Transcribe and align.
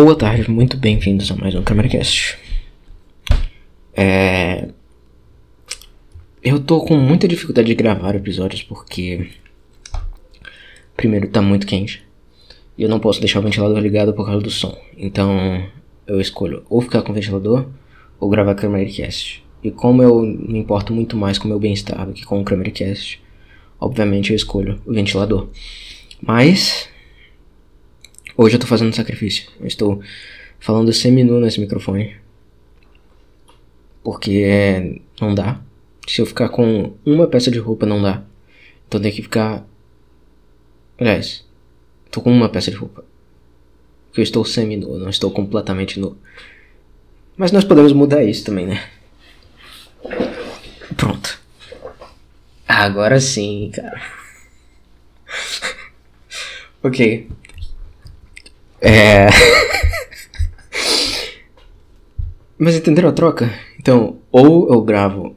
Boa 0.00 0.14
tarde, 0.14 0.48
muito 0.48 0.76
bem-vindos 0.76 1.28
a 1.32 1.34
mais 1.34 1.56
um 1.56 1.62
CameraCast. 1.64 2.38
É... 3.92 4.68
Eu 6.40 6.60
tô 6.60 6.80
com 6.84 6.96
muita 6.96 7.26
dificuldade 7.26 7.66
de 7.66 7.74
gravar 7.74 8.14
episódios 8.14 8.62
porque. 8.62 9.28
Primeiro, 10.96 11.26
tá 11.26 11.42
muito 11.42 11.66
quente. 11.66 12.06
E 12.78 12.84
eu 12.84 12.88
não 12.88 13.00
posso 13.00 13.18
deixar 13.18 13.40
o 13.40 13.42
ventilador 13.42 13.80
ligado 13.80 14.14
por 14.14 14.24
causa 14.24 14.40
do 14.40 14.50
som. 14.50 14.78
Então, 14.96 15.66
eu 16.06 16.20
escolho 16.20 16.62
ou 16.70 16.80
ficar 16.80 17.02
com 17.02 17.10
o 17.10 17.14
ventilador 17.14 17.66
ou 18.20 18.30
gravar 18.30 18.54
CameraCast. 18.54 19.44
E 19.64 19.72
como 19.72 20.00
eu 20.00 20.22
me 20.22 20.60
importo 20.60 20.94
muito 20.94 21.16
mais 21.16 21.38
com 21.38 21.46
o 21.46 21.48
meu 21.48 21.58
bem-estar 21.58 22.06
do 22.06 22.12
que 22.12 22.24
com 22.24 22.40
o 22.40 22.44
CameraCast, 22.44 23.20
obviamente 23.80 24.30
eu 24.30 24.36
escolho 24.36 24.80
o 24.86 24.92
ventilador. 24.92 25.48
Mas 26.22 26.88
Hoje 28.40 28.54
eu 28.54 28.60
tô 28.60 28.68
fazendo 28.68 28.94
sacrifício. 28.94 29.50
Eu 29.58 29.66
estou 29.66 30.00
falando 30.60 30.92
semi-nu 30.92 31.40
nesse 31.40 31.58
microfone. 31.58 32.16
Porque 34.00 34.44
é, 34.46 35.00
não 35.20 35.34
dá. 35.34 35.60
Se 36.06 36.20
eu 36.20 36.26
ficar 36.26 36.48
com 36.48 36.94
uma 37.04 37.26
peça 37.26 37.50
de 37.50 37.58
roupa, 37.58 37.84
não 37.84 38.00
dá. 38.00 38.22
Então 38.86 39.00
tem 39.00 39.10
que 39.10 39.22
ficar. 39.22 39.66
Aliás, 41.00 41.44
tô 42.12 42.20
com 42.20 42.30
uma 42.30 42.48
peça 42.48 42.70
de 42.70 42.76
roupa. 42.76 43.04
Porque 44.06 44.20
eu 44.20 44.22
estou 44.22 44.44
semi-nu, 44.44 44.96
não 44.96 45.10
estou 45.10 45.32
completamente 45.32 45.98
nu. 45.98 46.16
Mas 47.36 47.50
nós 47.50 47.64
podemos 47.64 47.92
mudar 47.92 48.22
isso 48.22 48.44
também, 48.44 48.68
né? 48.68 48.88
Pronto. 50.96 51.40
Agora 52.68 53.18
sim, 53.18 53.72
cara. 53.74 54.00
ok. 56.84 57.28
É. 58.80 59.26
Mas 62.58 62.74
entenderam 62.76 63.08
a 63.08 63.12
troca? 63.12 63.52
Então, 63.78 64.18
ou 64.30 64.72
eu 64.72 64.80
gravo 64.82 65.36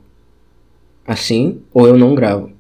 assim, 1.06 1.62
ou 1.74 1.88
eu 1.88 1.98
não 1.98 2.16
gravo. 2.16 2.52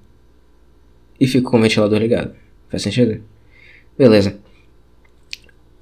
E 1.19 1.27
fico 1.27 1.51
com 1.51 1.57
o 1.57 1.61
ventilador 1.61 1.99
ligado. 1.99 2.35
Faz 2.69 2.83
sentido? 2.83 3.23
Beleza. 3.97 4.39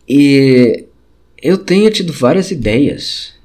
E 0.08 0.86
eu 1.42 1.58
tenho 1.58 1.90
tido 1.92 2.12
várias 2.12 2.52
ideias 2.52 3.36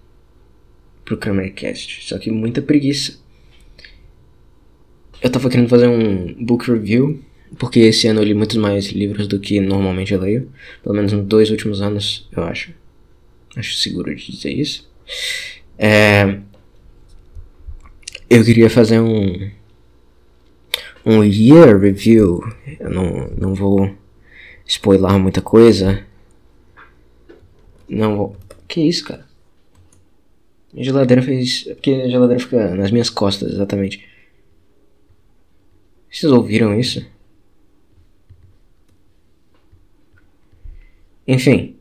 pro 1.05 1.17
Kramercast, 1.17 2.09
só 2.09 2.19
que 2.19 2.31
muita 2.31 2.63
preguiça. 2.63 3.19
Eu 5.23 5.31
tava 5.31 5.49
querendo 5.49 5.69
fazer 5.69 5.89
um 5.89 6.35
book 6.45 6.71
review 6.71 7.23
porque 7.59 7.81
esse 7.81 8.07
ano 8.09 8.21
eu 8.21 8.25
li 8.25 8.35
muitos 8.35 8.57
mais 8.57 8.87
livros 8.87 9.27
do 9.27 9.39
que 9.39 9.61
normalmente 9.61 10.13
eu 10.13 10.21
leio. 10.21 10.51
Pelo 10.83 10.95
menos 10.95 11.13
nos 11.13 11.25
dois 11.27 11.51
últimos 11.51 11.81
anos, 11.81 12.29
eu 12.37 12.43
acho. 12.43 12.73
Acho 13.57 13.75
seguro 13.75 14.15
de 14.15 14.33
dizer 14.33 14.51
isso. 14.51 14.89
É, 15.79 16.39
eu 18.29 18.45
queria 18.45 18.69
fazer 18.69 19.01
um. 19.01 19.51
Um 21.07 21.23
year 21.23 21.79
review. 21.79 22.41
Eu 22.81 22.91
não, 22.91 23.29
não 23.37 23.55
vou 23.55 23.95
spoiler 24.67 25.19
muita 25.19 25.41
coisa. 25.41 26.05
Não 27.89 28.17
vou. 28.17 28.37
Que 28.67 28.81
isso, 28.81 29.05
cara? 29.05 29.27
Minha 30.73 30.85
geladeira 30.85 31.23
fez. 31.23 31.65
É 31.69 31.75
porque 31.75 31.93
a 31.93 32.09
geladeira 32.09 32.43
fica 32.43 32.75
nas 32.75 32.91
minhas 32.91 33.11
costas, 33.11 33.53
exatamente. 33.53 34.05
Vocês 36.11 36.33
ouviram 36.33 36.79
isso? 36.79 37.05
Enfim. 41.27 41.77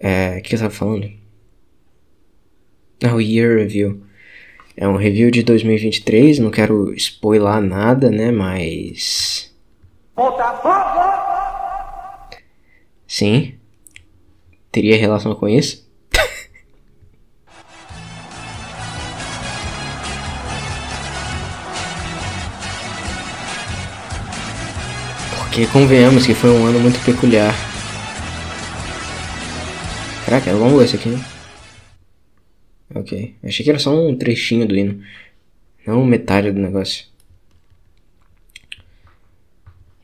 É, 0.00 0.38
o 0.38 0.42
que 0.42 0.54
eu 0.54 0.58
tava 0.58 0.70
falando? 0.70 1.10
Ah, 3.02 3.14
o 3.14 3.20
Year 3.20 3.58
Review. 3.58 4.02
É 4.76 4.88
um 4.88 4.96
review 4.96 5.30
de 5.30 5.42
2023, 5.44 6.40
não 6.40 6.50
quero 6.50 6.92
spoiler 6.94 7.60
nada, 7.60 8.10
né, 8.10 8.32
mas... 8.32 9.54
Sim. 13.06 13.54
Teria 14.72 14.96
relação 14.96 15.34
com 15.36 15.48
isso? 15.48 15.88
Porque 25.38 25.66
convenhamos 25.68 26.26
que 26.26 26.34
foi 26.34 26.50
um 26.50 26.66
ano 26.66 26.80
muito 26.80 26.98
peculiar. 27.04 27.73
Caraca, 30.34 30.50
é 30.50 30.54
longo 30.54 30.82
esse 30.82 30.96
aqui, 30.96 31.10
né? 31.10 31.24
Ok. 32.92 33.36
Achei 33.44 33.62
que 33.62 33.70
era 33.70 33.78
só 33.78 33.94
um 33.94 34.16
trechinho 34.16 34.66
do 34.66 34.76
hino. 34.76 35.00
Não 35.86 36.04
metade 36.04 36.50
do 36.50 36.58
negócio. 36.58 37.04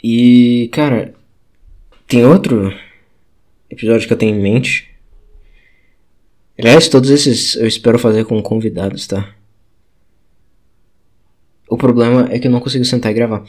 E, 0.01 0.71
cara, 0.73 1.13
tem 2.07 2.25
outro 2.25 2.73
episódio 3.69 4.07
que 4.07 4.13
eu 4.13 4.17
tenho 4.17 4.37
em 4.37 4.41
mente. 4.41 4.89
Aliás, 6.57 6.87
todos 6.87 7.11
esses 7.11 7.57
eu 7.57 7.67
espero 7.67 7.99
fazer 7.99 8.25
com 8.25 8.41
convidados, 8.41 9.09
tá? 9.09 9.35
O 11.69 11.77
problema 11.77 12.29
é 12.31 12.39
que 12.39 12.47
eu 12.47 12.53
não 12.53 12.61
consigo 12.61 12.85
sentar 12.85 13.11
e 13.11 13.15
gravar. 13.15 13.43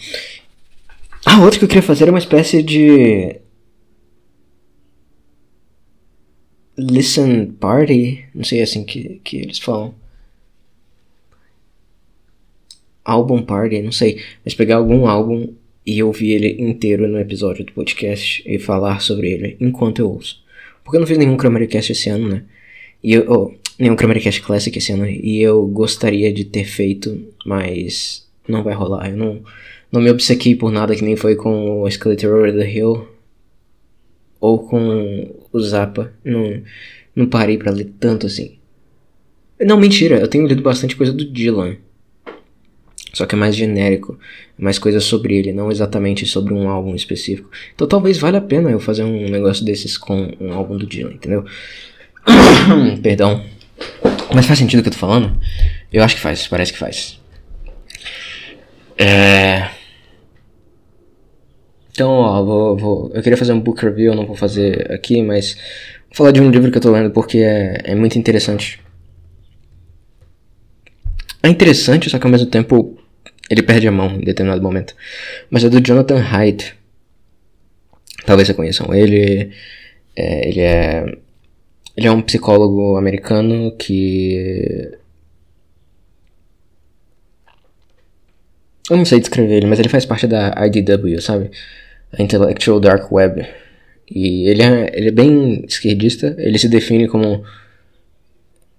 Ah, 1.23 1.41
outro 1.41 1.59
que 1.59 1.65
eu 1.65 1.69
queria 1.69 1.83
fazer 1.83 2.07
é 2.07 2.11
uma 2.11 2.17
espécie 2.17 2.63
de 2.63 3.39
listen 6.77 7.47
party, 7.59 8.25
não 8.33 8.43
sei 8.43 8.61
assim 8.61 8.83
que, 8.83 9.19
que 9.23 9.37
eles 9.37 9.59
falam. 9.59 9.93
Album 13.03 13.41
party, 13.43 13.81
não 13.81 13.91
sei, 13.91 14.21
mas 14.45 14.53
pegar 14.53 14.77
algum 14.77 15.07
álbum 15.07 15.53
e 15.85 16.01
ouvir 16.03 16.31
ele 16.31 16.61
inteiro 16.61 17.07
no 17.07 17.19
episódio 17.19 17.65
do 17.65 17.73
podcast 17.73 18.43
e 18.45 18.59
falar 18.59 19.01
sobre 19.01 19.31
ele 19.31 19.57
enquanto 19.59 19.99
eu 19.99 20.09
ouço. 20.09 20.41
Porque 20.83 20.97
eu 20.97 20.99
não 20.99 21.07
fiz 21.07 21.17
nenhum 21.17 21.37
Cramercast 21.37 21.91
esse 21.91 22.09
ano, 22.09 22.29
né? 22.29 22.43
E 23.03 23.13
eu, 23.13 23.25
oh, 23.27 23.51
nenhum 23.79 23.95
Cramercast 23.95 24.41
Classic 24.41 24.77
esse 24.77 24.91
ano, 24.91 25.07
e 25.07 25.41
eu 25.41 25.65
gostaria 25.67 26.31
de 26.31 26.45
ter 26.45 26.65
feito, 26.65 27.33
mas 27.45 28.27
não 28.47 28.63
vai 28.63 28.73
rolar. 28.73 29.09
Eu 29.09 29.17
não, 29.17 29.41
não 29.91 30.01
me 30.01 30.11
obcequei 30.11 30.55
por 30.55 30.71
nada 30.71 30.95
que 30.95 31.03
nem 31.03 31.15
foi 31.15 31.35
com 31.35 31.81
o 31.81 31.87
Escalator 31.87 32.35
Over 32.35 32.53
the 32.53 32.71
Hill 32.71 33.07
ou 34.39 34.59
com 34.59 35.40
o 35.51 35.59
Zappa. 35.59 36.13
Não, 36.23 36.61
não 37.15 37.27
parei 37.27 37.57
para 37.57 37.71
ler 37.71 37.91
tanto 37.99 38.27
assim. 38.27 38.57
Não, 39.59 39.77
mentira, 39.77 40.19
eu 40.19 40.27
tenho 40.27 40.47
lido 40.47 40.63
bastante 40.63 40.95
coisa 40.95 41.13
do 41.13 41.25
Dylan. 41.25 41.77
Só 43.13 43.25
que 43.25 43.35
é 43.35 43.37
mais 43.37 43.55
genérico, 43.55 44.17
mais 44.57 44.79
coisa 44.79 44.99
sobre 44.99 45.35
ele, 45.35 45.51
não 45.51 45.69
exatamente 45.69 46.25
sobre 46.25 46.53
um 46.53 46.69
álbum 46.69 46.95
específico. 46.95 47.49
Então 47.75 47.85
talvez 47.87 48.17
valha 48.17 48.37
a 48.39 48.41
pena 48.41 48.71
eu 48.71 48.79
fazer 48.79 49.03
um 49.03 49.29
negócio 49.29 49.65
desses 49.65 49.97
com 49.97 50.33
um 50.39 50.53
álbum 50.53 50.77
do 50.77 50.87
Dylan, 50.87 51.13
entendeu? 51.13 51.45
Perdão. 53.03 53.43
Mas 54.33 54.45
faz 54.45 54.59
sentido 54.59 54.79
o 54.79 54.83
que 54.83 54.89
eu 54.89 54.93
tô 54.93 54.99
falando? 54.99 55.37
Eu 55.91 56.03
acho 56.03 56.15
que 56.15 56.21
faz, 56.21 56.47
parece 56.47 56.71
que 56.71 56.79
faz. 56.79 57.19
É. 58.97 59.69
Então, 61.91 62.09
ó, 62.09 62.43
vou, 62.43 62.77
vou, 62.77 63.11
eu 63.13 63.21
queria 63.21 63.37
fazer 63.37 63.53
um 63.53 63.59
book 63.59 63.83
review, 63.83 64.15
não 64.15 64.25
vou 64.25 64.35
fazer 64.35 64.91
aqui, 64.91 65.21
mas 65.21 65.55
vou 66.09 66.15
falar 66.15 66.31
de 66.31 66.41
um 66.41 66.49
livro 66.49 66.71
que 66.71 66.77
eu 66.77 66.81
tô 66.81 66.91
lendo 66.91 67.11
porque 67.11 67.39
é, 67.39 67.81
é 67.83 67.95
muito 67.95 68.17
interessante. 68.17 68.79
É 71.43 71.49
interessante, 71.49 72.09
só 72.09 72.19
que 72.19 72.25
ao 72.25 72.31
mesmo 72.31 72.47
tempo 72.47 72.97
ele 73.49 73.63
perde 73.63 73.87
a 73.87 73.91
mão 73.91 74.15
em 74.15 74.23
determinado 74.23 74.61
momento. 74.61 74.95
Mas 75.49 75.63
é 75.63 75.69
do 75.69 75.85
Jonathan 75.85 76.23
Haidt. 76.23 76.75
Talvez 78.25 78.47
vocês 78.47 78.55
conheçam 78.55 78.93
ele. 78.93 79.51
É, 80.15 80.47
ele 80.47 80.61
é. 80.61 81.05
Ele 81.97 82.07
é 82.07 82.11
um 82.11 82.21
psicólogo 82.21 82.95
americano 82.95 83.75
que. 83.77 84.97
Eu 88.91 88.97
não 88.97 89.05
sei 89.05 89.21
descrever 89.21 89.55
ele, 89.55 89.67
mas 89.67 89.79
ele 89.79 89.87
faz 89.87 90.05
parte 90.05 90.27
da 90.27 90.53
IDW, 90.67 91.21
sabe? 91.21 91.49
A 92.11 92.21
Intellectual 92.21 92.77
Dark 92.77 93.09
Web. 93.09 93.47
E 94.09 94.49
ele 94.49 94.61
é, 94.61 94.91
ele 94.93 95.07
é 95.07 95.11
bem 95.11 95.63
esquerdista. 95.65 96.35
Ele 96.37 96.59
se 96.59 96.67
define 96.67 97.07
como. 97.07 97.41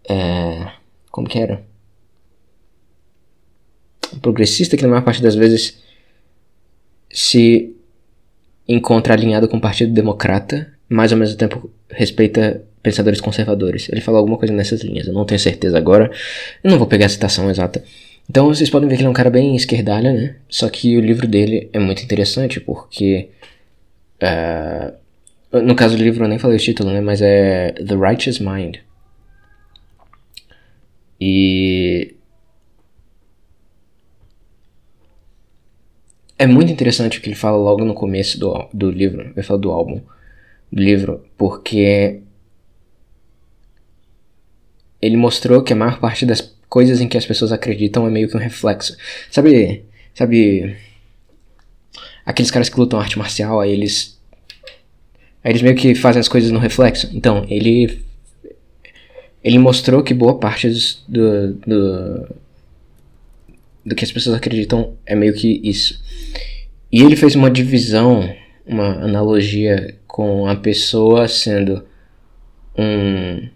É, 0.06 0.68
como 1.10 1.26
que 1.26 1.38
era? 1.38 1.62
progressista 4.20 4.76
que 4.76 4.82
na 4.82 4.90
maior 4.90 5.02
parte 5.02 5.22
das 5.22 5.34
vezes 5.34 5.78
se 7.10 7.74
encontra 8.68 9.14
alinhado 9.14 9.48
com 9.48 9.56
o 9.56 9.60
Partido 9.60 9.94
Democrata, 9.94 10.70
mas 10.90 11.10
ao 11.10 11.18
mesmo 11.18 11.38
tempo 11.38 11.70
respeita 11.88 12.62
pensadores 12.82 13.18
conservadores. 13.18 13.88
Ele 13.88 14.02
falou 14.02 14.18
alguma 14.18 14.36
coisa 14.36 14.52
nessas 14.52 14.82
linhas, 14.82 15.06
eu 15.06 15.14
não 15.14 15.24
tenho 15.24 15.40
certeza 15.40 15.78
agora, 15.78 16.10
eu 16.62 16.70
não 16.70 16.76
vou 16.76 16.86
pegar 16.86 17.06
a 17.06 17.08
citação 17.08 17.48
exata. 17.50 17.82
Então 18.28 18.46
vocês 18.48 18.70
podem 18.70 18.88
ver 18.88 18.96
que 18.96 19.02
ele 19.02 19.08
é 19.08 19.10
um 19.10 19.14
cara 19.14 19.30
bem 19.30 19.54
esquerdalha, 19.56 20.12
né? 20.12 20.36
Só 20.48 20.68
que 20.70 20.96
o 20.96 21.00
livro 21.00 21.26
dele 21.28 21.68
é 21.72 21.78
muito 21.78 22.02
interessante 22.02 22.60
porque 22.60 23.30
uh, 24.22 24.96
No 25.60 25.74
caso 25.76 25.96
do 25.96 26.02
livro 26.02 26.24
eu 26.24 26.28
nem 26.28 26.38
falei 26.38 26.56
o 26.56 26.60
título, 26.60 26.90
né? 26.92 27.00
Mas 27.00 27.20
é 27.20 27.72
The 27.72 27.94
Righteous 27.94 28.38
Mind. 28.38 28.78
E. 31.20 32.14
É 36.38 36.46
muito 36.46 36.72
interessante 36.72 37.18
o 37.18 37.22
que 37.22 37.28
ele 37.28 37.36
fala 37.36 37.56
logo 37.56 37.84
no 37.84 37.94
começo 37.94 38.38
do, 38.40 38.68
do 38.72 38.90
livro. 38.90 39.30
Ele 39.34 39.42
fala 39.42 39.60
do 39.60 39.70
álbum. 39.70 40.00
Do 40.72 40.82
livro. 40.82 41.24
Porque. 41.36 42.22
Ele 45.00 45.16
mostrou 45.16 45.62
que 45.62 45.72
a 45.72 45.76
maior 45.76 46.00
parte 46.00 46.24
das 46.24 46.40
coisas 46.72 47.02
em 47.02 47.06
que 47.06 47.18
as 47.18 47.26
pessoas 47.26 47.52
acreditam 47.52 48.06
é 48.06 48.10
meio 48.10 48.30
que 48.30 48.34
um 48.34 48.40
reflexo. 48.40 48.96
Sabe. 49.30 49.84
Sabe. 50.14 50.74
Aqueles 52.24 52.50
caras 52.50 52.70
que 52.70 52.80
lutam 52.80 52.98
arte 52.98 53.18
marcial, 53.18 53.60
aí 53.60 53.72
eles 53.72 54.18
Aí 55.44 55.52
eles 55.52 55.60
meio 55.60 55.76
que 55.76 55.94
fazem 55.94 56.20
as 56.20 56.28
coisas 56.28 56.50
no 56.50 56.58
reflexo. 56.58 57.10
Então, 57.12 57.44
ele. 57.46 58.02
Ele 59.44 59.58
mostrou 59.58 60.02
que 60.02 60.14
boa 60.14 60.38
parte 60.38 60.70
do, 61.06 61.52
do. 61.52 62.34
do 63.84 63.94
que 63.94 64.04
as 64.04 64.12
pessoas 64.12 64.34
acreditam 64.34 64.96
é 65.04 65.14
meio 65.14 65.34
que 65.34 65.60
isso. 65.62 66.02
E 66.90 67.02
ele 67.02 67.16
fez 67.16 67.34
uma 67.34 67.50
divisão, 67.50 68.34
uma 68.64 69.04
analogia 69.04 69.94
com 70.06 70.46
a 70.46 70.56
pessoa 70.56 71.28
sendo 71.28 71.84
um 72.78 73.46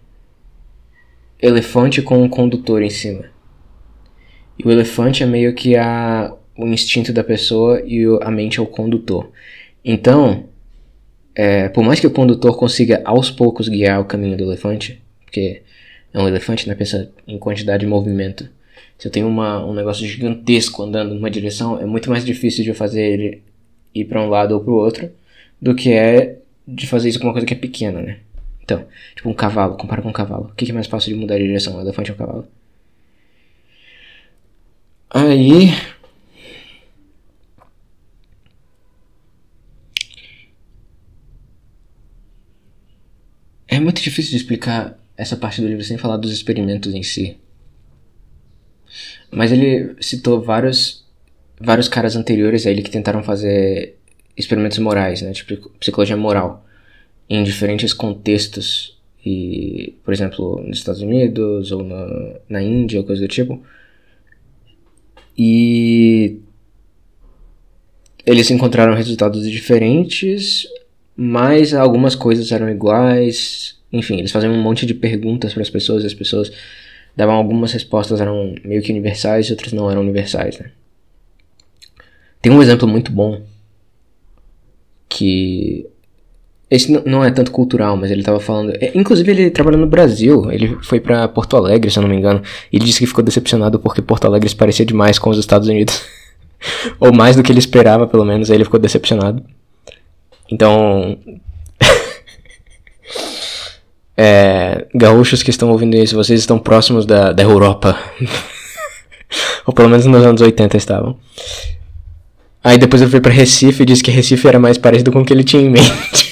elefante 1.41 2.01
com 2.01 2.21
um 2.21 2.29
condutor 2.29 2.81
em 2.81 2.89
cima. 2.89 3.25
E 4.57 4.67
o 4.67 4.71
elefante 4.71 5.23
é 5.23 5.25
meio 5.25 5.53
que 5.53 5.75
a, 5.75 6.33
o 6.57 6.65
instinto 6.65 7.13
da 7.13 7.23
pessoa 7.23 7.81
e 7.85 8.05
a 8.21 8.31
mente 8.31 8.59
é 8.59 8.61
o 8.61 8.65
condutor. 8.65 9.31
Então, 9.85 10.45
é, 11.35 11.69
por 11.69 11.83
mais 11.83 11.99
que 11.99 12.07
o 12.07 12.11
condutor 12.11 12.57
consiga 12.57 13.01
aos 13.05 13.29
poucos 13.29 13.69
guiar 13.69 14.01
o 14.01 14.05
caminho 14.05 14.35
do 14.35 14.43
elefante, 14.43 15.01
porque 15.23 15.61
é 16.11 16.19
um 16.19 16.27
elefante, 16.27 16.67
né? 16.67 16.73
Pensa 16.73 17.11
em 17.27 17.37
quantidade 17.37 17.81
de 17.81 17.87
movimento. 17.87 18.49
Se 18.97 19.07
eu 19.07 19.11
tenho 19.11 19.27
uma, 19.27 19.63
um 19.63 19.73
negócio 19.73 20.07
gigantesco 20.07 20.81
andando 20.81 21.13
numa 21.13 21.29
direção, 21.29 21.79
é 21.79 21.85
muito 21.85 22.09
mais 22.09 22.25
difícil 22.25 22.63
de 22.63 22.71
eu 22.71 22.75
fazer 22.75 23.03
ele 23.03 23.43
ir 23.93 24.05
para 24.05 24.21
um 24.21 24.29
lado 24.29 24.53
ou 24.53 24.61
para 24.61 24.71
o 24.71 24.75
outro 24.75 25.11
do 25.61 25.75
que 25.75 25.91
é 25.91 26.39
de 26.67 26.87
fazer 26.87 27.09
isso 27.09 27.19
com 27.19 27.27
uma 27.27 27.33
coisa 27.33 27.45
que 27.45 27.53
é 27.53 27.57
pequena, 27.57 28.01
né? 28.01 28.17
Então, 28.67 28.85
tipo 29.15 29.29
um 29.29 29.33
cavalo, 29.33 29.77
compara 29.77 30.01
com 30.01 30.09
um 30.09 30.13
cavalo. 30.13 30.49
O 30.51 30.53
que 30.53 30.69
é 30.69 30.73
mais 30.73 30.87
fácil 30.87 31.13
de 31.13 31.19
mudar 31.21 31.37
de 31.37 31.45
direção, 31.45 31.77
um 31.77 31.81
elefante 31.81 32.11
ou 32.11 32.15
um 32.15 32.19
cavalo? 32.19 32.47
Aí, 35.09 35.71
É 43.67 43.79
muito 43.79 44.01
difícil 44.01 44.31
de 44.31 44.37
explicar 44.37 44.97
essa 45.15 45.37
parte 45.37 45.61
do 45.61 45.67
livro 45.67 45.83
sem 45.83 45.97
falar 45.97 46.17
dos 46.17 46.31
experimentos 46.31 46.93
em 46.93 47.03
si. 47.03 47.37
Mas 49.31 49.51
ele 49.51 49.95
citou 50.01 50.41
vários, 50.41 51.05
vários 51.59 51.87
caras 51.87 52.15
anteriores 52.15 52.65
a 52.65 52.71
ele 52.71 52.81
que 52.81 52.91
tentaram 52.91 53.23
fazer 53.23 53.97
experimentos 54.35 54.77
morais, 54.79 55.21
né? 55.21 55.31
Tipo, 55.31 55.69
psicologia 55.79 56.17
moral. 56.17 56.66
Em 57.29 57.43
diferentes 57.43 57.93
contextos. 57.93 58.97
E, 59.25 59.95
por 60.03 60.13
exemplo, 60.13 60.63
nos 60.65 60.77
Estados 60.77 61.01
Unidos 61.01 61.71
ou 61.71 61.83
na, 61.83 62.39
na 62.47 62.61
Índia 62.63 63.03
coisa 63.03 63.21
do 63.21 63.27
tipo. 63.27 63.61
E 65.37 66.39
eles 68.25 68.49
encontraram 68.49 68.93
resultados 68.93 69.49
diferentes, 69.49 70.67
mas 71.15 71.73
algumas 71.73 72.15
coisas 72.15 72.51
eram 72.51 72.69
iguais. 72.69 73.77
Enfim, 73.91 74.17
eles 74.17 74.31
faziam 74.31 74.53
um 74.53 74.61
monte 74.61 74.85
de 74.85 74.93
perguntas 74.93 75.53
para 75.53 75.61
as 75.61 75.69
pessoas 75.69 76.03
e 76.03 76.07
as 76.07 76.13
pessoas 76.13 76.51
davam 77.15 77.35
algumas 77.35 77.71
respostas 77.71 78.21
eram 78.21 78.53
meio 78.63 78.81
que 78.81 78.91
universais 78.91 79.47
e 79.47 79.51
outras 79.51 79.73
não 79.73 79.89
eram 79.89 80.01
universais, 80.01 80.59
né? 80.59 80.71
Tem 82.41 82.51
um 82.51 82.61
exemplo 82.61 82.87
muito 82.87 83.11
bom 83.11 83.41
que 85.09 85.87
esse 86.69 86.91
não 87.05 87.23
é 87.23 87.31
tanto 87.31 87.51
cultural, 87.51 87.95
mas 87.95 88.11
ele 88.11 88.19
estava 88.19 88.41
falando. 88.41 88.71
É, 88.71 88.91
inclusive, 88.93 89.31
ele 89.31 89.49
trabalhou 89.49 89.79
no 89.79 89.87
Brasil. 89.87 90.51
Ele 90.51 90.77
foi 90.83 90.99
para 90.99 91.25
Porto 91.29 91.55
Alegre, 91.55 91.89
se 91.89 91.97
eu 91.97 92.01
não 92.01 92.09
me 92.09 92.17
engano. 92.17 92.41
E 92.71 92.75
ele 92.75 92.83
disse 92.83 92.99
que 92.99 93.07
ficou 93.07 93.23
decepcionado 93.23 93.79
porque 93.79 94.01
Porto 94.01 94.25
Alegre 94.25 94.49
se 94.49 94.55
parecia 94.55 94.85
demais 94.85 95.17
com 95.17 95.29
os 95.29 95.37
Estados 95.37 95.69
Unidos. 95.69 96.03
Ou 96.99 97.13
mais 97.13 97.37
do 97.37 97.43
que 97.43 97.51
ele 97.51 97.59
esperava, 97.59 98.05
pelo 98.05 98.25
menos. 98.25 98.51
Aí 98.51 98.57
ele 98.57 98.65
ficou 98.65 98.79
decepcionado. 98.79 99.41
Então. 100.51 101.17
é, 104.17 104.87
gaúchos 104.93 105.41
que 105.41 105.51
estão 105.51 105.69
ouvindo 105.69 105.95
isso, 105.95 106.17
vocês 106.17 106.41
estão 106.41 106.59
próximos 106.59 107.05
da, 107.05 107.31
da 107.31 107.43
Europa. 107.43 107.97
Ou 109.65 109.73
pelo 109.73 109.87
menos 109.87 110.05
nos 110.05 110.25
anos 110.25 110.41
80 110.41 110.75
estavam. 110.75 111.17
Aí 112.61 112.77
depois 112.77 113.01
eu 113.01 113.09
fui 113.09 113.21
pra 113.21 113.31
Recife 113.31 113.83
e 113.83 113.85
disse 113.85 114.03
que 114.03 114.11
Recife 114.11 114.45
era 114.45 114.59
mais 114.59 114.77
parecido 114.77 115.13
com 115.13 115.21
o 115.21 115.25
que 115.25 115.31
ele 115.31 115.45
tinha 115.45 115.63
em 115.63 115.69
mente. 115.69 116.26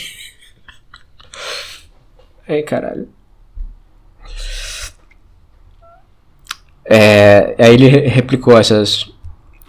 Ai, 2.48 2.64
caralho. 2.64 3.08
É, 6.88 7.56
aí 7.58 7.74
ele 7.74 7.90
replicou 7.90 8.58
essas 8.58 9.12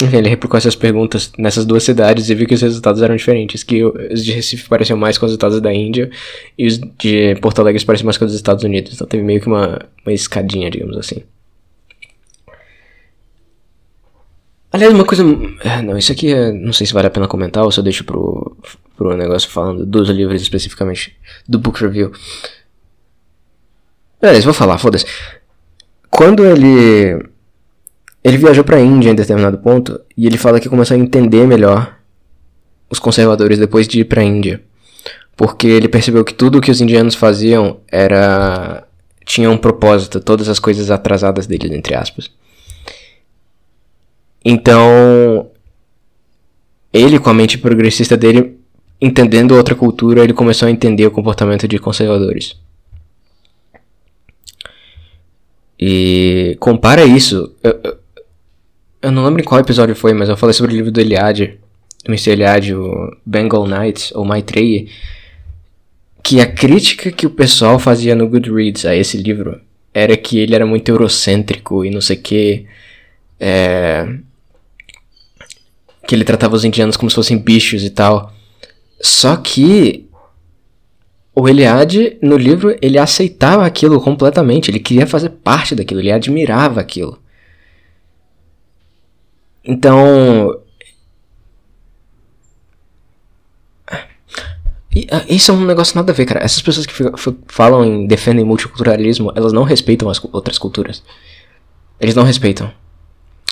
enfim, 0.03 0.19
ele 0.19 0.29
replicou 0.29 0.59
essas 0.59 0.77
perguntas 0.77 1.33
nessas 1.39 1.65
duas 1.65 1.83
cidades 1.83 2.29
e 2.29 2.35
viu 2.35 2.47
que 2.47 2.55
os 2.55 2.61
resultados 2.61 3.01
eram 3.01 3.17
diferentes. 3.17 3.63
Que 3.63 3.83
os 3.83 4.23
de 4.23 4.33
Recife 4.33 4.69
pareciam 4.69 4.99
mais 4.99 5.17
com 5.17 5.25
os 5.25 5.31
resultados 5.31 5.59
da 5.61 5.73
Índia 5.73 6.11
e 6.59 6.67
os 6.67 6.79
de 6.79 7.35
Porto 7.37 7.61
Alegre 7.61 7.83
pareciam 7.85 8.07
mais 8.07 8.19
com 8.19 8.27
os 8.27 8.33
dos 8.33 8.39
Estados 8.39 8.63
Unidos. 8.63 8.93
Então 8.93 9.07
teve 9.07 9.23
meio 9.23 9.41
que 9.41 9.47
uma, 9.47 9.81
uma 10.05 10.13
escadinha, 10.13 10.71
digamos 10.71 10.99
assim. 10.99 11.23
Aliás, 14.71 14.93
uma 14.93 15.05
coisa. 15.07 15.25
É, 15.65 15.81
não, 15.81 15.97
isso 15.97 16.13
aqui 16.13 16.31
é, 16.31 16.53
não 16.53 16.75
sei 16.75 16.87
se 16.87 16.93
vale 16.93 17.07
a 17.07 17.11
pena 17.11 17.27
comentar 17.27 17.65
ou 17.65 17.73
se 17.73 17.81
eu 17.81 17.85
deixo 17.85 18.05
pro, 18.05 18.55
pro 18.99 19.17
negócio 19.17 19.49
falando 19.49 19.87
dos 19.87 20.11
livros 20.11 20.43
especificamente, 20.43 21.17
do 21.49 21.59
book 21.59 21.81
review. 21.81 22.13
Beleza, 24.27 24.45
vou 24.45 24.53
falar, 24.53 24.77
foda-se. 24.77 25.07
Quando 26.11 26.45
ele 26.45 27.17
ele 28.25 28.37
viajou 28.39 28.65
para 28.65 28.77
a 28.77 28.81
Índia 28.81 29.11
em 29.11 29.15
determinado 29.15 29.59
ponto 29.59 30.01
e 30.17 30.27
ele 30.27 30.37
fala 30.37 30.59
que 30.59 30.69
começou 30.69 30.97
a 30.97 30.99
entender 30.99 31.47
melhor 31.47 31.97
os 32.91 32.99
conservadores 32.99 33.57
depois 33.57 33.87
de 33.87 34.01
ir 34.01 34.05
para 34.07 34.23
a 34.23 34.25
Índia, 34.25 34.61
porque 35.37 35.69
ele 35.69 35.87
percebeu 35.87 36.25
que 36.25 36.35
tudo 36.35 36.59
o 36.59 36.61
que 36.61 36.73
os 36.73 36.81
indianos 36.81 37.15
faziam 37.15 37.79
era 37.87 38.85
tinha 39.25 39.49
um 39.49 39.57
propósito, 39.57 40.19
todas 40.19 40.49
as 40.49 40.59
coisas 40.59 40.91
atrasadas 40.91 41.47
deles 41.47 41.71
entre 41.71 41.95
aspas. 41.95 42.29
Então, 44.45 45.49
ele 46.93 47.21
com 47.21 47.31
a 47.31 47.35
mente 47.35 47.59
progressista 47.59 48.17
dele, 48.17 48.59
entendendo 49.01 49.55
outra 49.55 49.77
cultura, 49.77 50.25
ele 50.25 50.33
começou 50.33 50.67
a 50.67 50.71
entender 50.73 51.07
o 51.07 51.13
comportamento 51.13 51.69
de 51.69 51.79
conservadores. 51.79 52.57
E 55.79 56.57
compara 56.59 57.05
isso. 57.05 57.55
Eu, 57.63 57.99
eu 59.03 59.13
não 59.13 59.25
lembro 59.25 59.41
em 59.41 59.45
qual 59.45 59.61
episódio 59.61 59.95
foi, 59.95 60.13
mas 60.13 60.29
eu 60.29 60.37
falei 60.37 60.53
sobre 60.53 60.73
o 60.73 60.77
livro 60.77 60.91
do 60.91 61.01
Eliade, 61.01 61.59
do 62.05 62.11
Mr. 62.11 62.31
Eliade, 62.31 62.75
o 62.75 63.15
Bengal 63.25 63.67
Knights, 63.67 64.13
ou 64.15 64.25
Maitreya, 64.25 64.87
que 66.23 66.41
a 66.41 66.47
crítica 66.47 67.13
que 67.13 67.27
o 67.27 67.31
pessoal 67.31 67.79
fazia 67.79 68.15
no 68.15 68.29
Goodreads 68.29 68.85
a 68.85 68.97
esse 68.97 69.17
livro 69.17 69.61
era 69.95 70.17
que 70.17 70.39
ele 70.39 70.55
era 70.55 70.67
muito 70.67 70.89
eurocêntrico 70.89 71.85
e 71.85 71.91
não 71.91 72.01
sei 72.01 72.17
o 72.17 72.21
que. 72.21 72.67
É, 73.39 74.07
que 76.07 76.15
ele 76.15 76.25
tratava 76.25 76.55
os 76.55 76.65
indianos 76.65 76.97
como 76.97 77.11
se 77.11 77.17
fossem 77.17 77.39
bichos 77.39 77.83
e 77.83 77.91
tal. 77.91 78.33
Só 79.01 79.37
que 79.37 80.06
o 81.39 81.47
Eliade, 81.47 82.17
no 82.23 82.35
livro, 82.35 82.75
ele 82.81 82.99
aceitava 82.99 83.67
aquilo 83.67 84.01
completamente, 84.01 84.71
ele 84.71 84.81
queria 84.81 85.07
fazer 85.07 85.29
parte 85.29 85.75
daquilo, 85.75 86.01
ele 86.01 86.11
admirava 86.11 86.81
aquilo. 86.81 87.21
Então. 89.63 90.59
Ah, 95.11 95.27
isso 95.29 95.51
é 95.51 95.55
um 95.55 95.67
negócio 95.67 95.95
nada 95.95 96.11
a 96.11 96.15
ver, 96.15 96.25
cara. 96.25 96.43
Essas 96.43 96.63
pessoas 96.63 96.87
que 96.87 96.95
falam 97.49 97.85
em 97.85 98.07
defendem 98.07 98.43
multiculturalismo, 98.43 99.31
elas 99.37 99.53
não 99.53 99.63
respeitam 99.63 100.09
as 100.09 100.19
outras 100.33 100.57
culturas. 100.57 101.03
Eles 102.01 102.15
não 102.15 102.23
respeitam. 102.23 102.73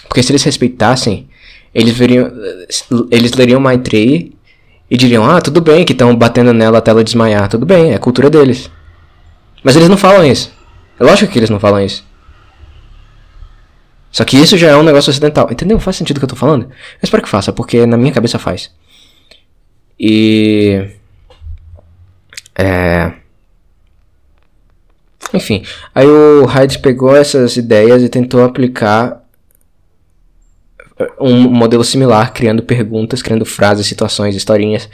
Porque 0.08 0.22
se 0.22 0.32
eles 0.32 0.42
respeitassem, 0.42 1.28
eles 1.74 1.94
veriam, 1.94 2.32
eles 3.10 3.32
leriam 3.32 3.60
Maitreya 3.60 4.30
e 4.90 4.96
diriam: 4.96 5.24
"Ah, 5.28 5.40
tudo 5.40 5.60
bem 5.60 5.84
que 5.84 5.92
estão 5.92 6.14
batendo 6.14 6.52
nela 6.52 6.78
até 6.78 6.90
ela 6.90 7.04
desmaiar, 7.04 7.48
tudo 7.48 7.66
bem, 7.66 7.92
é 7.92 7.98
cultura 7.98 8.30
deles". 8.30 8.70
Mas 9.62 9.76
eles 9.76 9.88
não 9.88 9.96
falam 9.96 10.24
isso. 10.24 10.52
É 11.00 11.04
lógico 11.04 11.32
que 11.32 11.38
eles 11.38 11.50
não 11.50 11.58
falam 11.58 11.80
isso. 11.80 12.04
Só 14.12 14.24
que 14.24 14.36
isso 14.36 14.56
já 14.56 14.68
é 14.68 14.76
um 14.76 14.82
negócio 14.84 15.10
ocidental. 15.10 15.48
Entendeu? 15.50 15.80
Faz 15.80 15.96
sentido 15.96 16.18
o 16.18 16.20
que 16.20 16.24
eu 16.24 16.28
tô 16.28 16.36
falando? 16.36 16.66
Eu 16.66 16.70
espero 17.02 17.22
que 17.22 17.28
faça, 17.28 17.52
porque 17.52 17.84
na 17.84 17.96
minha 17.96 18.12
cabeça 18.12 18.38
faz. 18.38 18.70
E. 19.98 20.88
É. 22.54 23.12
Enfim, 25.32 25.64
aí 25.92 26.06
o 26.06 26.44
Hyde 26.44 26.78
pegou 26.78 27.16
essas 27.16 27.56
ideias 27.56 28.02
e 28.02 28.08
tentou 28.08 28.44
aplicar 28.44 29.23
um 31.20 31.48
modelo 31.48 31.84
similar, 31.84 32.32
criando 32.32 32.62
perguntas, 32.62 33.22
criando 33.22 33.44
frases, 33.44 33.86
situações, 33.86 34.34
historinhas, 34.36 34.88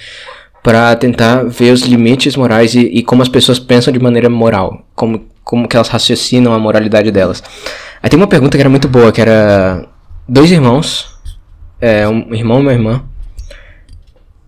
para 0.63 0.95
tentar 0.97 1.45
ver 1.45 1.73
os 1.73 1.83
limites 1.83 2.37
morais 2.37 2.75
e, 2.75 2.81
e, 2.81 3.03
como 3.03 3.23
as 3.23 3.29
pessoas 3.29 3.59
pensam 3.59 3.93
de 3.93 3.99
maneira 3.99 4.29
moral, 4.29 4.85
como, 4.95 5.27
como 5.45 5.67
que 5.69 5.77
elas 5.77 5.89
raciocinam 5.89 6.53
a 6.53 6.59
moralidade 6.59 7.11
delas. 7.11 7.43
Aí 8.03 8.09
tem 8.09 8.19
uma 8.19 8.27
pergunta 8.27 8.57
que 8.57 8.63
era 8.63 8.71
muito 8.71 8.89
boa, 8.89 9.13
que 9.13 9.21
era 9.21 9.87
dois 10.29 10.51
irmãos, 10.51 11.09
é, 11.81 12.07
um 12.07 12.35
irmão 12.35 12.59
e 12.59 12.63
uma 12.63 12.73
irmã, 12.73 13.03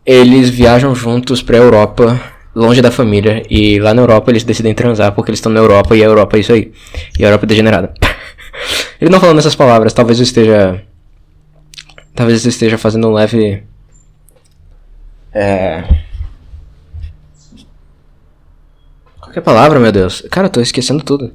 eles 0.05 0.51
viajam 0.51 0.95
juntos 0.95 1.43
pra 1.43 1.57
Europa, 1.57 2.21
longe 2.55 2.83
da 2.83 2.91
família, 2.91 3.43
e 3.49 3.79
lá 3.79 3.95
na 3.95 4.03
Europa 4.03 4.31
eles 4.31 4.45
decidem 4.45 4.75
transar 4.75 5.13
porque 5.13 5.31
eles 5.31 5.39
estão 5.39 5.53
na 5.53 5.61
Europa 5.61 5.97
e 5.97 6.03
a 6.03 6.07
Europa 6.07 6.37
é 6.37 6.41
isso 6.41 6.53
aí. 6.53 6.73
E 7.19 7.25
a 7.25 7.29
Europa 7.29 7.47
é 7.47 7.49
degenerada. 7.49 7.95
Ele 9.01 9.11
não 9.11 9.19
falou 9.19 9.35
nessas 9.35 9.55
palavras, 9.55 9.93
talvez 9.93 10.19
eu 10.19 10.25
esteja. 10.25 10.83
Talvez 12.15 12.45
eu 12.45 12.51
esteja 12.51 12.79
fazendo 12.79 13.09
um 13.09 13.13
leve. 13.13 13.63
É. 15.33 15.83
Qual 19.21 19.33
é 19.35 19.39
a 19.39 19.43
palavra, 19.43 19.81
meu 19.81 19.91
Deus? 19.91 20.23
Cara, 20.31 20.47
eu 20.47 20.51
tô 20.51 20.61
esquecendo 20.61 21.03
tudo. 21.03 21.33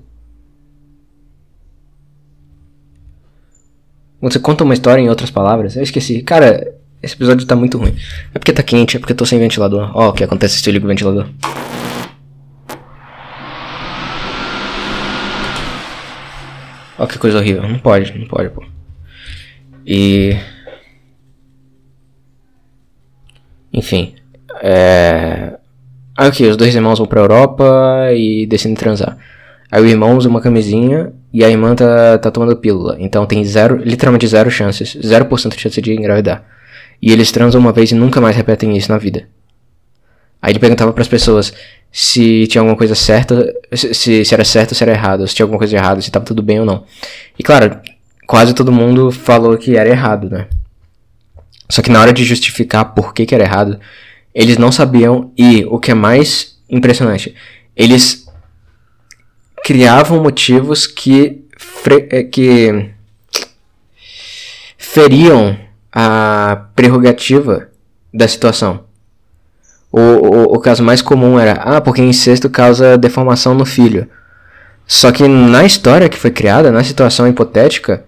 Você 4.22 4.40
conta 4.40 4.64
uma 4.64 4.74
história 4.74 5.02
em 5.02 5.10
outras 5.10 5.30
palavras, 5.30 5.76
eu 5.76 5.84
esqueci. 5.84 6.22
Cara, 6.24 6.76
esse 7.02 7.14
episódio 7.16 7.46
tá 7.46 7.56
muito 7.56 7.78
ruim. 7.78 7.96
É 8.34 8.40
porque 8.40 8.52
tá 8.52 8.64
quente, 8.64 8.98
é 8.98 9.00
porque 9.00 9.14
eu 9.14 9.18
tô 9.18 9.26
sem 9.26 9.40
ventilador. 9.40 9.92
Ó, 9.96 10.10
o 10.10 10.14
que 10.14 10.24
acontece 10.24 10.60
se 10.60 10.70
eu 10.70 10.74
ligo 10.74 10.86
o 10.86 10.90
ventilador. 10.90 11.28
Ó, 16.98 17.06
que 17.06 17.20
coisa 17.20 17.38
horrível. 17.38 17.68
Não 17.68 17.80
pode, 17.80 18.18
não 18.18 18.28
pode, 18.28 18.50
pô. 18.50 18.64
E. 19.86 20.36
Enfim. 23.72 24.14
É. 24.62 25.54
Aí 26.18 26.30
o 26.30 26.32
que? 26.32 26.48
Os 26.48 26.58
dois 26.58 26.74
irmãos 26.74 26.98
vão 26.98 27.08
pra 27.08 27.22
Europa 27.22 28.10
e 28.14 28.46
decidem 28.48 28.76
transar. 28.76 29.18
Aí 29.72 29.82
o 29.82 29.86
irmão 29.86 30.18
usa 30.18 30.30
uma 30.30 30.42
camisinha 30.42 31.14
e 31.32 31.44
a 31.44 31.50
irmã 31.50 31.76
tá, 31.76 32.18
tá 32.18 32.32
tomando 32.32 32.56
pílula. 32.56 32.96
Então 33.00 33.26
tem 33.26 33.44
zero, 33.44 33.78
literalmente 33.78 34.28
zero 34.28 34.50
chances, 34.50 34.96
0% 34.96 35.56
de 35.56 35.60
chance 35.60 35.82
de 35.82 35.94
engravidar. 35.94 36.44
E 37.02 37.12
eles 37.12 37.32
transam 37.32 37.62
uma 37.62 37.72
vez 37.72 37.92
e 37.92 37.96
nunca 37.96 38.20
mais 38.20 38.36
repetem 38.36 38.76
isso 38.76 38.92
na 38.92 38.98
vida. 38.98 39.28
Aí 40.42 40.52
ele 40.52 40.60
perguntava 40.60 40.94
para 40.94 41.02
as 41.02 41.08
pessoas 41.08 41.54
se 41.92 42.48
tinha 42.48 42.62
alguma 42.62 42.78
coisa 42.78 42.96
certa, 42.96 43.54
se, 43.74 44.24
se 44.24 44.34
era 44.34 44.46
certo 44.46 44.72
ou 44.72 44.78
se 44.78 44.84
era 44.84 44.94
errado, 44.94 45.28
se 45.28 45.36
tinha 45.36 45.44
alguma 45.44 45.58
coisa 45.58 45.72
de 45.72 45.76
errado, 45.78 46.02
se 46.02 46.12
tava 46.12 46.26
tudo 46.26 46.42
bem 46.42 46.60
ou 46.60 46.66
não. 46.66 46.84
E 47.38 47.44
claro, 47.44 47.80
quase 48.26 48.54
todo 48.54 48.72
mundo 48.72 49.12
falou 49.12 49.58
que 49.58 49.76
era 49.76 49.90
errado, 49.90 50.30
né? 50.30 50.48
Só 51.70 51.82
que 51.82 51.90
na 51.90 52.00
hora 52.00 52.14
de 52.14 52.24
justificar 52.24 52.94
por 52.94 53.14
que, 53.14 53.26
que 53.26 53.36
era 53.36 53.44
errado, 53.44 53.80
eles 54.34 54.58
não 54.58 54.72
sabiam 54.72 55.32
e 55.38 55.66
o 55.66 55.80
que 55.80 55.92
é 55.92 55.94
mais 55.94 56.58
impressionante, 56.70 57.36
eles 57.76 58.28
criavam 59.64 60.22
motivos 60.22 60.88
que, 60.88 61.44
eh, 62.12 62.24
que 62.24 62.92
feriam 64.78 65.58
a 65.92 66.68
prerrogativa 66.76 67.70
da 68.14 68.28
situação. 68.28 68.86
O, 69.92 70.00
o, 70.00 70.44
o, 70.56 70.60
caso 70.60 70.84
mais 70.84 71.02
comum 71.02 71.40
era, 71.40 71.54
ah, 71.54 71.82
porque 71.82 72.02
incesto 72.02 72.50
causa 72.50 72.98
deformação 72.98 73.54
no 73.54 73.66
filho. 73.66 74.10
Só 74.86 75.12
que 75.12 75.28
na 75.28 75.66
história 75.66 76.08
que 76.08 76.18
foi 76.18 76.32
criada, 76.32 76.72
na 76.72 76.84
situação 76.84 77.28
hipotética, 77.28 78.06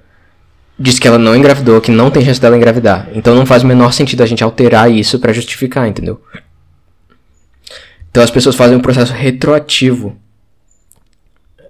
diz 0.79 0.97
que 0.97 1.07
ela 1.07 1.17
não 1.17 1.35
engravidou, 1.35 1.81
que 1.81 1.91
não 1.91 2.09
tem 2.09 2.23
chance 2.23 2.39
dela 2.39 2.55
engravidar. 2.55 3.09
Então 3.13 3.35
não 3.35 3.45
faz 3.45 3.63
o 3.63 3.67
menor 3.67 3.91
sentido 3.93 4.23
a 4.23 4.25
gente 4.25 4.43
alterar 4.43 4.91
isso 4.91 5.19
para 5.19 5.33
justificar, 5.33 5.87
entendeu? 5.87 6.21
Então 8.09 8.23
as 8.23 8.31
pessoas 8.31 8.55
fazem 8.55 8.77
um 8.77 8.81
processo 8.81 9.13
retroativo 9.13 10.17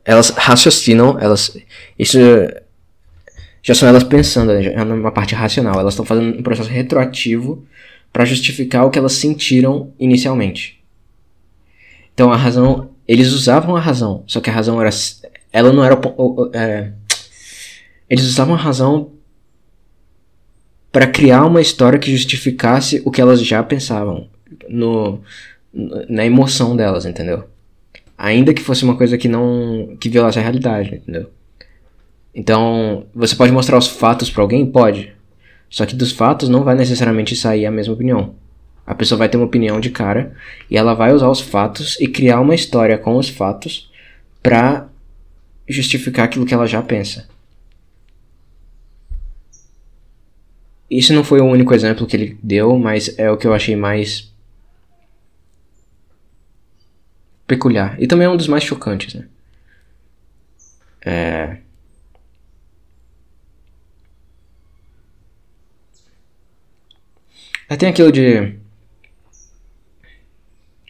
elas 0.09 0.31
raciocinam, 0.31 1.19
elas. 1.19 1.55
Isso 1.97 2.17
já 3.61 3.75
são 3.75 3.87
elas 3.87 4.03
pensando, 4.03 4.51
né, 4.51 4.63
já 4.63 4.83
numa 4.83 5.11
parte 5.11 5.35
racional. 5.35 5.79
Elas 5.79 5.93
estão 5.93 6.03
fazendo 6.03 6.39
um 6.39 6.41
processo 6.41 6.69
retroativo 6.69 7.63
para 8.11 8.25
justificar 8.25 8.87
o 8.87 8.89
que 8.89 8.97
elas 8.97 9.13
sentiram 9.13 9.93
inicialmente. 9.99 10.81
Então 12.13 12.31
a 12.31 12.35
razão. 12.35 12.89
Eles 13.07 13.31
usavam 13.31 13.75
a 13.75 13.79
razão, 13.79 14.23
só 14.27 14.39
que 14.39 14.49
a 14.49 14.53
razão 14.53 14.81
era. 14.81 14.89
Ela 15.53 15.71
não 15.71 15.83
era. 15.83 15.99
É, 16.53 16.91
eles 18.09 18.25
usavam 18.25 18.55
a 18.55 18.57
razão 18.57 19.11
para 20.91 21.07
criar 21.07 21.45
uma 21.45 21.61
história 21.61 21.99
que 21.99 22.11
justificasse 22.11 23.01
o 23.05 23.11
que 23.11 23.21
elas 23.21 23.45
já 23.45 23.61
pensavam 23.61 24.27
no, 24.67 25.21
na 26.09 26.25
emoção 26.25 26.75
delas, 26.75 27.05
entendeu? 27.05 27.43
Ainda 28.17 28.53
que 28.53 28.61
fosse 28.61 28.83
uma 28.83 28.97
coisa 28.97 29.17
que 29.17 29.27
não. 29.27 29.95
que 29.99 30.09
violasse 30.09 30.39
a 30.39 30.41
realidade, 30.41 30.95
entendeu? 30.95 31.29
Então, 32.33 33.05
você 33.13 33.35
pode 33.35 33.51
mostrar 33.51 33.77
os 33.77 33.87
fatos 33.87 34.29
para 34.29 34.41
alguém? 34.41 34.65
Pode. 34.65 35.13
Só 35.69 35.85
que 35.85 35.95
dos 35.95 36.11
fatos 36.11 36.49
não 36.49 36.63
vai 36.63 36.75
necessariamente 36.75 37.35
sair 37.35 37.65
a 37.65 37.71
mesma 37.71 37.93
opinião. 37.93 38.35
A 38.85 38.95
pessoa 38.95 39.19
vai 39.19 39.29
ter 39.29 39.37
uma 39.37 39.45
opinião 39.45 39.79
de 39.79 39.91
cara 39.91 40.33
e 40.69 40.75
ela 40.75 40.95
vai 40.95 41.13
usar 41.13 41.29
os 41.29 41.39
fatos 41.39 41.95
e 41.99 42.07
criar 42.07 42.41
uma 42.41 42.55
história 42.55 42.97
com 42.97 43.15
os 43.17 43.29
fatos 43.29 43.91
pra 44.41 44.87
justificar 45.67 46.25
aquilo 46.25 46.45
que 46.45 46.53
ela 46.53 46.65
já 46.65 46.81
pensa. 46.81 47.27
Isso 50.89 51.13
não 51.13 51.23
foi 51.23 51.39
o 51.39 51.45
único 51.45 51.73
exemplo 51.73 52.07
que 52.07 52.15
ele 52.15 52.37
deu, 52.41 52.77
mas 52.79 53.17
é 53.19 53.29
o 53.29 53.37
que 53.37 53.45
eu 53.45 53.53
achei 53.53 53.75
mais 53.75 54.31
peculiar. 57.47 57.95
E 58.01 58.07
também 58.07 58.25
é 58.25 58.29
um 58.29 58.37
dos 58.37 58.47
mais 58.47 58.63
chocantes, 58.63 59.13
né? 59.13 59.27
É... 61.05 61.57
Aí 67.69 67.77
tem 67.77 67.89
aquilo 67.89 68.11
de 68.11 68.55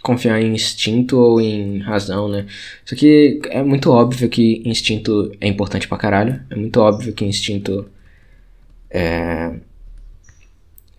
confiar 0.02 0.42
em 0.42 0.54
instinto 0.54 1.18
ou 1.18 1.42
em 1.42 1.80
razão, 1.80 2.28
né? 2.30 2.46
Isso 2.86 2.96
aqui 2.96 3.40
é 3.50 3.62
muito 3.62 3.92
óbvio 3.92 4.30
que 4.30 4.62
instinto 4.66 5.32
é 5.42 5.48
importante 5.48 5.88
pra 5.88 5.98
caralho. 5.98 6.42
É 6.50 6.56
muito 6.56 6.80
óbvio 6.80 7.14
que 7.14 7.26
instinto 7.26 7.90
é, 8.90 9.54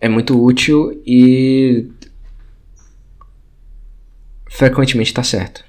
é 0.01 0.09
muito 0.09 0.43
útil 0.43 1.01
e 1.05 1.87
frequentemente 4.49 5.11
está 5.11 5.23
certo. 5.23 5.63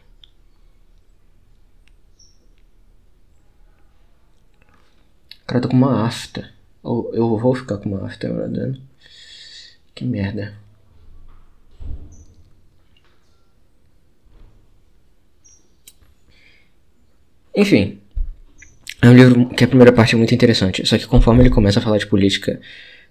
Cara, 5.46 5.58
eu 5.58 5.62
tô 5.62 5.68
com 5.68 5.76
uma 5.76 6.06
afta. 6.06 6.50
Ou 6.82 7.14
eu 7.14 7.38
vou 7.38 7.54
ficar 7.54 7.76
com 7.78 7.90
uma 7.90 8.06
afta 8.06 8.26
agora 8.26 8.48
dando. 8.48 8.80
Que 9.94 10.04
merda. 10.04 10.54
Enfim. 17.54 18.00
É 19.02 19.08
um 19.08 19.14
livro 19.14 19.48
que 19.50 19.64
a 19.64 19.68
primeira 19.68 19.92
parte 19.92 20.14
é 20.14 20.18
muito 20.18 20.34
interessante. 20.34 20.86
Só 20.86 20.96
que 20.96 21.06
conforme 21.06 21.42
ele 21.42 21.50
começa 21.50 21.80
a 21.80 21.82
falar 21.82 21.98
de 21.98 22.06
política, 22.06 22.60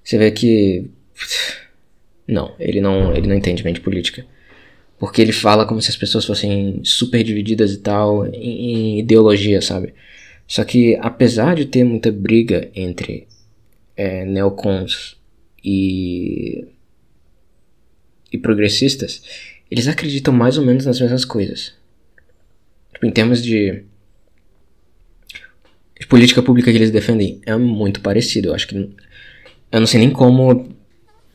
você 0.04 0.18
vê 0.18 0.32
que. 0.32 0.90
Não, 2.28 2.56
ele 2.60 2.80
não, 2.80 3.16
ele 3.16 3.28
não 3.28 3.36
entende 3.36 3.64
de 3.64 3.82
política. 3.82 4.26
Porque 4.98 5.22
ele 5.22 5.32
fala 5.32 5.66
como 5.66 5.82
se 5.82 5.90
as 5.90 5.98
pessoas 5.98 6.26
fossem 6.26 6.80
super 6.84 7.24
divididas 7.24 7.74
e 7.74 7.78
tal 7.80 8.26
em, 8.28 8.96
em 8.96 9.00
ideologia, 9.00 9.62
sabe? 9.62 9.94
Só 10.48 10.64
que 10.64 10.96
apesar 11.02 11.56
de 11.56 11.66
ter 11.66 11.84
muita 11.84 12.12
briga 12.12 12.70
entre 12.76 13.28
é, 13.96 14.26
neocons 14.26 15.18
e, 15.64 16.68
e 18.32 18.38
progressistas, 18.38 19.24
eles 19.70 19.88
acreditam 19.88 20.34
mais 20.34 20.58
ou 20.58 20.66
menos 20.66 20.86
nas 20.86 21.00
mesmas 21.00 21.26
coisas. 21.26 21.74
Tipo, 22.94 23.06
em 23.06 23.12
termos 23.12 23.42
de, 23.42 23.84
de 26.00 26.08
política 26.08 26.44
pública 26.44 26.72
que 26.72 26.78
eles 26.78 26.92
defendem, 26.92 27.42
é 27.46 27.56
muito 27.58 28.02
parecido. 28.02 28.50
Eu 28.50 28.54
acho 28.54 28.68
que. 28.68 28.76
Eu 28.76 29.80
não 29.80 29.88
sei 29.88 30.02
nem 30.02 30.12
como 30.12 30.70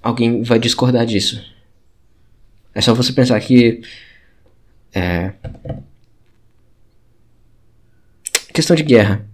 alguém 0.07 0.43
vai 0.43 0.59
discordar 0.59 1.05
disso. 1.05 1.43
É 2.75 2.81
só 2.81 2.95
você 2.95 3.13
pensar 3.13 3.41
que. 3.41 3.81
É. 4.95 5.33
Questão 8.53 8.77
de 8.77 8.83
guerra. 8.83 9.27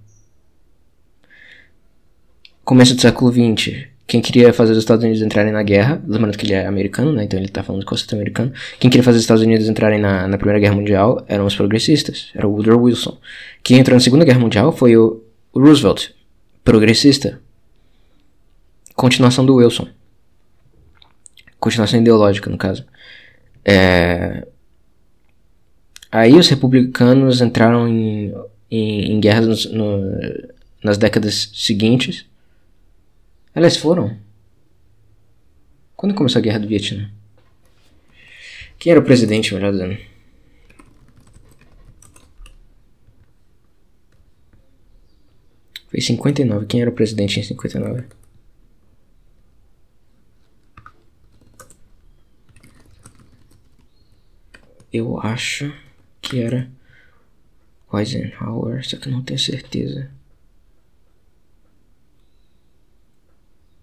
Começo 2.64 2.94
do 2.94 3.00
século 3.00 3.30
XX. 3.30 3.86
quem 4.06 4.20
queria 4.20 4.52
fazer 4.52 4.72
os 4.72 4.78
Estados 4.78 5.04
Unidos 5.04 5.22
entrarem 5.22 5.52
na 5.52 5.62
guerra, 5.62 6.02
lembrando 6.06 6.36
que 6.36 6.44
ele 6.44 6.54
é 6.54 6.66
americano, 6.66 7.12
né? 7.12 7.24
Então 7.24 7.38
ele 7.38 7.48
tá 7.48 7.62
falando 7.62 7.80
de 7.80 7.86
conceito 7.86 8.14
americano. 8.14 8.52
Quem 8.78 8.90
queria 8.90 9.02
fazer 9.02 9.16
os 9.16 9.22
Estados 9.22 9.42
Unidos 9.42 9.68
entrarem 9.68 10.00
na, 10.00 10.26
na 10.26 10.36
Primeira 10.36 10.60
Guerra 10.60 10.74
Mundial 10.74 11.24
eram 11.28 11.46
os 11.46 11.54
progressistas, 11.54 12.30
era 12.34 12.46
o 12.46 12.52
Woodrow 12.52 12.82
Wilson. 12.82 13.18
Quem 13.62 13.78
entrou 13.78 13.94
na 13.94 14.00
Segunda 14.00 14.24
Guerra 14.24 14.40
Mundial 14.40 14.72
foi 14.72 14.96
o, 14.96 15.22
o 15.52 15.60
Roosevelt, 15.60 16.10
progressista. 16.64 17.40
Continuação 18.94 19.46
do 19.46 19.56
Wilson. 19.56 19.88
Continuação 21.62 22.00
ideológica, 22.00 22.50
no 22.50 22.58
caso. 22.58 22.84
É... 23.64 24.44
Aí 26.10 26.34
os 26.34 26.48
republicanos 26.48 27.40
entraram 27.40 27.86
em, 27.86 28.34
em, 28.68 29.12
em 29.12 29.20
guerras 29.20 29.66
no, 29.66 29.96
no, 29.96 30.48
nas 30.82 30.98
décadas 30.98 31.52
seguintes 31.54 32.26
elas 33.54 33.76
foram. 33.76 34.18
Quando 35.94 36.16
começou 36.16 36.40
a 36.40 36.42
guerra 36.42 36.58
do 36.58 36.66
Vietnã? 36.66 37.08
Quem 38.76 38.90
era 38.90 38.98
o 38.98 39.04
presidente, 39.04 39.54
melhor 39.54 39.70
dizendo? 39.70 39.96
Foi 45.88 46.00
em 46.00 46.02
59. 46.02 46.66
Quem 46.66 46.80
era 46.80 46.90
o 46.90 46.92
presidente 46.92 47.38
em 47.38 47.44
59? 47.44 48.04
Eu 54.92 55.18
acho 55.20 55.72
que 56.20 56.40
era 56.40 56.70
Eisenhower, 57.92 58.86
só 58.88 58.96
que 58.98 59.08
não 59.10 59.22
tenho 59.22 59.38
certeza. 59.38 60.10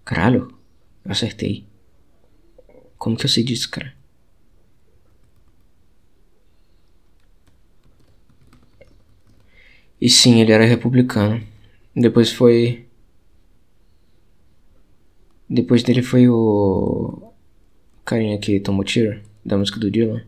Caralho, 0.05 0.53
eu 1.05 1.11
acertei. 1.11 1.65
Como 2.97 3.15
que 3.17 3.25
eu 3.25 3.29
sei 3.29 3.43
disso, 3.43 3.69
cara? 3.69 3.93
E 10.01 10.09
sim, 10.09 10.39
ele 10.41 10.51
era 10.51 10.65
republicano. 10.65 11.41
Depois 11.95 12.31
foi. 12.31 12.85
Depois 15.49 15.83
dele 15.83 16.01
foi 16.01 16.27
o. 16.29 17.31
carinha 18.05 18.39
que 18.39 18.59
tomou 18.59 18.83
tiro 18.83 19.21
da 19.45 19.57
música 19.57 19.79
do 19.79 19.91
Dylan. 19.91 20.23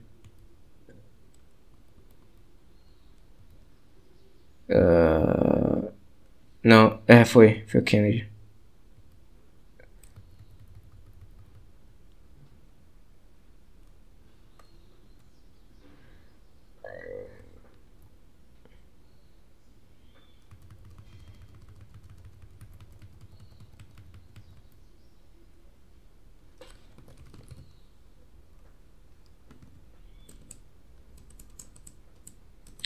Uh... 4.71 5.91
Não, 6.63 6.99
é, 7.07 7.25
foi. 7.25 7.63
Foi 7.67 7.81
o 7.81 7.83
Kennedy. 7.83 8.31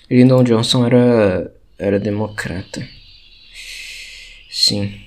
Lyndon 0.09 0.43
Johnson 0.43 0.85
era, 0.85 1.51
era 1.77 2.00
democrata. 2.00 2.88
Sim. 4.50 5.01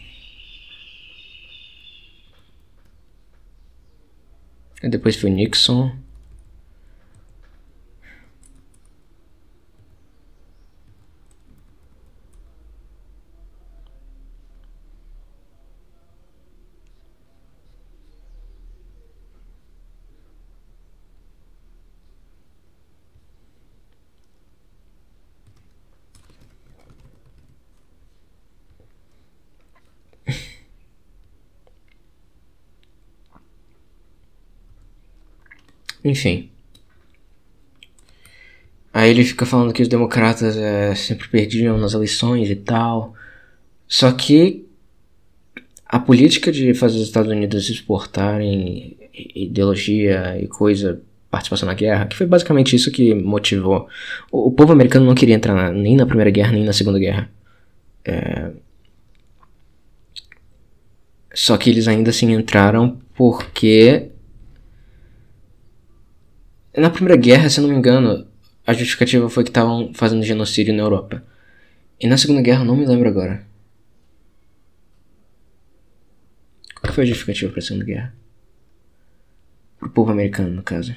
E 4.83 4.89
depois 4.89 5.17
foi 5.17 5.31
Nixon. 5.31 5.97
Enfim. 36.09 36.51
Aí 38.93 39.11
ele 39.11 39.25
fica 39.25 39.45
falando 39.45 39.73
que 39.73 39.83
os 39.83 39.89
democratas 39.89 40.57
é, 40.57 40.95
sempre 40.95 41.29
perdiam 41.29 41.79
nas 41.79 41.93
eleições 41.93 42.51
e 42.51 42.57
tal. 42.57 43.15
Só 43.87 44.11
que 44.13 44.67
a 45.87 45.99
política 45.99 46.51
de 46.51 46.75
fazer 46.75 46.97
os 46.97 47.05
Estados 47.05 47.31
Unidos 47.31 47.69
exportarem 47.69 48.97
ideologia 49.35 50.39
e 50.41 50.47
coisa, 50.47 51.01
participação 51.31 51.67
na 51.67 51.75
guerra, 51.75 52.07
que 52.07 52.17
foi 52.17 52.27
basicamente 52.27 52.75
isso 52.75 52.91
que 52.91 53.15
motivou. 53.15 53.89
O, 54.31 54.49
o 54.49 54.51
povo 54.53 54.73
americano 54.73 55.07
não 55.07 55.15
queria 55.15 55.35
entrar 55.35 55.55
na, 55.55 55.71
nem 55.71 55.97
na 55.97 56.07
Primeira 56.07 56.31
Guerra 56.31 56.53
nem 56.53 56.65
na 56.65 56.73
Segunda 56.73 56.99
Guerra. 56.99 57.31
É... 58.05 58.51
Só 61.35 61.57
que 61.57 61.71
eles 61.71 61.87
ainda 61.87 62.11
assim 62.11 62.33
entraram 62.33 62.99
porque 63.15 64.11
na 66.79 66.91
Primeira 66.91 67.21
Guerra, 67.21 67.49
se 67.49 67.61
não 67.61 67.69
me 67.69 67.75
engano, 67.75 68.27
a 68.67 68.73
justificativa 68.73 69.29
foi 69.29 69.45
que 69.45 69.51
estavam 69.51 69.93
fazendo 69.95 70.23
genocídio 70.23 70.75
na 70.75 70.83
Europa. 70.83 71.25
E 72.01 72.07
na 72.07 72.17
Segunda 72.17 72.43
Guerra, 72.43 72.65
não 72.65 72.77
me 72.77 72.87
lembro 72.87 73.09
agora. 73.09 73.43
Qual 76.81 76.93
foi 76.93 77.05
a 77.05 77.07
justificativa 77.07 77.51
para 77.51 77.61
a 77.61 77.63
Segunda 77.63 77.85
Guerra? 77.85 78.15
Pro 79.79 79.91
povo 79.91 80.11
americano, 80.11 80.51
no 80.51 80.63
caso. 80.63 80.95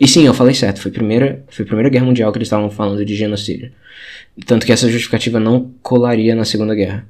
E 0.00 0.06
sim, 0.06 0.26
eu 0.26 0.34
falei 0.34 0.54
certo, 0.54 0.80
foi 0.80 0.90
a 0.90 0.94
primeira, 0.94 1.44
foi 1.48 1.64
a 1.64 1.66
primeira 1.66 1.88
Guerra 1.88 2.04
Mundial 2.04 2.30
que 2.30 2.38
eles 2.38 2.46
estavam 2.46 2.70
falando 2.70 3.04
de 3.04 3.14
genocídio. 3.16 3.72
Tanto 4.44 4.66
que 4.66 4.72
essa 4.72 4.90
justificativa 4.90 5.40
não 5.40 5.74
colaria 5.82 6.34
na 6.34 6.44
Segunda 6.44 6.74
Guerra. 6.74 7.08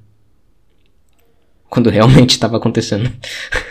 Quando 1.69 1.91
realmente 1.91 2.31
estava 2.31 2.57
acontecendo. 2.57 3.11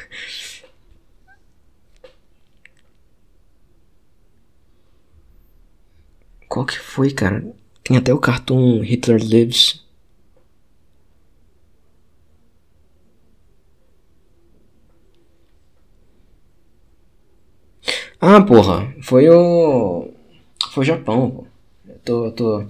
Qual 6.56 6.66
que 6.66 6.80
foi, 6.80 7.12
cara? 7.12 7.44
Tem 7.84 7.98
até 7.98 8.14
o 8.14 8.18
cartoon 8.18 8.80
Hitler 8.80 9.22
Lives. 9.22 9.84
Ah, 18.22 18.40
porra, 18.42 18.88
foi 19.02 19.28
o. 19.30 20.08
Foi 20.72 20.84
o 20.84 20.86
Japão, 20.86 21.30
pô. 21.30 21.46
Eu 21.86 22.00
tô. 22.00 22.26
Eu 22.26 22.32
tô. 22.32 22.62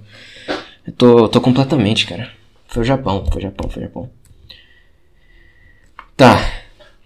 Eu 0.87 0.93
tô, 0.97 1.29
tô 1.29 1.39
completamente, 1.39 2.07
cara. 2.07 2.31
Foi 2.67 2.81
o 2.81 2.85
Japão, 2.85 3.23
foi 3.31 3.37
o 3.37 3.41
Japão, 3.43 3.69
foi 3.69 3.83
o 3.83 3.85
Japão. 3.85 4.09
Tá. 6.17 6.39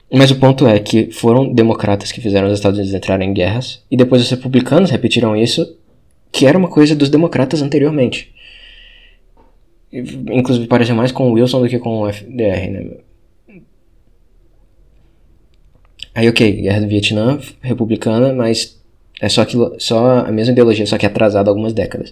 Mas 0.10 0.32
o 0.32 0.40
ponto 0.40 0.66
é 0.66 0.80
que 0.80 1.12
foram 1.12 1.54
democratas 1.54 2.10
que 2.14 2.22
fizeram 2.22 2.48
os 2.48 2.54
Estados 2.54 2.80
Unidos 2.80 2.96
entrarem 2.96 3.30
em 3.30 3.34
guerras, 3.34 3.84
e 3.92 3.98
depois 3.98 4.22
os 4.22 4.30
republicanos 4.30 4.92
repetiram 4.92 5.36
isso 5.36 5.78
que 6.32 6.46
era 6.46 6.58
uma 6.58 6.70
coisa 6.70 6.96
dos 6.96 7.10
democratas 7.10 7.62
anteriormente. 7.62 8.34
Inclusive 9.92 10.68
parecia 10.68 10.94
mais 10.94 11.12
com 11.12 11.30
o 11.30 11.34
Wilson 11.34 11.62
do 11.62 11.70
que 11.70 11.80
com 11.80 12.02
o 12.02 12.10
FDR, 12.10 12.70
né? 12.70 12.92
Aí 16.14 16.28
ok, 16.28 16.52
Guerra 16.52 16.82
do 16.82 16.88
Vietnã, 16.88 17.40
republicana, 17.62 18.34
mas 18.34 18.80
é 19.22 19.30
só, 19.30 19.42
aquilo, 19.42 19.76
só 19.80 20.26
a 20.26 20.32
mesma 20.32 20.54
ideologia, 20.54 20.86
só 20.86 20.98
que 20.98 21.06
atrasada 21.06 21.50
algumas 21.50 21.74
décadas. 21.74 22.12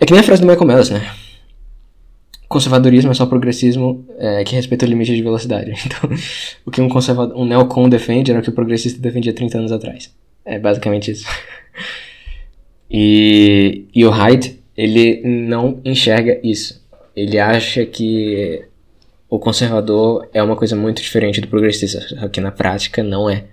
É 0.00 0.06
que 0.06 0.12
nem 0.12 0.20
a 0.20 0.24
frase 0.24 0.42
do 0.42 0.48
Michael 0.48 0.66
Mellis, 0.66 0.90
né? 0.90 1.10
Conservadorismo 2.48 3.12
é 3.12 3.14
só 3.14 3.26
progressismo 3.26 4.04
é, 4.18 4.42
que 4.42 4.54
respeita 4.54 4.84
o 4.84 4.88
limite 4.88 5.14
de 5.14 5.22
velocidade. 5.22 5.72
Então, 5.86 6.10
o 6.66 6.70
que 6.70 6.80
um, 6.80 6.88
conservador, 6.88 7.36
um 7.36 7.44
neocon 7.44 7.88
defende 7.88 8.30
era 8.30 8.40
o 8.40 8.42
que 8.42 8.50
o 8.50 8.52
progressista 8.52 9.00
defendia 9.00 9.32
30 9.32 9.58
anos 9.58 9.72
atrás. 9.72 10.12
É 10.44 10.58
basicamente 10.58 11.10
isso. 11.10 11.26
E, 12.90 13.86
e 13.94 14.04
o 14.04 14.10
Hyde, 14.10 14.60
ele 14.76 15.22
não 15.24 15.80
enxerga 15.84 16.40
isso. 16.42 16.84
Ele 17.14 17.38
acha 17.38 17.86
que 17.86 18.64
o 19.28 19.38
conservador 19.38 20.28
é 20.32 20.42
uma 20.42 20.56
coisa 20.56 20.74
muito 20.74 21.00
diferente 21.00 21.40
do 21.40 21.46
progressista, 21.46 22.00
só 22.00 22.28
que 22.28 22.40
na 22.40 22.50
prática 22.50 23.02
não 23.02 23.30
é. 23.30 23.44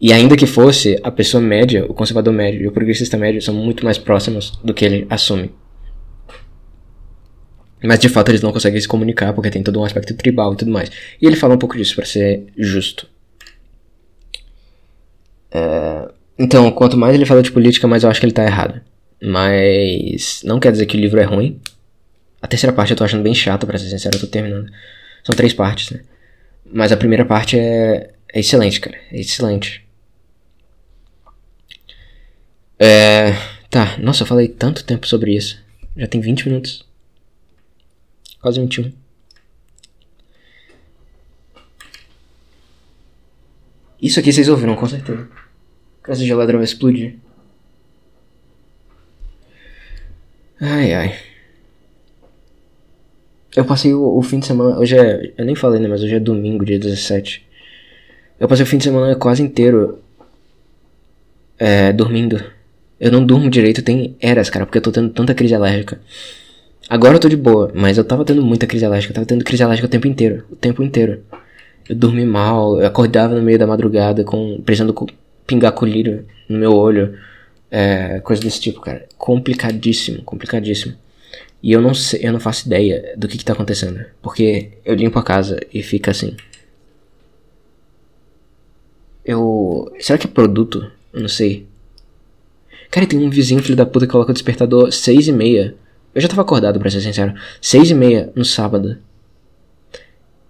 E 0.00 0.12
ainda 0.12 0.36
que 0.36 0.46
fosse, 0.46 0.98
a 1.02 1.10
pessoa 1.10 1.42
média, 1.42 1.84
o 1.86 1.94
conservador 1.94 2.32
médio 2.32 2.62
e 2.62 2.66
o 2.66 2.72
progressista 2.72 3.16
médio 3.16 3.40
são 3.40 3.54
muito 3.54 3.84
mais 3.84 3.98
próximos 3.98 4.58
do 4.64 4.72
que 4.72 4.84
ele 4.84 5.06
assume. 5.10 5.52
Mas 7.82 7.98
de 7.98 8.08
fato 8.08 8.30
eles 8.30 8.42
não 8.42 8.52
conseguem 8.52 8.80
se 8.80 8.88
comunicar 8.88 9.32
porque 9.32 9.50
tem 9.50 9.62
todo 9.62 9.78
um 9.78 9.84
aspecto 9.84 10.14
tribal 10.14 10.54
e 10.54 10.56
tudo 10.56 10.70
mais. 10.70 10.90
E 11.20 11.26
ele 11.26 11.36
fala 11.36 11.54
um 11.54 11.58
pouco 11.58 11.76
disso 11.76 11.94
para 11.94 12.06
ser 12.06 12.46
justo. 12.56 13.06
É... 15.50 16.08
Então, 16.42 16.70
quanto 16.72 16.96
mais 16.96 17.14
ele 17.14 17.26
fala 17.26 17.42
de 17.42 17.52
política, 17.52 17.86
mais 17.86 18.02
eu 18.02 18.08
acho 18.08 18.18
que 18.18 18.24
ele 18.24 18.32
tá 18.32 18.42
errado. 18.42 18.80
Mas 19.22 20.40
não 20.42 20.58
quer 20.58 20.72
dizer 20.72 20.86
que 20.86 20.96
o 20.96 21.00
livro 21.00 21.20
é 21.20 21.24
ruim. 21.24 21.60
A 22.40 22.46
terceira 22.46 22.74
parte 22.74 22.92
eu 22.92 22.96
tô 22.96 23.04
achando 23.04 23.22
bem 23.22 23.34
chata, 23.34 23.66
pra 23.66 23.76
ser 23.76 23.90
sincero, 23.90 24.16
eu 24.16 24.20
tô 24.20 24.26
terminando. 24.26 24.72
São 25.22 25.34
três 25.36 25.52
partes, 25.52 25.90
né? 25.90 26.00
Mas 26.64 26.92
a 26.92 26.96
primeira 26.96 27.26
parte 27.26 27.58
é, 27.58 28.14
é 28.32 28.40
excelente, 28.40 28.80
cara. 28.80 28.96
É 29.12 29.20
excelente. 29.20 29.86
É. 32.78 33.34
Tá, 33.68 33.98
nossa, 33.98 34.22
eu 34.22 34.26
falei 34.26 34.48
tanto 34.48 34.82
tempo 34.82 35.06
sobre 35.06 35.36
isso. 35.36 35.62
Já 35.94 36.06
tem 36.06 36.22
20 36.22 36.48
minutos. 36.48 36.86
Quase 38.40 38.58
21. 38.58 38.90
Isso 44.00 44.18
aqui 44.18 44.32
vocês 44.32 44.48
ouviram, 44.48 44.74
com 44.74 44.88
certeza. 44.88 45.28
Essa 46.06 46.24
geladeira 46.24 46.58
vai 46.58 46.64
explodir. 46.64 47.16
Ai, 50.60 50.92
ai. 50.92 51.14
Eu 53.56 53.64
passei 53.64 53.92
o, 53.94 54.16
o, 54.16 54.22
fim 54.22 54.38
de 54.38 54.46
semana. 54.46 54.78
Hoje 54.78 54.96
é. 54.96 55.32
Eu 55.36 55.44
nem 55.44 55.54
falei, 55.54 55.80
né? 55.80 55.88
Mas 55.88 56.02
hoje 56.02 56.14
é 56.14 56.20
domingo, 56.20 56.64
dia 56.64 56.78
17. 56.78 57.46
Eu 58.38 58.48
passei 58.48 58.64
o 58.64 58.66
fim 58.66 58.78
de 58.78 58.84
semana 58.84 59.14
quase 59.16 59.42
inteiro. 59.42 59.98
É, 61.58 61.92
dormindo. 61.92 62.42
Eu 62.98 63.10
não 63.10 63.24
durmo 63.24 63.50
direito, 63.50 63.82
tem 63.82 64.16
eras, 64.20 64.50
cara, 64.50 64.66
porque 64.66 64.78
eu 64.78 64.82
tô 64.82 64.92
tendo 64.92 65.10
tanta 65.10 65.34
crise 65.34 65.54
alérgica. 65.54 66.00
Agora 66.88 67.14
eu 67.14 67.20
tô 67.20 67.28
de 67.28 67.36
boa, 67.36 67.70
mas 67.74 67.96
eu 67.96 68.04
tava 68.04 68.24
tendo 68.24 68.42
muita 68.42 68.66
crise 68.66 68.84
alérgica. 68.84 69.12
Eu 69.12 69.14
tava 69.14 69.26
tendo 69.26 69.44
crise 69.44 69.62
alérgica 69.62 69.86
o 69.86 69.90
tempo 69.90 70.06
inteiro. 70.06 70.44
O 70.50 70.56
tempo 70.56 70.82
inteiro. 70.82 71.22
Eu 71.88 71.96
dormi 71.96 72.24
mal, 72.24 72.80
eu 72.80 72.86
acordava 72.86 73.34
no 73.34 73.42
meio 73.42 73.58
da 73.58 73.66
madrugada 73.66 74.24
com. 74.24 74.60
precisando 74.64 74.94
pingar 75.50 75.72
colírio 75.72 76.26
no 76.48 76.58
meu 76.58 76.72
olho. 76.72 77.18
É, 77.70 78.20
coisa 78.20 78.40
desse 78.40 78.60
tipo, 78.60 78.80
cara. 78.80 79.06
Complicadíssimo, 79.18 80.22
complicadíssimo. 80.22 80.94
E 81.62 81.72
eu 81.72 81.80
não 81.82 81.92
sei, 81.92 82.20
eu 82.22 82.32
não 82.32 82.40
faço 82.40 82.66
ideia 82.66 83.14
do 83.16 83.28
que, 83.28 83.36
que 83.36 83.44
tá 83.44 83.52
acontecendo. 83.52 84.04
Porque 84.22 84.70
eu 84.84 84.94
limpo 84.94 85.18
a 85.18 85.22
casa 85.22 85.58
e 85.74 85.82
fica 85.82 86.12
assim. 86.12 86.36
Eu. 89.24 89.92
Será 89.98 90.18
que 90.18 90.26
é 90.26 90.30
produto? 90.30 90.90
Eu 91.12 91.20
não 91.20 91.28
sei. 91.28 91.66
Cara, 92.90 93.06
tem 93.06 93.18
um 93.18 93.30
vizinho 93.30 93.62
filho 93.62 93.76
da 93.76 93.86
puta 93.86 94.06
que 94.06 94.12
coloca 94.12 94.30
o 94.30 94.34
despertador 94.34 94.90
seis 94.92 95.28
e 95.28 95.32
meia. 95.32 95.74
Eu 96.14 96.20
já 96.20 96.28
tava 96.28 96.42
acordado, 96.42 96.80
pra 96.80 96.90
ser 96.90 97.00
sincero. 97.00 97.34
Seis 97.60 97.90
e 97.90 97.94
meia 97.94 98.32
no 98.34 98.44
sábado. 98.44 98.98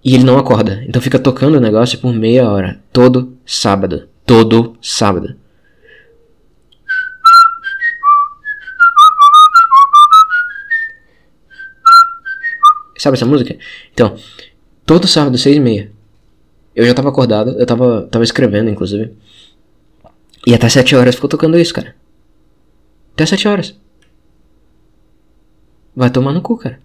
E 0.02 0.14
ele 0.14 0.24
não 0.24 0.38
acorda. 0.38 0.82
Então 0.88 1.02
fica 1.02 1.18
tocando 1.18 1.56
o 1.56 1.60
negócio 1.60 1.98
por 1.98 2.12
meia 2.14 2.48
hora. 2.50 2.80
Todo 2.92 3.36
sábado. 3.44 4.08
Todo 4.30 4.78
sábado. 4.80 5.34
Sabe 12.96 13.16
essa 13.16 13.26
música? 13.26 13.58
Então, 13.92 14.16
todo 14.86 15.08
sábado, 15.08 15.36
seis 15.36 15.56
e 15.56 15.58
meia. 15.58 15.90
Eu 16.76 16.86
já 16.86 16.94
tava 16.94 17.08
acordado, 17.08 17.58
eu 17.58 17.66
tava, 17.66 18.02
tava 18.02 18.22
escrevendo, 18.22 18.70
inclusive. 18.70 19.12
E 20.46 20.54
até 20.54 20.68
sete 20.68 20.94
horas 20.94 21.16
ficou 21.16 21.28
tocando 21.28 21.58
isso, 21.58 21.74
cara. 21.74 21.96
Até 23.14 23.26
sete 23.26 23.48
horas. 23.48 23.76
Vai 25.92 26.08
tomar 26.08 26.32
no 26.32 26.40
cu, 26.40 26.56
cara. 26.56 26.80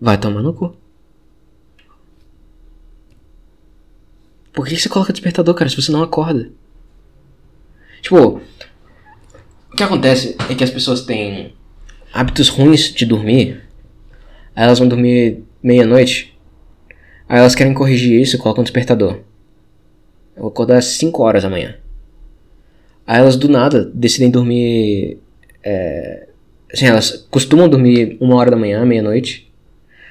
Vai 0.00 0.16
tomar 0.16 0.40
no 0.40 0.54
cu. 0.54 0.74
Por 4.50 4.66
que 4.66 4.78
você 4.78 4.88
coloca 4.88 5.12
despertador, 5.12 5.54
cara, 5.54 5.68
se 5.68 5.76
você 5.76 5.92
não 5.92 6.02
acorda? 6.02 6.50
Tipo, 8.00 8.40
o 9.72 9.76
que 9.76 9.82
acontece 9.82 10.36
é 10.48 10.54
que 10.54 10.64
as 10.64 10.70
pessoas 10.70 11.02
têm 11.02 11.54
hábitos 12.12 12.48
ruins 12.48 12.92
de 12.92 13.06
dormir 13.06 13.70
Aí 14.54 14.64
elas 14.64 14.78
vão 14.78 14.88
dormir 14.88 15.42
meia-noite. 15.62 16.38
Aí 17.28 17.38
elas 17.38 17.54
querem 17.54 17.72
corrigir 17.72 18.20
isso 18.20 18.36
e 18.36 18.38
colocam 18.38 18.62
um 18.62 18.64
despertador. 18.64 19.20
Eu 20.36 20.42
vou 20.42 20.48
acordar 20.48 20.78
às 20.78 20.86
5 20.86 21.22
horas 21.22 21.42
da 21.42 21.50
manhã. 21.50 21.76
Aí 23.06 23.18
elas 23.18 23.36
do 23.36 23.48
nada 23.48 23.90
decidem 23.94 24.30
dormir. 24.30 25.18
É, 25.62 26.28
assim, 26.72 26.86
elas 26.86 27.26
costumam 27.30 27.68
dormir 27.68 28.16
uma 28.20 28.36
hora 28.36 28.50
da 28.50 28.56
manhã, 28.56 28.84
meia-noite. 28.84 29.50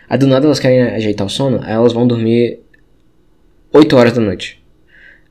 Aí 0.10 0.17
do 0.17 0.28
nada 0.28 0.45
elas 0.45 0.60
querem 0.60 0.82
ajeitar 0.82 1.28
o 1.28 1.30
sono, 1.30 1.60
aí 1.62 1.73
elas 1.73 1.93
vão 1.93 2.08
dormir 2.08 2.62
8 3.71 3.95
horas 3.95 4.13
da 4.13 4.21
noite. 4.21 4.63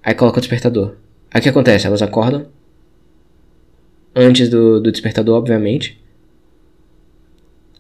Aí 0.03 0.15
colocam 0.15 0.39
o 0.39 0.41
despertador. 0.41 0.95
Aí 1.31 1.41
o 1.41 1.43
que 1.43 1.49
acontece? 1.49 1.87
Elas 1.87 2.03
acordam. 2.03 2.47
Antes 4.15 4.49
do, 4.49 4.81
do 4.81 4.91
despertador, 4.91 5.37
obviamente. 5.37 6.03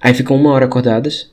Aí 0.00 0.14
ficam 0.14 0.36
uma 0.36 0.50
hora 0.50 0.66
acordadas. 0.66 1.32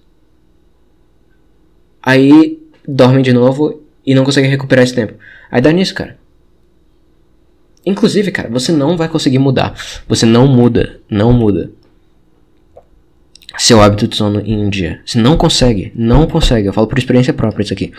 Aí 2.02 2.60
dormem 2.88 3.24
de 3.24 3.34
novo 3.34 3.82
e 4.06 4.16
não 4.16 4.24
conseguem 4.24 4.50
recuperar 4.50 4.84
esse 4.84 4.96
tempo. 4.96 5.14
Aí 5.52 5.62
dá 5.62 5.72
nisso, 5.72 5.94
cara. 5.94 6.18
Inclusive, 7.86 8.32
cara, 8.32 8.50
você 8.50 8.72
não 8.72 8.98
vai 8.98 9.08
conseguir 9.08 9.38
mudar. 9.38 9.76
Você 10.08 10.26
não 10.26 10.48
muda, 10.48 11.00
não 11.10 11.32
muda 11.32 11.72
seu 13.58 13.82
hábito 13.82 14.08
de 14.08 14.16
sono 14.16 14.42
em 14.42 14.58
um 14.58 14.70
dia. 14.70 15.02
Você 15.06 15.20
não 15.20 15.38
consegue, 15.38 15.92
não 15.96 16.28
consegue. 16.28 16.68
Eu 16.68 16.74
falo 16.74 16.88
por 16.88 16.98
experiência 16.98 17.34
própria 17.34 17.64
isso 17.64 17.74
aqui. 17.74 17.92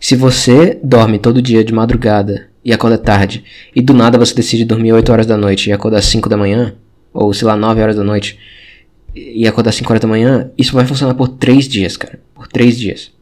Se 0.00 0.16
você 0.16 0.78
dorme 0.82 1.18
todo 1.18 1.42
dia 1.42 1.64
de 1.64 1.72
madrugada 1.72 2.47
e 2.64 2.72
acorda 2.72 2.98
tarde, 2.98 3.44
e 3.74 3.80
do 3.80 3.94
nada 3.94 4.18
você 4.18 4.34
decide 4.34 4.64
dormir 4.64 4.92
8 4.92 5.10
horas 5.10 5.26
da 5.26 5.36
noite 5.36 5.70
e 5.70 5.72
acordar 5.72 6.02
5 6.02 6.28
da 6.28 6.36
manhã, 6.36 6.74
ou 7.12 7.32
sei 7.32 7.46
lá, 7.46 7.56
9 7.56 7.80
horas 7.80 7.96
da 7.96 8.04
noite, 8.04 8.38
e 9.14 9.46
acordar 9.48 9.72
5 9.72 9.90
horas 9.90 10.00
da 10.00 10.08
manhã, 10.08 10.50
isso 10.56 10.74
vai 10.74 10.86
funcionar 10.86 11.14
por 11.14 11.28
3 11.28 11.66
dias, 11.68 11.96
cara. 11.96 12.20
Por 12.34 12.46
3 12.46 12.78
dias. 12.78 13.12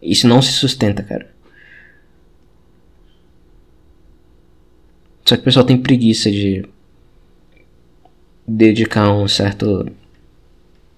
Isso 0.00 0.28
não 0.28 0.40
se 0.40 0.52
sustenta, 0.52 1.02
cara. 1.02 1.34
Só 5.24 5.34
que 5.34 5.42
o 5.42 5.44
pessoal 5.44 5.66
tem 5.66 5.76
preguiça 5.76 6.30
de 6.30 6.64
dedicar 8.46 9.12
um 9.12 9.26
certo. 9.26 9.90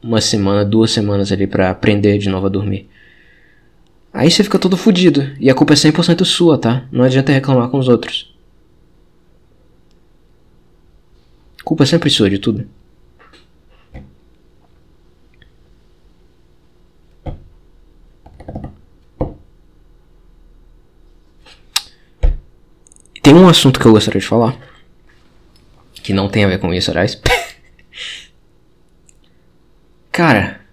Uma 0.03 0.21
semana, 0.21 0.65
duas 0.65 0.91
semanas 0.91 1.33
ali 1.33 1.47
para 1.47 1.71
aprender 1.71 2.19
de 2.19 2.29
novo 2.29 2.47
a 2.47 2.51
dormir. 2.51 2.89
Aí 4.19 4.33
você 4.33 4.43
fica 4.43 4.59
todo 4.59 4.77
fudido. 4.77 5.31
E 5.39 5.49
a 5.49 5.55
culpa 5.55 5.75
é 5.75 5.77
100% 5.77 6.25
sua, 6.25 6.59
tá? 6.59 6.89
Não 6.91 7.05
adianta 7.05 7.31
reclamar 7.31 7.69
com 7.69 7.79
os 7.79 7.87
outros. 7.87 8.35
Culpa 11.63 11.87
sempre 11.87 12.11
sua 12.11 12.29
de 12.29 12.41
tudo. 12.41 12.69
Tem 23.23 23.33
um 23.33 23.49
assunto 23.49 23.79
que 23.79 23.87
eu 23.87 23.93
gostaria 23.93 24.21
de 24.21 24.27
falar. 24.27 24.59
Que 26.03 26.13
não 26.13 26.29
tem 26.29 26.45
a 26.45 26.49
ver 26.49 26.59
com 26.59 26.75
isso, 26.75 26.91
aliás. 26.91 27.23
Cara. 30.11 30.68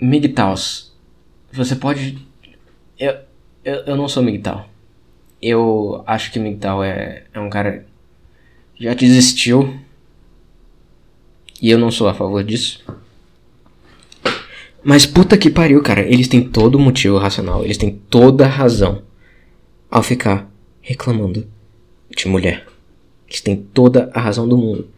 MGTOWs. 0.00 0.92
Você 1.52 1.76
pode. 1.76 2.18
Eu, 2.98 3.18
eu, 3.64 3.74
eu 3.86 3.96
não 3.96 4.08
sou 4.08 4.22
MGTOW. 4.22 4.70
Eu 5.40 6.02
acho 6.06 6.30
que 6.30 6.38
Migdal 6.38 6.84
é, 6.84 7.24
é 7.32 7.40
um 7.40 7.48
cara 7.48 7.86
já 8.78 8.92
desistiu. 8.94 9.78
E 11.62 11.70
eu 11.70 11.78
não 11.78 11.90
sou 11.90 12.08
a 12.08 12.14
favor 12.14 12.42
disso. 12.42 12.84
Mas 14.82 15.04
puta 15.04 15.36
que 15.36 15.50
pariu, 15.50 15.82
cara. 15.82 16.00
Eles 16.02 16.28
têm 16.28 16.42
todo 16.42 16.78
motivo 16.78 17.18
racional. 17.18 17.64
Eles 17.64 17.76
têm 17.76 17.90
toda 18.08 18.46
razão 18.46 19.02
ao 19.90 20.02
ficar 20.02 20.50
reclamando 20.80 21.46
de 22.14 22.28
mulher. 22.28 22.66
Eles 23.28 23.40
têm 23.40 23.56
toda 23.56 24.10
a 24.14 24.20
razão 24.20 24.48
do 24.48 24.56
mundo. 24.56 24.88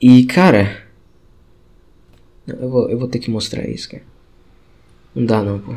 E, 0.00 0.24
cara. 0.24 0.83
Eu 2.46 2.68
vou, 2.68 2.90
eu 2.90 2.98
vou 2.98 3.08
ter 3.08 3.18
que 3.18 3.30
mostrar 3.30 3.68
isso, 3.68 3.90
cara. 3.90 4.02
Não 5.14 5.24
dá 5.24 5.42
não, 5.42 5.58
pô. 5.58 5.74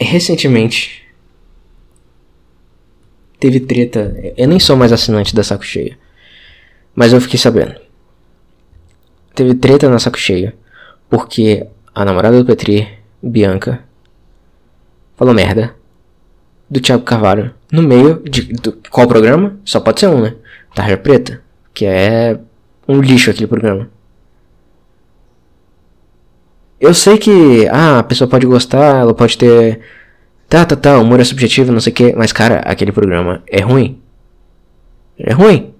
recentemente 0.00 1.04
teve 3.38 3.60
treta. 3.60 4.16
Eu 4.36 4.48
nem 4.48 4.58
sou 4.58 4.76
mais 4.76 4.92
assinante 4.92 5.34
da 5.34 5.42
Saco 5.42 5.64
Cheia. 5.64 5.98
Mas 6.94 7.12
eu 7.12 7.20
fiquei 7.20 7.38
sabendo. 7.38 7.74
Teve 9.34 9.54
treta 9.54 9.88
na 9.88 9.98
Saco 9.98 10.18
Cheia. 10.18 10.54
Porque 11.08 11.66
a 11.94 12.04
namorada 12.04 12.38
do 12.38 12.44
Petri, 12.44 12.88
Bianca, 13.22 13.84
falou 15.16 15.34
merda 15.34 15.74
do 16.68 16.80
Thiago 16.80 17.04
Carvalho 17.04 17.54
no 17.72 17.82
meio 17.82 18.22
de 18.24 18.54
qual 18.90 19.06
programa? 19.06 19.58
Só 19.64 19.80
pode 19.80 20.00
ser 20.00 20.08
um, 20.08 20.20
né? 20.20 20.34
Tarja 20.74 20.98
Preta, 20.98 21.42
que 21.74 21.86
é 21.86 22.38
um 22.86 23.00
lixo 23.00 23.30
aquele 23.30 23.46
programa. 23.46 23.90
Eu 26.80 26.94
sei 26.94 27.18
que 27.18 27.68
ah, 27.68 27.98
a 27.98 28.02
pessoa 28.02 28.28
pode 28.28 28.46
gostar, 28.46 29.00
ela 29.00 29.12
pode 29.12 29.36
ter 29.36 29.80
tá, 30.48 30.64
tá, 30.64 30.76
tá, 30.76 30.98
humor 30.98 31.20
é 31.20 31.24
subjetivo, 31.24 31.72
não 31.72 31.80
sei 31.80 31.92
o 31.92 31.96
que, 31.96 32.14
mas 32.14 32.32
cara, 32.32 32.60
aquele 32.60 32.92
programa 32.92 33.42
é 33.46 33.60
ruim. 33.60 34.00
É 35.18 35.32
ruim. 35.32 35.74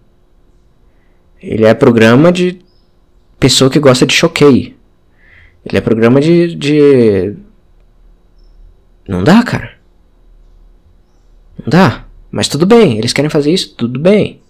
Ele 1.40 1.64
é 1.64 1.72
programa 1.72 2.32
de 2.32 2.60
pessoa 3.38 3.70
que 3.70 3.78
gosta 3.78 4.04
de 4.04 4.12
choqueio. 4.12 4.74
Ele 5.64 5.78
é 5.78 5.80
programa 5.80 6.20
de, 6.20 6.54
de. 6.54 7.36
Não 9.06 9.22
dá, 9.22 9.42
cara. 9.42 9.76
Não 11.58 11.68
dá. 11.68 12.04
Mas 12.30 12.48
tudo 12.48 12.66
bem, 12.66 12.98
eles 12.98 13.12
querem 13.12 13.30
fazer 13.30 13.52
isso, 13.52 13.74
tudo 13.74 13.98
bem. 13.98 14.40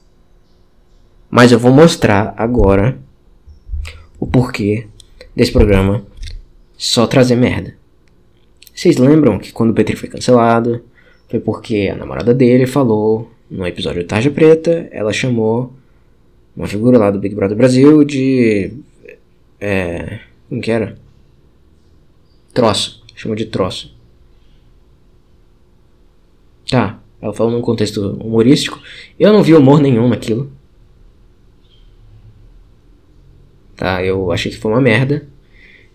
Mas 1.31 1.53
eu 1.53 1.59
vou 1.59 1.73
mostrar 1.73 2.35
agora 2.37 2.99
o 4.19 4.27
porquê 4.27 4.87
desse 5.35 5.53
programa 5.53 6.05
só 6.77 7.07
trazer 7.07 7.37
merda. 7.37 7.75
Vocês 8.75 8.97
lembram 8.97 9.39
que 9.39 9.53
quando 9.53 9.71
o 9.71 9.75
Petri 9.75 9.97
foi 9.97 10.09
cancelado, 10.09 10.85
foi 11.29 11.41
porque 11.41 11.91
a 11.93 11.97
namorada 11.97 12.33
dele 12.33 12.67
falou 12.67 13.31
no 13.51 13.67
episódio 13.67 14.05
Tarja 14.05 14.31
Preta, 14.31 14.89
ela 14.91 15.13
chamou 15.13 15.73
uma 16.57 16.67
figura 16.67 16.99
lá 16.99 17.11
do 17.11 17.19
Big 17.19 17.35
Brother 17.35 17.57
Brasil 17.57 18.05
de. 18.05 18.73
É. 19.61 20.21
Como 20.49 20.61
que 20.61 20.71
era? 20.71 20.97
Troço. 22.53 23.03
Chamou 23.15 23.37
de 23.37 23.47
troço. 23.47 23.97
Tá, 26.71 27.01
ela 27.21 27.33
falou 27.33 27.53
num 27.53 27.63
contexto 27.63 28.13
humorístico. 28.21 28.81
Eu 29.19 29.33
não 29.33 29.43
vi 29.43 29.55
humor 29.55 29.81
nenhum 29.81 30.09
naquilo. 30.09 30.51
Tá, 33.79 34.05
eu 34.05 34.33
achei 34.33 34.51
que 34.51 34.59
foi 34.59 34.73
uma 34.73 34.81
merda. 34.81 35.25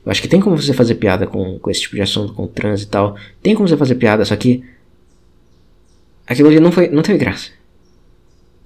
Eu 0.05 0.11
acho 0.11 0.21
que 0.21 0.27
tem 0.29 0.39
como 0.39 0.55
você 0.55 0.73
fazer 0.73 0.95
piada 0.95 1.27
com, 1.27 1.59
com 1.59 1.69
esse 1.69 1.81
tipo 1.81 1.97
de 1.97 2.01
assunto, 2.01 2.33
com 2.33 2.47
trans 2.47 2.81
e 2.81 2.87
tal. 2.87 3.17
Tem 3.41 3.53
como 3.53 3.67
você 3.67 3.75
fazer 3.75 3.95
piada, 3.95 4.23
só 4.23 4.37
que. 4.37 4.63
Aquilo 6.25 6.47
ali 6.47 6.61
não, 6.61 6.71
foi, 6.71 6.87
não 6.87 7.03
teve 7.03 7.17
graça. 7.17 7.51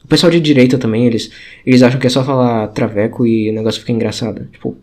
O 0.04 0.08
pessoal 0.08 0.32
de 0.32 0.40
direita 0.40 0.78
também, 0.78 1.08
eles, 1.08 1.32
eles 1.66 1.82
acham 1.82 2.00
que 2.00 2.06
é 2.06 2.10
só 2.12 2.24
falar 2.24 2.68
traveco 2.68 3.26
e 3.26 3.50
o 3.50 3.54
negócio 3.54 3.82
fica 3.82 3.92
engraçado. 3.92 4.48
Tipo. 4.52 4.78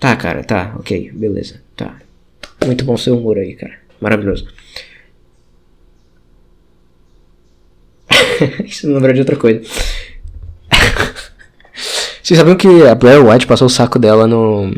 Tá, 0.00 0.16
cara, 0.16 0.42
tá, 0.42 0.74
ok, 0.76 1.12
beleza, 1.14 1.62
tá. 1.76 1.98
Muito 2.66 2.84
bom 2.84 2.96
seu 2.96 3.16
humor 3.16 3.38
aí, 3.38 3.54
cara. 3.54 3.78
Maravilhoso. 4.00 4.48
Isso 8.66 8.88
me 8.88 8.94
lembra 8.94 9.14
de 9.14 9.20
outra 9.20 9.36
coisa. 9.36 9.62
Vocês 12.26 12.38
sabiam 12.38 12.56
que 12.56 12.82
a 12.82 12.92
Blair 12.92 13.24
White 13.24 13.46
passou 13.46 13.66
o 13.66 13.70
saco 13.70 14.00
dela 14.00 14.26
no. 14.26 14.74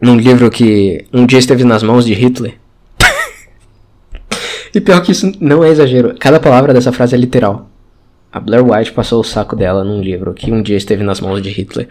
num 0.00 0.16
livro 0.16 0.48
que 0.48 1.04
um 1.12 1.26
dia 1.26 1.40
esteve 1.40 1.64
nas 1.64 1.82
mãos 1.82 2.04
de 2.04 2.14
Hitler? 2.14 2.54
e 4.72 4.80
pior 4.80 5.02
que 5.02 5.10
isso 5.10 5.32
não 5.40 5.64
é 5.64 5.70
exagero. 5.70 6.14
Cada 6.20 6.38
palavra 6.38 6.72
dessa 6.72 6.92
frase 6.92 7.16
é 7.16 7.18
literal. 7.18 7.68
A 8.30 8.38
Blair 8.38 8.64
White 8.64 8.92
passou 8.92 9.20
o 9.20 9.24
saco 9.24 9.56
dela 9.56 9.82
num 9.82 10.00
livro 10.00 10.32
que 10.32 10.52
um 10.52 10.62
dia 10.62 10.76
esteve 10.76 11.02
nas 11.02 11.20
mãos 11.20 11.42
de 11.42 11.50
Hitler. 11.50 11.88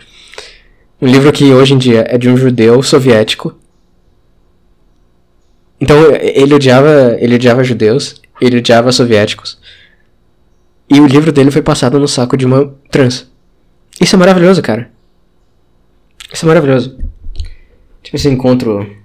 Um 1.01 1.07
livro 1.07 1.33
que 1.33 1.51
hoje 1.51 1.73
em 1.73 1.77
dia 1.77 2.05
é 2.07 2.17
de 2.17 2.29
um 2.29 2.37
judeu 2.37 2.81
soviético. 2.81 3.53
Então 5.81 5.97
ele 6.15 6.53
odiava, 6.53 7.17
ele 7.19 7.35
odiava 7.35 7.61
judeus, 7.61 8.21
ele 8.39 8.59
odiava 8.59 8.93
soviéticos. 8.93 9.59
E 10.89 11.01
o 11.01 11.07
livro 11.07 11.33
dele 11.33 11.51
foi 11.51 11.61
passado 11.61 11.99
no 11.99 12.07
saco 12.07 12.37
de 12.37 12.45
uma 12.45 12.73
trans. 12.89 13.30
Isso 14.01 14.15
é 14.15 14.19
maravilhoso, 14.19 14.63
cara. 14.63 14.91
Isso 16.33 16.43
é 16.43 16.47
maravilhoso. 16.47 16.97
Tipo 18.01 18.15
esse 18.15 18.27
encontro. 18.27 18.97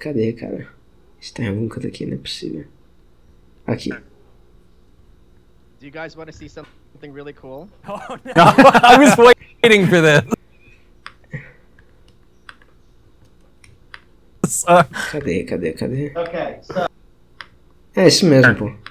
Cadê, 0.00 0.32
cara? 0.32 0.68
Está 1.20 1.44
em 1.44 1.48
algum 1.48 1.68
canto 1.68 1.86
aqui, 1.86 2.04
não 2.04 2.14
é 2.14 2.18
possível. 2.18 2.64
Aqui. 3.64 3.90
Do 3.90 5.86
you 5.86 5.92
guys 5.92 6.16
want 6.16 6.26
to 6.26 6.36
see 6.36 6.48
something 6.48 7.12
really 7.12 7.32
cool? 7.32 7.68
Oh 7.86 8.16
no! 8.24 8.32
I 8.34 8.98
was 8.98 9.16
waiting 9.62 9.86
for 9.86 10.00
this. 10.02 10.24
Cadê, 15.12 15.44
cadê, 15.44 15.72
cadê? 15.74 16.12
Okay, 16.16 16.58
so 16.62 16.88
É 17.94 18.08
isso 18.08 18.26
mesmo, 18.26 18.54
pô. 18.56 18.87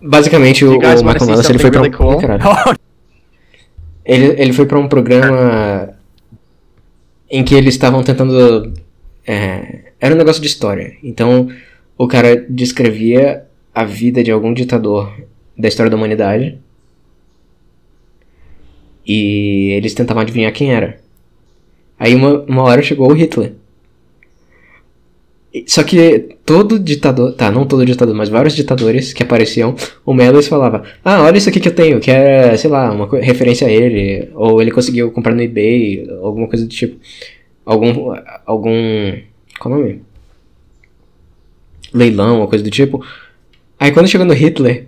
Basicamente, 0.00 0.64
o, 0.64 0.72
you 0.72 0.78
o 0.78 1.04
Michael 1.04 1.28
Wallace 1.28 1.50
ele 1.50 1.58
foi 1.58 1.72
something 1.72 1.90
pra 1.90 2.06
um... 2.06 2.18
really 2.18 2.40
cool? 2.40 2.74
Ele, 4.04 4.40
ele 4.40 4.52
foi 4.52 4.64
pra 4.64 4.78
um 4.78 4.88
programa 4.88 5.94
em 7.30 7.44
que 7.44 7.54
eles 7.54 7.74
estavam 7.74 8.02
tentando. 8.02 8.72
é, 9.26 9.92
era 10.00 10.14
um 10.14 10.18
negócio 10.18 10.40
de 10.40 10.48
história. 10.48 10.96
Então 11.02 11.48
o 11.96 12.08
cara 12.08 12.36
descrevia 12.48 13.44
a 13.74 13.84
vida 13.84 14.22
de 14.24 14.30
algum 14.30 14.54
ditador 14.54 15.12
da 15.56 15.68
história 15.68 15.90
da 15.90 15.96
humanidade. 15.96 16.58
E 19.06 19.72
eles 19.76 19.94
tentavam 19.94 20.22
adivinhar 20.22 20.52
quem 20.52 20.72
era. 20.72 21.00
Aí 21.98 22.14
uma, 22.14 22.42
uma 22.42 22.62
hora 22.62 22.82
chegou 22.82 23.10
o 23.10 23.14
Hitler. 23.14 23.54
Só 25.66 25.82
que 25.82 26.36
todo 26.44 26.78
ditador, 26.78 27.32
tá, 27.34 27.50
não 27.50 27.66
todo 27.66 27.84
ditador, 27.84 28.14
mas 28.14 28.28
vários 28.28 28.54
ditadores 28.54 29.12
que 29.12 29.22
apareciam, 29.22 29.74
o 30.04 30.12
Melis 30.14 30.48
falava: 30.48 30.84
Ah, 31.04 31.22
olha 31.22 31.38
isso 31.38 31.48
aqui 31.48 31.60
que 31.60 31.68
eu 31.68 31.74
tenho, 31.74 32.00
que 32.00 32.10
é, 32.10 32.56
sei 32.56 32.70
lá, 32.70 32.90
uma 32.90 33.08
referência 33.20 33.66
a 33.66 33.70
ele, 33.70 34.30
ou 34.34 34.60
ele 34.60 34.70
conseguiu 34.70 35.10
comprar 35.10 35.34
no 35.34 35.42
eBay, 35.42 36.08
alguma 36.22 36.48
coisa 36.48 36.64
do 36.64 36.70
tipo. 36.70 36.98
Algum. 37.64 38.14
Algum. 38.46 39.18
Qual 39.58 39.74
o 39.74 39.78
nome? 39.78 40.02
Leilão, 41.92 42.38
uma 42.38 42.46
coisa 42.46 42.64
do 42.64 42.70
tipo. 42.70 43.04
Aí 43.80 43.92
quando 43.92 44.08
chegou 44.08 44.26
no 44.26 44.34
Hitler, 44.34 44.86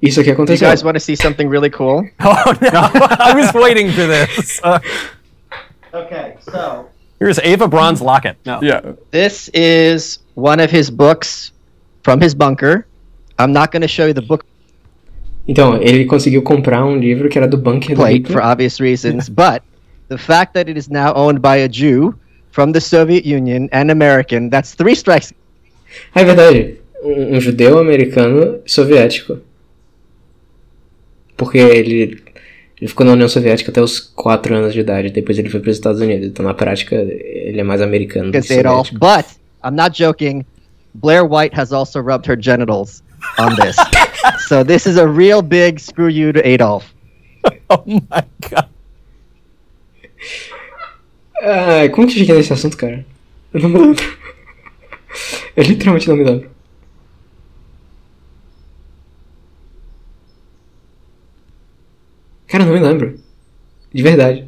isso 0.00 0.20
aqui 0.20 0.30
do 0.30 0.32
you 0.32 0.34
aconteceu. 0.34 0.68
guys 0.68 0.82
want 0.82 0.94
to 0.94 1.00
see 1.00 1.16
something 1.16 1.46
really 1.48 1.70
cool? 1.70 2.04
oh 2.24 2.52
no! 2.60 2.70
I 3.20 3.34
was 3.34 3.52
waiting 3.54 3.90
for 3.90 4.06
this. 4.06 4.60
Uh, 4.62 4.78
Okay, 5.94 6.36
so 6.40 6.88
here's 7.22 7.38
Ava 7.38 7.68
Braun's 7.68 8.00
locket. 8.02 8.36
No. 8.44 8.60
Yeah. 8.62 8.92
this 9.10 9.48
is 9.54 10.18
one 10.34 10.60
of 10.60 10.70
his 10.70 10.90
books 10.90 11.52
from 12.02 12.20
his 12.20 12.34
bunker. 12.34 12.86
I'm 13.38 13.52
not 13.52 13.72
going 13.72 13.82
to 13.82 13.88
show 13.88 14.06
you 14.06 14.12
the 14.14 14.22
book 14.22 14.44
Então, 15.46 15.82
ele 15.82 16.04
conseguiu 16.04 16.40
comprar 16.42 16.84
um 16.84 16.96
livro 16.96 17.28
que 17.28 17.36
era 17.36 17.48
do 17.48 17.56
bunker 17.56 17.96
do 17.96 17.96
plate 17.96 18.26
for 18.28 18.38
Hitler. 18.38 18.42
obvious 18.42 18.78
reasons, 18.80 19.28
but 19.42 19.62
the 20.08 20.16
fact 20.18 20.54
that 20.54 20.68
it 20.68 20.76
is 20.76 20.88
now 20.88 21.12
owned 21.14 21.40
by 21.42 21.56
a 21.56 21.68
Jew 21.68 22.14
from 22.52 22.72
the 22.72 22.80
Soviet 22.80 23.24
Union 23.26 23.68
and 23.72 23.90
American, 23.90 24.50
that's 24.50 24.74
three 24.74 24.94
strikes. 24.94 25.32
Ah, 26.14 26.20
é 26.20 26.24
verdade. 26.24 26.78
Um, 27.02 27.36
um 27.36 27.40
judeu 27.40 27.78
americano 27.78 28.60
soviético. 28.66 29.40
Porque 31.36 31.58
ele, 31.58 32.22
ele 32.82 32.88
ficou 32.88 33.06
na 33.06 33.12
União 33.12 33.28
Soviética 33.28 33.70
até 33.70 33.80
os 33.80 34.00
4 34.00 34.56
anos 34.56 34.72
de 34.72 34.80
idade. 34.80 35.10
Depois 35.10 35.38
ele 35.38 35.48
foi 35.48 35.60
para 35.60 35.70
os 35.70 35.76
Estados 35.76 36.00
Unidos. 36.00 36.26
Então, 36.26 36.44
na 36.44 36.52
prática, 36.52 36.96
ele 36.96 37.60
é 37.60 37.62
mais 37.62 37.80
americano 37.80 38.32
do 38.32 38.32
que 38.32 38.42
soviético. 38.42 38.98
but 38.98 39.24
I'm 39.64 39.76
not 39.76 39.96
joking. 39.96 40.44
Blair 40.92 41.24
White 41.24 41.54
has 41.54 41.72
also 41.72 42.00
rubbed 42.00 42.26
her 42.28 42.36
genitals 42.36 43.04
on 43.38 43.54
this. 43.54 43.76
so 44.48 44.64
this 44.64 44.84
is 44.84 44.96
a 44.96 45.06
real 45.06 45.42
big 45.42 45.78
screw 45.78 46.08
you 46.08 46.32
to 46.32 46.40
Adolf. 46.40 46.92
Oh 47.70 47.84
my 47.86 48.24
god. 48.50 48.68
Ah, 51.40 51.88
como 51.90 52.06
que 52.06 52.14
eu 52.14 52.18
cheguei 52.18 52.36
nesse 52.36 52.52
assunto, 52.52 52.76
cara? 52.76 53.06
Eu 53.54 53.60
não 53.60 53.68
me 53.70 53.78
lembro. 53.78 54.04
Eu 55.56 55.64
literalmente 55.64 56.08
não 56.08 56.16
me 56.16 56.24
lembro. 56.24 56.50
Cara, 62.52 62.64
eu 62.64 62.66
não 62.68 62.74
me 62.74 62.86
lembro. 62.86 63.18
De 63.94 64.02
verdade. 64.02 64.46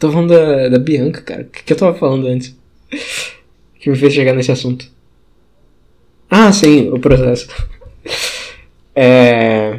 Tô 0.00 0.10
falando 0.10 0.30
da, 0.30 0.68
da 0.68 0.78
Bianca, 0.80 1.22
cara. 1.22 1.42
O 1.42 1.44
que, 1.44 1.62
que 1.62 1.72
eu 1.72 1.76
tava 1.76 1.96
falando 1.96 2.26
antes? 2.26 2.56
Que 3.78 3.90
me 3.90 3.96
fez 3.96 4.12
chegar 4.14 4.34
nesse 4.34 4.50
assunto. 4.50 4.90
Ah, 6.28 6.50
sim, 6.50 6.90
o 6.90 6.98
processo. 6.98 7.46
É. 8.98 9.78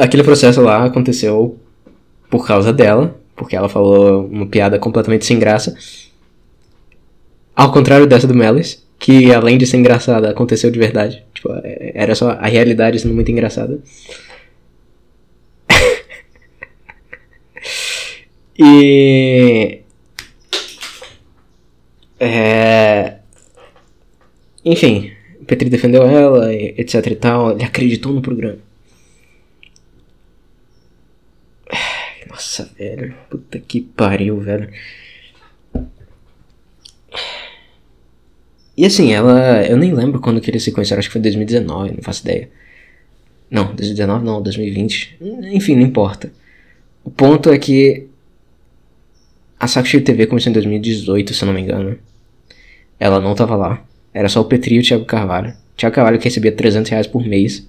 Aquele 0.00 0.24
processo 0.24 0.62
lá 0.62 0.86
aconteceu 0.86 1.58
por 2.30 2.46
causa 2.46 2.72
dela, 2.72 3.14
porque 3.36 3.54
ela 3.54 3.68
falou 3.68 4.26
uma 4.26 4.46
piada 4.46 4.78
completamente 4.78 5.26
sem 5.26 5.38
graça. 5.38 5.76
Ao 7.54 7.70
contrário 7.70 8.06
dessa 8.06 8.26
do 8.26 8.34
Melis, 8.34 8.82
que 9.00 9.32
além 9.32 9.58
de 9.58 9.66
ser 9.66 9.78
engraçada, 9.78 10.30
aconteceu 10.30 10.70
de 10.70 10.78
verdade. 10.78 11.24
Tipo, 11.34 11.50
é- 11.64 11.92
era 11.94 12.14
só 12.14 12.30
a 12.32 12.46
realidade 12.46 12.98
sendo 13.00 13.14
muito 13.14 13.30
engraçada. 13.32 13.80
E. 18.62 19.80
É. 22.18 23.16
Enfim, 24.64 25.12
Petri 25.46 25.70
defendeu 25.70 26.02
ela, 26.06 26.52
etc 26.54 27.06
e 27.06 27.14
tal. 27.16 27.52
Ele 27.52 27.64
acreditou 27.64 28.12
no 28.12 28.20
programa. 28.22 28.58
Nossa, 32.28 32.70
velho. 32.78 33.14
Puta 33.30 33.58
que 33.58 33.80
pariu, 33.80 34.38
velho. 34.40 34.70
E 38.80 38.86
assim, 38.86 39.12
ela. 39.12 39.62
Eu 39.66 39.76
nem 39.76 39.92
lembro 39.92 40.20
quando 40.20 40.40
que 40.40 40.50
eles 40.50 40.62
se 40.62 40.72
conheceram, 40.72 41.00
acho 41.00 41.10
que 41.10 41.12
foi 41.12 41.20
2019, 41.20 41.96
não 41.96 42.02
faço 42.02 42.22
ideia. 42.22 42.48
Não, 43.50 43.74
2019 43.74 44.24
não, 44.24 44.40
2020. 44.40 45.18
Enfim, 45.52 45.76
não 45.76 45.82
importa. 45.82 46.32
O 47.04 47.10
ponto 47.10 47.50
é 47.50 47.58
que 47.58 48.06
a 49.58 49.66
Sakushi 49.68 50.00
TV 50.00 50.26
começou 50.26 50.48
em 50.48 50.54
2018, 50.54 51.34
se 51.34 51.42
eu 51.42 51.46
não 51.46 51.52
me 51.52 51.60
engano. 51.60 51.98
Ela 52.98 53.20
não 53.20 53.34
tava 53.34 53.54
lá. 53.54 53.84
Era 54.14 54.30
só 54.30 54.40
o 54.40 54.46
Petri 54.46 54.76
e 54.76 54.78
o 54.78 54.82
Thiago 54.82 55.04
Carvalho. 55.04 55.52
Thiago 55.76 55.94
Carvalho 55.94 56.18
que 56.18 56.24
recebia 56.24 56.50
300 56.50 56.90
reais 56.90 57.06
por 57.06 57.22
mês. 57.22 57.68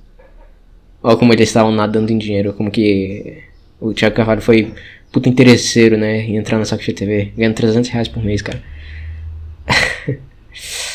Olha 1.03 1.17
como 1.17 1.33
eles 1.33 1.49
estavam 1.49 1.73
nadando 1.73 2.13
em 2.13 2.17
dinheiro. 2.17 2.53
Como 2.53 2.71
que 2.71 3.43
o 3.81 3.93
Thiago 3.93 4.15
Carvalho 4.15 4.41
foi 4.41 4.73
puta 5.11 5.27
interesseiro, 5.27 5.97
né? 5.97 6.21
Em 6.21 6.37
entrar 6.37 6.57
na 6.57 6.63
Sakushi 6.63 6.93
TV. 6.93 7.33
Ganhando 7.35 7.55
300 7.55 7.89
reais 7.89 8.07
por 8.07 8.23
mês, 8.23 8.41
cara. 8.41 8.63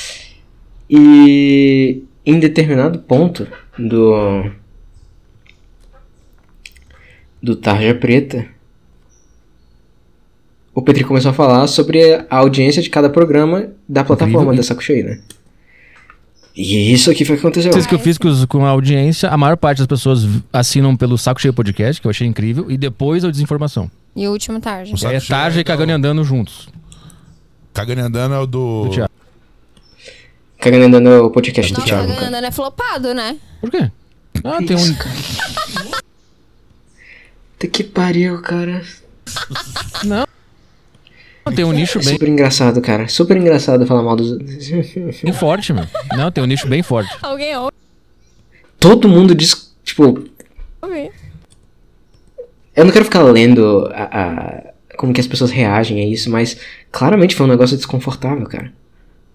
e 0.88 2.02
em 2.24 2.38
determinado 2.38 2.98
ponto 3.00 3.46
do 3.78 4.50
do 7.42 7.54
Tarja 7.54 7.94
Preta, 7.94 8.46
o 10.74 10.82
Petri 10.82 11.04
começou 11.04 11.30
a 11.30 11.34
falar 11.34 11.66
sobre 11.68 12.24
a 12.28 12.36
audiência 12.36 12.82
de 12.82 12.90
cada 12.90 13.08
programa 13.08 13.70
da 13.88 14.02
plataforma 14.04 14.52
Incrível. 14.52 14.56
da 14.56 14.62
Saco 14.62 14.82
Cheio, 14.82 15.06
né? 15.06 15.20
E 16.56 16.92
isso 16.92 17.10
aqui 17.10 17.24
foi 17.24 17.36
o 17.36 17.38
que 17.38 17.46
aconteceu. 17.46 17.70
Vocês 17.70 17.86
que 17.86 17.94
eu 17.94 17.98
fiz 17.98 18.18
com, 18.48 18.64
a 18.64 18.70
audiência, 18.70 19.28
a 19.28 19.36
maior 19.36 19.56
parte 19.56 19.78
das 19.78 19.86
pessoas 19.86 20.26
assinam 20.52 20.96
pelo 20.96 21.18
Saco 21.18 21.40
Cheio 21.40 21.52
Podcast, 21.52 22.00
que 22.00 22.06
eu 22.06 22.10
achei 22.10 22.26
incrível, 22.26 22.70
e 22.70 22.78
depois 22.78 23.24
a 23.24 23.30
desinformação. 23.30 23.90
E 24.14 24.26
o 24.26 24.32
último. 24.32 24.58
O 24.58 24.96
Saco 24.96 25.14
é 25.14 25.20
Cheio 25.20 25.28
Tarja 25.28 25.58
é 25.58 25.60
e 25.60 25.64
Cagando 25.64 25.92
e 25.92 25.94
Andando 25.94 26.24
juntos. 26.24 26.68
Cagando 27.74 28.00
e 28.00 28.04
andando 28.04 28.34
é 28.34 28.38
o 28.38 28.46
do. 28.46 28.88
Do 28.88 29.15
Thiago. 30.70 30.76
Cagando 30.76 30.84
e 30.84 30.86
andando 30.98 31.24
o 31.26 31.30
podcast 31.30 31.72
do 31.72 31.82
Thiago. 31.82 32.08
tá 32.08 32.14
cara. 32.14 32.30
ganhando 32.30 32.46
é 32.46 32.50
flopado, 32.50 33.14
né? 33.14 33.36
Por 33.60 33.70
quê? 33.70 33.90
Ah, 34.44 34.58
tem 34.58 34.76
um. 34.76 34.94
Puta 37.58 37.68
que 37.68 37.82
pariu, 37.84 38.40
cara. 38.42 38.82
Não. 40.04 40.26
Tem 41.54 41.64
um 41.64 41.72
nicho 41.72 41.98
É 41.98 42.02
bem, 42.02 42.12
super 42.14 42.28
engraçado, 42.28 42.80
cara. 42.80 43.08
Super 43.08 43.36
engraçado 43.36 43.86
falar 43.86 44.02
mal 44.02 44.16
dos. 44.16 44.36
bem 45.22 45.32
forte, 45.32 45.72
meu. 45.72 45.84
Não, 46.16 46.30
tem 46.30 46.42
um 46.42 46.46
nicho 46.46 46.66
bem 46.68 46.82
forte. 46.82 47.08
Alguém 47.22 47.56
ouve. 47.56 47.72
Todo 48.78 49.08
mundo 49.08 49.34
diz. 49.34 49.74
Tipo, 49.84 50.24
eu 52.74 52.84
não 52.84 52.92
quero 52.92 53.04
ficar 53.04 53.22
lendo 53.22 53.88
a, 53.94 54.02
a- 54.04 54.62
como 54.98 55.12
que 55.12 55.20
as 55.20 55.26
pessoas 55.26 55.50
reagem 55.50 56.00
a 56.00 56.06
isso, 56.06 56.28
mas 56.30 56.58
claramente 56.90 57.34
foi 57.36 57.46
um 57.46 57.48
negócio 57.50 57.76
desconfortável, 57.76 58.46
cara. 58.46 58.72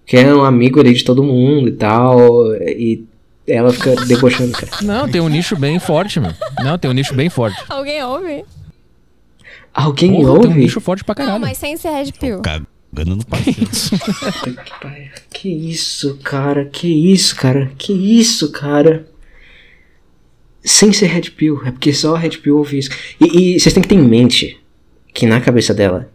Que 0.06 0.16
é 0.16 0.34
um 0.34 0.44
amigo 0.44 0.80
ali 0.80 0.92
de 0.94 1.04
todo 1.04 1.22
mundo 1.22 1.68
e 1.68 1.72
tal, 1.72 2.54
e 2.56 3.04
ela 3.46 3.72
fica 3.72 3.94
debochando, 4.06 4.52
cara. 4.52 4.68
Não, 4.82 5.08
tem 5.08 5.20
um 5.20 5.28
nicho 5.28 5.56
bem 5.56 5.78
forte, 5.78 6.18
meu. 6.20 6.32
Não, 6.62 6.76
tem 6.78 6.90
um 6.90 6.94
nicho 6.94 7.14
bem 7.14 7.28
forte. 7.30 7.56
Alguém 7.68 8.02
ouve. 8.04 8.44
Alguém 9.72 10.10
Porra, 10.12 10.22
tem 10.24 10.32
um 10.32 10.36
ouve? 10.50 10.60
nicho 10.60 10.80
forte 10.80 11.02
pra 11.04 11.14
Não, 11.18 11.24
caralho. 11.24 11.40
mas 11.40 11.56
sem 11.58 11.76
ser 11.76 11.90
Red 11.90 12.12
Pill. 12.12 12.40
Cagando 12.42 13.16
no 13.16 13.24
parceiro. 13.26 13.70
Que 15.32 15.48
isso, 15.48 16.18
cara? 16.22 16.66
Que 16.66 16.86
isso, 17.12 17.34
cara? 17.34 17.72
Que 17.76 17.92
isso, 17.92 18.52
cara? 18.52 19.06
Sem 20.62 20.92
ser 20.92 21.06
Red 21.06 21.30
Pill, 21.32 21.60
é 21.64 21.70
porque 21.72 21.92
só 21.92 22.14
a 22.14 22.18
Red 22.18 22.38
Pill 22.38 22.56
ouve 22.58 22.78
isso. 22.78 22.90
E, 23.20 23.54
e 23.56 23.60
vocês 23.60 23.72
têm 23.72 23.82
que 23.82 23.88
ter 23.88 23.96
em 23.96 24.02
mente 24.06 24.60
que 25.12 25.26
na 25.26 25.40
cabeça 25.40 25.74
dela, 25.74 26.10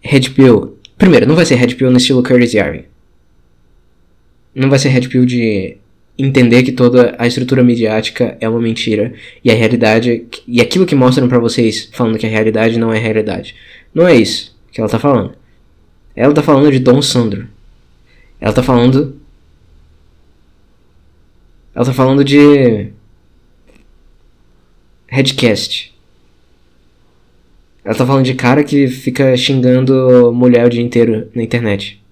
Red 0.00 0.30
Pill. 0.30 0.78
Primeiro, 1.04 1.26
não 1.26 1.36
vai 1.36 1.44
ser 1.44 1.56
Red 1.56 1.74
Pill 1.74 1.90
no 1.90 1.98
estilo 1.98 2.22
Curtis 2.22 2.54
Yarving. 2.54 2.86
Não 4.54 4.70
vai 4.70 4.78
ser 4.78 4.88
Red 4.88 5.06
Pill 5.06 5.26
de 5.26 5.76
entender 6.16 6.62
que 6.62 6.72
toda 6.72 7.14
a 7.18 7.26
estrutura 7.26 7.62
midiática 7.62 8.38
é 8.40 8.48
uma 8.48 8.58
mentira 8.58 9.12
e 9.44 9.50
a 9.50 9.54
realidade 9.54 10.26
e 10.48 10.62
aquilo 10.62 10.86
que 10.86 10.94
mostram 10.94 11.28
pra 11.28 11.38
vocês 11.38 11.90
falando 11.92 12.16
que 12.16 12.24
a 12.24 12.30
realidade 12.30 12.78
não 12.78 12.90
é 12.90 12.98
realidade. 12.98 13.54
Não 13.94 14.08
é 14.08 14.14
isso 14.14 14.58
que 14.72 14.80
ela 14.80 14.88
tá 14.88 14.98
falando. 14.98 15.34
Ela 16.16 16.32
tá 16.32 16.42
falando 16.42 16.72
de 16.72 16.78
Dom 16.78 17.02
Sandro. 17.02 17.48
Ela 18.40 18.54
tá 18.54 18.62
falando. 18.62 19.20
Ela 21.74 21.84
tá 21.84 21.92
falando 21.92 22.24
de. 22.24 22.88
Headcast. 25.08 25.93
Ela 27.84 27.94
tá 27.94 28.06
falando 28.06 28.24
de 28.24 28.34
cara 28.34 28.64
que 28.64 28.88
fica 28.88 29.36
xingando 29.36 30.32
mulher 30.34 30.66
o 30.66 30.70
dia 30.70 30.82
inteiro 30.82 31.28
na 31.34 31.42
internet. 31.42 32.02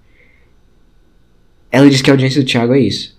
Ela 1.71 1.89
diz 1.89 2.01
que 2.01 2.09
a 2.11 2.13
audiência 2.13 2.41
do 2.41 2.47
Thiago 2.47 2.73
é 2.75 2.79
isso. 2.79 3.17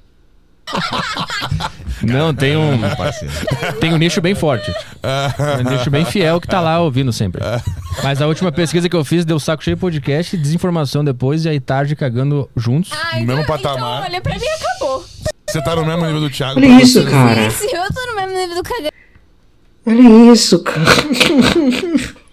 Não, 2.02 2.34
tem 2.34 2.54
um. 2.56 2.78
Tem 3.80 3.92
um 3.94 3.96
nicho 3.96 4.20
bem 4.20 4.34
forte. 4.34 4.70
Um 5.66 5.70
nicho 5.70 5.90
bem 5.90 6.04
fiel 6.04 6.40
que 6.40 6.46
tá 6.46 6.60
lá 6.60 6.80
ouvindo 6.80 7.12
sempre. 7.12 7.42
Mas 8.02 8.20
a 8.22 8.26
última 8.26 8.50
pesquisa 8.52 8.88
que 8.88 8.96
eu 8.96 9.04
fiz 9.04 9.24
deu 9.24 9.38
saco 9.40 9.62
cheio 9.64 9.76
podcast, 9.76 10.36
desinformação 10.36 11.04
depois 11.04 11.44
e 11.44 11.48
aí 11.48 11.60
tarde 11.60 11.96
cagando 11.96 12.48
juntos. 12.56 12.90
Ah, 12.92 13.18
No 13.20 13.26
mesmo 13.26 13.42
então, 13.42 13.56
patamar. 13.56 13.98
Então, 14.00 14.10
olha, 14.12 14.20
pra 14.20 14.34
mim 14.38 14.44
acabou. 14.46 15.04
Você 15.48 15.62
tá 15.62 15.76
no 15.76 15.84
mesmo 15.86 16.04
nível 16.04 16.20
do 16.20 16.30
Thiago. 16.30 16.58
Olha 16.60 16.82
isso, 16.82 17.02
você- 17.02 17.10
cara. 17.10 17.40
Eu 17.42 17.94
tô 17.94 18.06
no 18.06 18.16
mesmo 18.16 18.36
nível 18.38 18.56
do 18.56 18.62
cagão. 18.62 18.90
Olha 19.86 20.32
isso, 20.32 20.62
cara. 20.62 20.84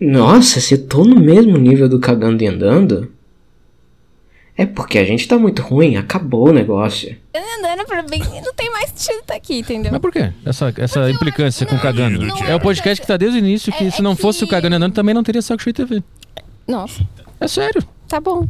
Nossa, 0.00 0.60
se 0.60 0.74
eu 0.74 0.86
tô 0.86 1.04
no 1.04 1.16
mesmo 1.20 1.56
nível 1.58 1.88
do 1.88 1.98
cagando 1.98 2.42
e 2.42 2.46
andando. 2.46 3.12
É 4.56 4.66
porque 4.66 4.98
a 4.98 5.04
gente 5.04 5.26
tá 5.28 5.38
muito 5.38 5.62
ruim, 5.62 5.96
acabou 5.96 6.48
o 6.48 6.52
negócio. 6.52 7.16
andando 7.58 7.84
pra 7.86 8.02
bem. 8.02 8.20
Não 8.44 8.52
tem 8.54 8.70
mais 8.72 8.90
sentido 8.90 9.22
tá 9.24 9.34
aqui, 9.36 9.60
entendeu? 9.60 9.92
Mas 9.92 10.00
por 10.00 10.10
quê? 10.12 10.32
Essa, 10.44 10.72
essa 10.78 11.08
implicância 11.10 11.64
com 11.66 11.76
o 11.76 11.80
cagando. 11.80 12.20
não 12.24 12.36
É 12.44 12.54
o 12.56 12.60
podcast 12.60 13.00
que 13.00 13.06
tá 13.06 13.16
desde 13.16 13.38
o 13.38 13.40
início 13.40 13.72
que 13.72 13.84
É- 13.84 13.90
se 13.90 14.02
não 14.02 14.12
é 14.12 14.16
fosse 14.16 14.42
o 14.42 14.48
cagando 14.48 14.74
e 14.74 14.76
andando 14.76 14.94
também 14.94 15.14
não 15.14 15.22
teria 15.22 15.42
saco 15.42 15.62
cheio 15.62 15.74
TV. 15.74 16.02
Nossa, 16.66 17.06
É 17.40 17.46
sério. 17.46 17.82
tá 18.08 18.20
bom. 18.20 18.48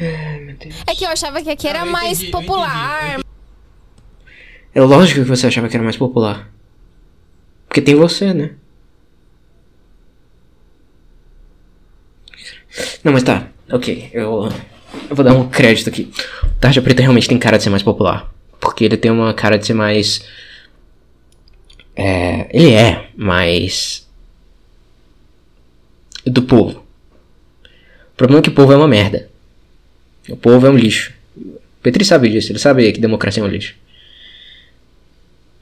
É 0.00 0.94
que 0.96 1.04
eu 1.04 1.10
achava 1.10 1.40
que 1.42 1.50
aqui 1.50 1.68
era 1.68 1.84
mais 1.84 2.22
popular. 2.30 3.20
É 4.74 4.80
lógico 4.80 5.20
que 5.22 5.28
você 5.28 5.46
achava 5.46 5.68
que 5.68 5.76
era 5.76 5.84
mais 5.84 5.96
popular. 5.96 6.50
Porque 7.68 7.80
tem 7.80 7.94
você, 7.94 8.32
né? 8.34 8.50
Não, 13.02 13.12
mas 13.12 13.22
tá. 13.22 13.48
Ok, 13.70 14.10
eu, 14.12 14.48
eu 15.08 15.16
vou 15.16 15.24
dar 15.24 15.34
um 15.34 15.48
crédito 15.48 15.88
aqui. 15.88 16.10
O 16.42 16.50
Tarja 16.60 16.82
Preta 16.82 17.02
realmente 17.02 17.28
tem 17.28 17.38
cara 17.38 17.56
de 17.56 17.62
ser 17.64 17.70
mais 17.70 17.82
popular. 17.82 18.32
Porque 18.60 18.84
ele 18.84 18.96
tem 18.96 19.10
uma 19.10 19.34
cara 19.34 19.58
de 19.58 19.66
ser 19.66 19.74
mais. 19.74 20.24
É. 21.94 22.48
Ele 22.50 22.72
é 22.72 23.08
mais. 23.16 24.06
Do 26.26 26.42
povo. 26.42 26.84
O 28.12 28.16
problema 28.16 28.40
é 28.40 28.42
que 28.42 28.48
o 28.48 28.54
povo 28.54 28.72
é 28.72 28.76
uma 28.76 28.88
merda. 28.88 29.28
O 30.28 30.36
povo 30.36 30.66
é 30.66 30.70
um 30.70 30.76
lixo. 30.76 31.12
Petri 31.82 32.04
sabe 32.04 32.30
disso, 32.30 32.50
ele 32.50 32.58
sabe 32.58 32.90
que 32.92 33.00
democracia 33.00 33.42
é 33.42 33.46
um 33.46 33.48
lixo. 33.48 33.74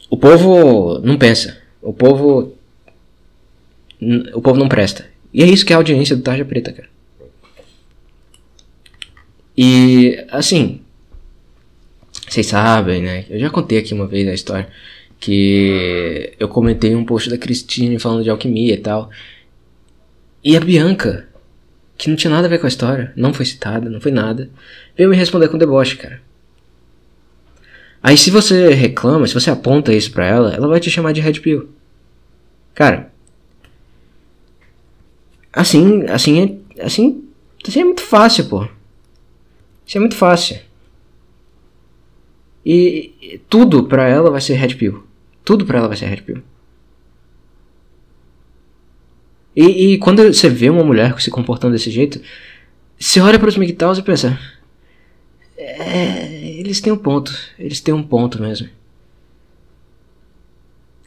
O 0.09 0.17
povo 0.17 1.01
não 1.01 1.19
pensa. 1.19 1.59
O 1.81 1.93
povo. 1.93 2.57
O 4.35 4.41
povo 4.41 4.59
não 4.59 4.69
presta. 4.69 5.09
E 5.33 5.43
é 5.43 5.47
isso 5.47 5.65
que 5.65 5.73
é 5.73 5.75
a 5.75 5.79
audiência 5.79 6.15
do 6.15 6.23
Tarja 6.23 6.45
Preta, 6.45 6.73
cara. 6.73 6.92
E, 9.57 10.25
assim. 10.31 10.81
Vocês 12.29 12.47
sabem, 12.47 13.03
né? 13.03 13.25
Eu 13.29 13.39
já 13.39 13.51
contei 13.51 13.79
aqui 13.79 13.93
uma 13.93 14.07
vez 14.07 14.29
a 14.29 14.35
história. 14.35 14.69
Que 15.21 16.35
eu 16.39 16.49
comentei 16.49 16.95
um 16.95 17.05
post 17.05 17.31
da 17.31 17.39
Cristine 17.39 17.99
falando 17.99 18.25
de 18.25 18.31
alquimia 18.31 18.75
e 18.75 18.79
tal. 18.79 19.11
E 20.43 20.57
a 20.57 20.61
Bianca, 20.61 21.29
que 21.97 22.09
não 22.09 22.17
tinha 22.17 22.33
nada 22.33 22.47
a 22.47 22.51
ver 22.51 22.59
com 22.59 22.67
a 22.67 22.69
história, 22.69 23.13
não 23.15 23.33
foi 23.33 23.47
citada, 23.47 23.89
não 23.89 24.01
foi 24.01 24.11
nada, 24.11 24.51
veio 24.97 25.09
me 25.09 25.17
responder 25.17 25.49
com 25.49 25.57
deboche, 25.57 25.97
cara. 25.97 26.21
Aí 28.03 28.19
se 28.19 28.31
você 28.31 28.75
reclama, 28.75 29.27
se 29.29 29.35
você 29.35 29.51
aponta 29.51 29.95
isso 29.95 30.11
pra 30.11 30.27
ela, 30.27 30.53
ela 30.53 30.67
vai 30.67 30.81
te 30.81 30.91
chamar 30.91 31.13
de 31.13 31.21
Red 31.21 31.35
Pill. 31.35 31.69
Cara. 32.75 33.13
Assim, 35.53 36.05
assim 36.09 36.61
é. 36.77 36.83
Assim. 36.85 37.25
Assim 37.65 37.81
é 37.81 37.85
muito 37.85 38.03
fácil, 38.03 38.47
pô. 38.47 38.67
Isso 39.87 39.99
é 39.99 40.01
muito 40.01 40.17
fácil. 40.17 40.61
E, 42.65 43.41
tudo 43.49 43.85
pra 43.85 44.09
ela 44.09 44.31
vai 44.31 44.41
ser 44.41 44.55
Red 44.55 44.75
Pill. 44.75 45.05
Tudo 45.45 45.67
pra 45.67 45.79
ela 45.79 45.89
vai 45.89 45.97
ser 45.97 46.07
Red 46.07 46.23
Pill. 46.23 46.43
E, 49.55 49.93
e 49.93 49.99
quando 49.99 50.23
você 50.33 50.49
vê 50.49 50.71
uma 50.71 50.85
mulher 50.85 51.21
se 51.21 51.31
comportando 51.31 51.75
desse 51.75 51.91
jeito, 51.91 52.21
você 52.99 53.21
olha 53.21 53.39
para 53.39 53.49
os 53.49 53.57
MGTOWs 53.57 53.99
e 53.99 54.03
pensa. 54.03 54.39
É, 55.57 56.59
eles 56.59 56.81
têm 56.81 56.93
um 56.93 56.97
ponto. 56.97 57.33
Eles 57.59 57.81
têm 57.81 57.93
um 57.93 58.03
ponto 58.03 58.41
mesmo. 58.41 58.69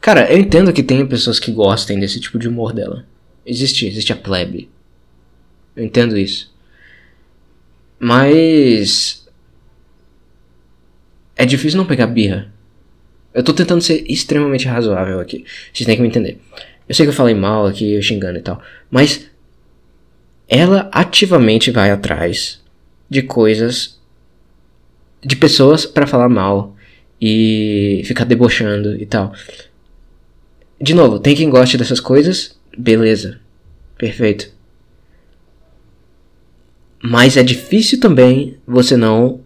Cara, 0.00 0.30
eu 0.30 0.38
entendo 0.38 0.72
que 0.72 0.82
tem 0.82 1.04
pessoas 1.06 1.40
que 1.40 1.50
gostem 1.50 1.98
desse 1.98 2.20
tipo 2.20 2.38
de 2.38 2.46
humor 2.46 2.72
dela. 2.72 3.04
Existe, 3.44 3.86
existe 3.86 4.12
a 4.12 4.16
plebe. 4.16 4.70
Eu 5.74 5.84
entendo 5.84 6.16
isso. 6.16 6.54
Mas. 7.98 9.26
É 11.36 11.44
difícil 11.44 11.78
não 11.78 11.86
pegar 11.86 12.06
birra. 12.06 12.52
Eu 13.34 13.42
tô 13.42 13.52
tentando 13.52 13.82
ser 13.82 14.04
extremamente 14.10 14.66
razoável 14.66 15.20
aqui. 15.20 15.44
Vocês 15.72 15.86
têm 15.86 15.96
que 15.96 16.02
me 16.02 16.08
entender. 16.08 16.40
Eu 16.88 16.94
sei 16.94 17.04
que 17.04 17.10
eu 17.10 17.14
falei 17.16 17.34
mal 17.34 17.66
aqui, 17.66 17.92
eu 17.92 18.02
xingando 18.02 18.38
e 18.38 18.42
tal. 18.42 18.60
Mas. 18.90 19.30
Ela 20.48 20.88
ativamente 20.92 21.70
vai 21.70 21.90
atrás 21.90 22.62
de 23.10 23.22
coisas. 23.22 24.00
De 25.22 25.36
pessoas 25.36 25.84
para 25.84 26.06
falar 26.06 26.28
mal. 26.28 26.76
E 27.20 28.02
ficar 28.04 28.24
debochando 28.24 28.94
e 29.00 29.06
tal. 29.06 29.32
De 30.80 30.94
novo, 30.94 31.18
tem 31.18 31.34
quem 31.34 31.50
goste 31.50 31.76
dessas 31.76 32.00
coisas. 32.00 32.58
Beleza. 32.76 33.40
Perfeito. 33.96 34.55
Mas 37.02 37.36
é 37.36 37.42
difícil 37.42 38.00
também 38.00 38.56
você 38.66 38.96
não 38.96 39.40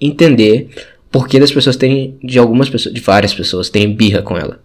entender 0.00 0.68
por 1.10 1.28
que 1.28 1.38
pessoas 1.38 1.76
têm, 1.76 2.18
de 2.22 2.38
algumas 2.38 2.70
pessoas, 2.70 2.94
de 2.94 3.00
várias 3.00 3.34
pessoas, 3.34 3.68
têm 3.68 3.94
birra 3.94 4.22
com 4.22 4.36
ela. 4.36 4.62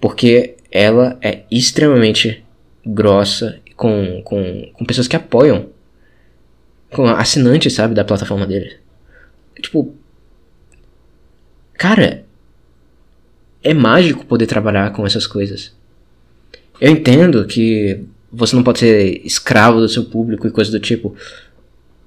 Porque 0.00 0.56
ela 0.70 1.16
é 1.22 1.44
extremamente 1.50 2.44
grossa 2.84 3.60
com, 3.76 4.20
com, 4.22 4.70
com 4.72 4.84
pessoas 4.84 5.08
que 5.08 5.16
apoiam. 5.16 5.68
Com 6.90 7.06
assinantes, 7.06 7.72
sabe, 7.72 7.94
da 7.94 8.04
plataforma 8.04 8.46
dele. 8.46 8.76
Tipo. 9.60 9.94
Cara. 11.74 12.24
É 13.62 13.74
mágico 13.74 14.24
poder 14.26 14.46
trabalhar 14.46 14.92
com 14.92 15.04
essas 15.04 15.26
coisas. 15.26 15.74
Eu 16.80 16.92
entendo 16.92 17.44
que 17.46 18.04
você 18.32 18.54
não 18.56 18.62
pode 18.62 18.80
ser 18.80 19.20
escravo 19.24 19.80
do 19.80 19.88
seu 19.88 20.04
público 20.04 20.46
e 20.46 20.50
coisa 20.50 20.70
do 20.70 20.80
tipo. 20.80 21.14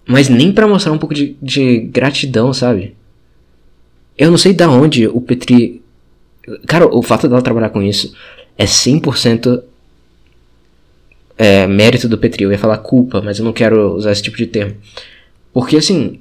Mas 0.08 0.28
nem 0.28 0.52
para 0.52 0.68
mostrar 0.68 0.92
um 0.92 0.98
pouco 0.98 1.14
de, 1.14 1.36
de 1.42 1.80
gratidão, 1.82 2.54
sabe? 2.54 2.96
Eu 4.18 4.30
não 4.30 4.38
sei 4.38 4.54
da 4.54 4.70
onde 4.70 5.08
o 5.08 5.22
Petri. 5.22 5.82
Cara, 6.68 6.88
o 6.88 7.02
fato 7.02 7.28
dela 7.28 7.42
trabalhar 7.42 7.70
com 7.70 7.82
isso 7.82 8.14
é 8.58 8.66
100% 8.66 9.64
é, 11.38 11.68
mérito 11.68 12.10
do 12.10 12.18
Petri. 12.18 12.44
Eu 12.44 12.52
ia 12.52 12.58
falar 12.58 12.80
culpa, 12.80 13.22
mas 13.22 13.40
eu 13.40 13.46
não 13.46 13.54
quero 13.54 13.96
usar 13.96 14.12
esse 14.12 14.22
tipo 14.22 14.36
de 14.36 14.48
termo. 14.48 14.76
Porque 15.54 15.78
assim. 15.78 16.20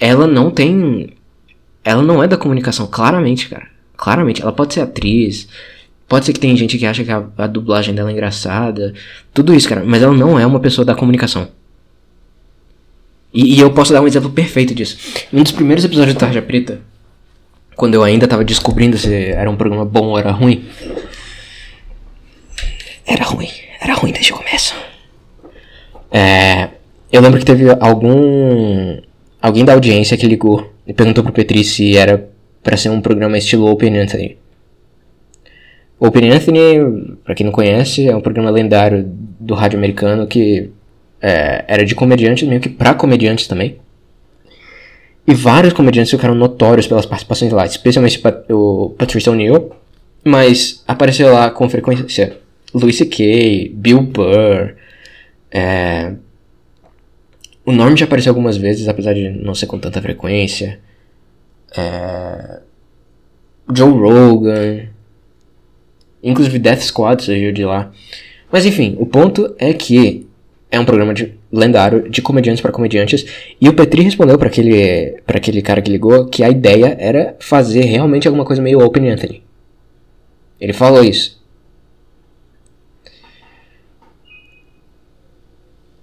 Ela 0.00 0.26
não 0.26 0.50
tem. 0.50 1.10
Ela 1.84 2.02
não 2.02 2.22
é 2.22 2.28
da 2.28 2.36
comunicação, 2.36 2.86
claramente, 2.86 3.48
cara. 3.48 3.68
Claramente. 3.96 4.42
Ela 4.42 4.52
pode 4.52 4.74
ser 4.74 4.80
atriz. 4.80 5.48
Pode 6.08 6.24
ser 6.24 6.32
que 6.32 6.40
tem 6.40 6.56
gente 6.56 6.78
que 6.78 6.86
acha 6.86 7.04
que 7.04 7.10
a, 7.10 7.22
a, 7.36 7.46
dublagem 7.46 7.94
dela 7.94 8.08
é 8.08 8.12
engraçada. 8.12 8.94
Tudo 9.34 9.54
isso, 9.54 9.68
cara. 9.68 9.84
Mas 9.84 10.02
ela 10.02 10.14
não 10.14 10.40
é 10.40 10.46
uma 10.46 10.58
pessoa 10.58 10.84
da 10.84 10.94
comunicação. 10.94 11.48
E, 13.32 13.56
e 13.56 13.60
eu 13.60 13.70
posso 13.72 13.92
dar 13.92 14.00
um 14.00 14.06
exemplo 14.06 14.30
perfeito 14.30 14.74
disso. 14.74 14.96
Um 15.30 15.42
dos 15.42 15.52
primeiros 15.52 15.84
episódios 15.84 16.14
de 16.14 16.20
Tarja 16.20 16.40
Preta, 16.40 16.80
quando 17.76 17.94
eu 17.94 18.02
ainda 18.02 18.26
tava 18.26 18.42
descobrindo 18.42 18.96
se 18.96 19.14
era 19.14 19.50
um 19.50 19.56
programa 19.56 19.84
bom 19.84 20.06
ou 20.06 20.18
era 20.18 20.30
ruim. 20.30 20.64
Era 23.06 23.24
ruim. 23.24 23.50
Era 23.78 23.92
ruim 23.92 24.12
desde 24.12 24.32
o 24.32 24.36
começo. 24.36 24.74
É, 26.10 26.70
eu 27.12 27.20
lembro 27.20 27.38
que 27.38 27.44
teve 27.44 27.66
algum. 27.80 28.98
Alguém 29.40 29.64
da 29.64 29.74
audiência 29.74 30.16
que 30.16 30.26
ligou 30.26 30.72
e 30.86 30.92
perguntou 30.92 31.22
pro 31.22 31.32
Petri 31.32 31.62
se 31.62 31.96
era 31.96 32.28
para 32.62 32.76
ser 32.76 32.88
um 32.88 33.00
programa 33.00 33.36
estilo 33.36 33.70
Open 33.70 33.96
Anthony. 33.98 34.38
Open 36.00 36.30
Anthony, 36.30 37.16
pra 37.24 37.34
quem 37.34 37.44
não 37.44 37.52
conhece, 37.52 38.08
é 38.08 38.14
um 38.14 38.20
programa 38.20 38.50
lendário 38.50 39.04
do 39.40 39.54
rádio 39.54 39.78
americano 39.78 40.26
que 40.26 40.70
é, 41.20 41.64
era 41.66 41.84
de 41.84 41.94
comediantes, 41.94 42.46
meio 42.48 42.60
que 42.60 42.68
pra 42.68 42.94
comediantes 42.94 43.48
também. 43.48 43.78
E 45.26 45.34
vários 45.34 45.72
comediantes 45.72 46.10
ficaram 46.10 46.34
notórios 46.34 46.86
pelas 46.86 47.04
participações 47.04 47.52
lá, 47.52 47.66
especialmente 47.66 48.20
o 48.50 48.94
Patricia 48.96 49.32
O'Neill, 49.32 49.72
mas 50.24 50.82
apareceu 50.86 51.32
lá 51.32 51.50
com 51.50 51.68
frequência 51.68 52.38
Louis 52.72 52.96
C.K., 52.96 53.72
Bill 53.74 54.02
Burr, 54.02 54.74
é... 55.50 56.12
o 57.64 57.72
Norm 57.72 57.96
já 57.96 58.04
apareceu 58.04 58.30
algumas 58.30 58.56
vezes, 58.56 58.88
apesar 58.88 59.14
de 59.14 59.30
não 59.30 59.54
ser 59.54 59.66
com 59.66 59.78
tanta 59.78 60.00
frequência, 60.00 60.78
é... 61.76 62.60
Joe 63.74 63.90
Rogan, 63.90 64.88
inclusive 66.22 66.58
Death 66.58 66.80
Squad 66.80 67.22
surgiu 67.22 67.52
de 67.52 67.64
lá. 67.64 67.90
Mas 68.50 68.64
enfim, 68.64 68.96
o 68.98 69.06
ponto 69.06 69.54
é 69.58 69.72
que 69.72 70.26
é 70.70 70.78
um 70.78 70.84
programa 70.84 71.14
de 71.14 71.34
lendário 71.50 72.08
de 72.10 72.20
comediantes 72.20 72.60
para 72.60 72.72
comediantes 72.72 73.24
e 73.60 73.68
o 73.68 73.74
Petri 73.74 74.02
respondeu 74.02 74.38
para 74.38 74.48
aquele 74.48 75.20
para 75.26 75.38
aquele 75.38 75.62
cara 75.62 75.80
que 75.80 75.90
ligou 75.90 76.26
que 76.26 76.44
a 76.44 76.50
ideia 76.50 76.94
era 76.98 77.36
fazer 77.40 77.82
realmente 77.82 78.28
alguma 78.28 78.44
coisa 78.44 78.60
meio 78.60 78.84
Open 78.84 79.10
Anthony. 79.10 79.42
Ele 80.60 80.72
falou 80.72 81.02
isso. 81.02 81.38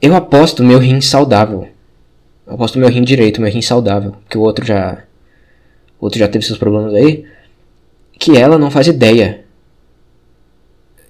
Eu 0.02 0.16
aposto 0.16 0.64
meu 0.64 0.80
rim 0.80 1.02
saudável. 1.02 1.68
Eu 2.46 2.54
aposto 2.54 2.78
meu 2.78 2.90
rim 2.90 3.04
direito, 3.04 3.42
meu 3.42 3.52
rim 3.52 3.62
saudável, 3.62 4.16
que 4.30 4.38
o 4.38 4.42
outro 4.42 4.66
já 4.66 5.04
o 6.00 6.06
outro 6.06 6.20
já 6.20 6.28
teve 6.28 6.46
seus 6.46 6.60
problemas 6.60 6.94
aí, 6.94 7.26
que 8.20 8.38
ela 8.38 8.58
não 8.58 8.70
faz 8.70 8.88
ideia 8.88 9.45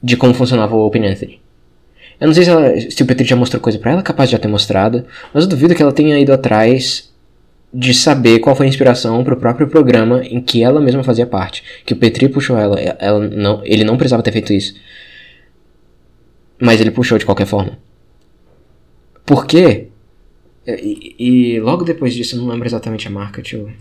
de 0.06 0.16
como 0.16 0.36
funcionava 0.36 0.76
o 0.76 0.86
Open 0.86 1.08
Anthony. 1.08 1.42
Eu 2.20 2.28
não 2.28 2.34
sei 2.34 2.44
se, 2.44 2.50
ela, 2.52 2.80
se 2.80 3.02
o 3.02 3.06
Petri 3.08 3.26
já 3.26 3.36
mostrou 3.36 3.60
coisa 3.60 3.80
pra 3.80 3.92
ela, 3.92 4.04
capaz 4.04 4.30
de 4.30 4.34
já 4.34 4.40
ter 4.40 4.48
mostrado, 4.48 5.04
mas 5.34 5.44
eu 5.44 5.50
duvido 5.50 5.74
que 5.74 5.82
ela 5.82 5.92
tenha 5.92 6.18
ido 6.20 6.32
atrás 6.32 7.12
de 7.74 7.92
saber 7.92 8.40
qual 8.40 8.56
foi 8.56 8.68
a 8.68 8.70
inspiração 8.70 9.24
pro 9.24 9.36
próprio 9.36 9.68
programa 9.68 10.24
em 10.24 10.40
que 10.40 10.64
ela 10.64 10.80
mesma 10.80 11.04
fazia 11.04 11.26
parte. 11.26 11.64
Que 11.84 11.94
o 11.94 11.98
Petri 11.98 12.30
puxou 12.30 12.56
ela, 12.56 12.80
ela 12.80 13.20
não, 13.20 13.62
ele 13.66 13.84
não 13.84 13.98
precisava 13.98 14.22
ter 14.22 14.32
feito 14.32 14.54
isso. 14.54 14.76
Mas 16.62 16.80
ele 16.80 16.92
puxou 16.92 17.18
de 17.18 17.26
qualquer 17.26 17.48
forma. 17.48 17.78
Por 19.26 19.48
quê? 19.48 19.88
E, 20.68 21.16
e 21.18 21.60
logo 21.60 21.84
depois 21.84 22.14
disso, 22.14 22.36
eu 22.36 22.42
não 22.42 22.50
lembro 22.50 22.68
exatamente 22.68 23.08
a 23.08 23.12
marca, 23.12 23.42
deixa 23.42 23.58
eu. 23.58 23.72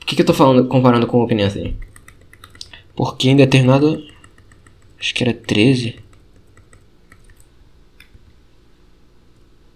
Por 0.00 0.06
que, 0.06 0.16
que 0.16 0.22
eu 0.22 0.26
tô 0.26 0.34
falando, 0.34 0.66
comparando 0.66 1.06
com 1.06 1.18
o 1.18 1.22
Open 1.22 1.42
Anthony? 1.42 1.76
Porque 2.96 3.28
em 3.28 3.36
determinado. 3.36 4.11
Acho 5.02 5.14
que 5.14 5.24
era 5.24 5.34
13. 5.34 5.96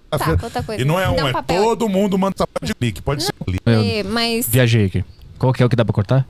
Tá, 0.09 0.39
outra 0.41 0.62
coisa. 0.62 0.81
E 0.81 0.85
não 0.85 1.01
é 1.01 1.11
um, 1.11 1.16
um 1.16 1.27
é 1.27 1.33
papel. 1.33 1.64
todo 1.64 1.89
mundo 1.89 2.16
manda 2.16 2.37
essa 2.37 2.47
parte 2.47 2.72
de 2.72 2.74
link. 2.81 3.03
Pode 3.03 3.24
ser 3.24 3.35
um 3.45 3.51
link. 3.51 3.61
É, 3.66 4.05
mas 4.05 4.49
Viajei 4.49 4.85
aqui. 4.85 5.05
Qual 5.37 5.53
que 5.53 5.64
é 5.64 5.66
o 5.66 5.68
que 5.68 5.74
dá 5.74 5.85
pra 5.85 5.93
cortar? 5.93 6.29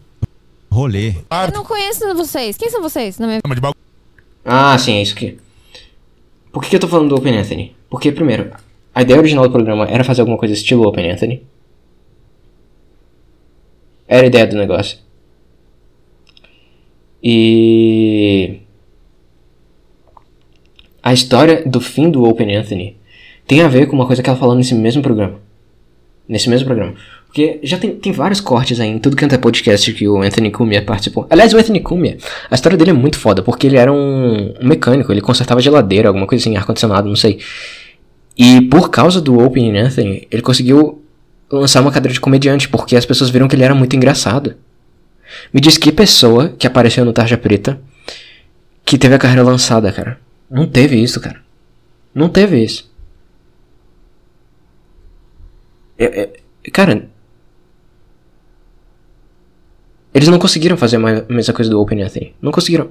Rolê. 0.71 1.11
eu 1.11 1.53
não 1.53 1.63
conheço 1.63 2.15
vocês. 2.15 2.57
Quem 2.57 2.71
são 2.71 2.81
vocês? 2.81 3.19
Na 3.19 3.27
minha... 3.27 3.41
Ah, 4.43 4.79
sim, 4.79 4.95
é 4.95 5.03
isso 5.03 5.15
aqui. 5.15 5.39
Por 6.51 6.63
que, 6.63 6.71
que 6.71 6.77
eu 6.77 6.81
tô 6.81 6.89
falando 6.89 7.11
do 7.11 7.17
Open 7.17 7.37
Anthony? 7.37 7.77
Porque, 7.91 8.11
primeiro, 8.11 8.51
a 8.95 9.03
ideia 9.03 9.19
original 9.19 9.45
do 9.45 9.53
programa 9.53 9.85
era 9.85 10.05
fazer 10.05 10.23
alguma 10.23 10.39
coisa 10.39 10.55
estilo 10.55 10.89
Open 10.89 11.11
Anthony. 11.11 11.47
Era 14.09 14.23
a 14.23 14.27
ideia 14.27 14.47
do 14.47 14.57
negócio. 14.57 14.99
E. 17.23 18.61
A 21.07 21.13
história 21.13 21.63
do 21.65 21.81
fim 21.81 22.11
do 22.11 22.25
Open 22.25 22.57
Anthony 22.57 22.97
tem 23.47 23.61
a 23.61 23.69
ver 23.69 23.87
com 23.87 23.95
uma 23.95 24.09
coisa 24.09 24.21
que 24.21 24.29
ela 24.29 24.37
falou 24.37 24.57
nesse 24.57 24.75
mesmo 24.75 25.01
programa. 25.01 25.39
Nesse 26.29 26.51
mesmo 26.51 26.67
programa. 26.67 26.95
Porque 27.29 27.61
já 27.63 27.79
tem, 27.79 27.93
tem 27.93 28.11
vários 28.11 28.41
cortes 28.41 28.81
aí 28.81 28.89
em 28.89 28.99
tudo 28.99 29.17
quanto 29.17 29.33
é 29.33 29.39
podcast 29.39 29.93
que 29.93 30.09
o 30.09 30.21
Anthony 30.21 30.51
Cumia 30.51 30.83
participou. 30.83 31.25
Aliás, 31.31 31.55
o 31.55 31.59
Anthony 31.59 31.79
Cumia, 31.79 32.19
a 32.51 32.57
história 32.57 32.77
dele 32.77 32.91
é 32.91 32.93
muito 32.93 33.21
foda, 33.21 33.41
porque 33.41 33.69
ele 33.69 33.77
era 33.77 33.93
um, 33.93 34.53
um 34.61 34.67
mecânico, 34.67 35.13
ele 35.13 35.21
consertava 35.21 35.61
geladeira, 35.61 36.09
alguma 36.09 36.27
coisa 36.27 36.43
assim, 36.43 36.57
ar-condicionado, 36.57 37.09
não 37.09 37.15
sei. 37.15 37.39
E 38.37 38.63
por 38.63 38.91
causa 38.91 39.21
do 39.21 39.39
Open 39.39 39.79
Anthony, 39.79 40.27
ele 40.29 40.43
conseguiu 40.43 41.05
lançar 41.49 41.83
uma 41.83 41.93
cadeira 41.93 42.15
de 42.15 42.21
comediante, 42.21 42.69
porque 42.69 42.97
as 42.97 43.07
pessoas 43.07 43.31
viram 43.31 43.47
que 43.47 43.55
ele 43.55 43.63
era 43.63 43.77
muito 43.77 43.95
engraçado. 43.95 44.57
Me 45.55 45.61
diz 45.61 45.79
que 45.79 45.93
pessoa 45.93 46.49
que 46.59 46.67
apareceu 46.67 47.05
no 47.05 47.13
Tarja 47.13 47.39
Preta 47.39 47.81
que 48.85 48.99
teve 48.99 49.15
a 49.15 49.19
carreira 49.19 49.45
lançada, 49.45 49.93
cara. 49.93 50.26
Não 50.51 50.67
teve 50.67 50.97
isso, 50.97 51.21
cara. 51.21 51.41
Não 52.15 52.29
teve 52.29 52.63
isso. 52.63 52.91
É- 55.99 56.21
é- 56.65 56.71
cara. 56.71 57.09
Eles 60.15 60.29
não 60.29 60.39
conseguiram 60.39 60.77
fazer 60.77 60.97
a 60.97 60.99
ma- 61.01 61.25
mesma 61.29 61.53
coisa 61.55 61.71
do 61.71 61.81
Open 61.81 62.03
Anthony. 62.03 62.35
Não 62.41 62.51
conseguiram. 62.53 62.91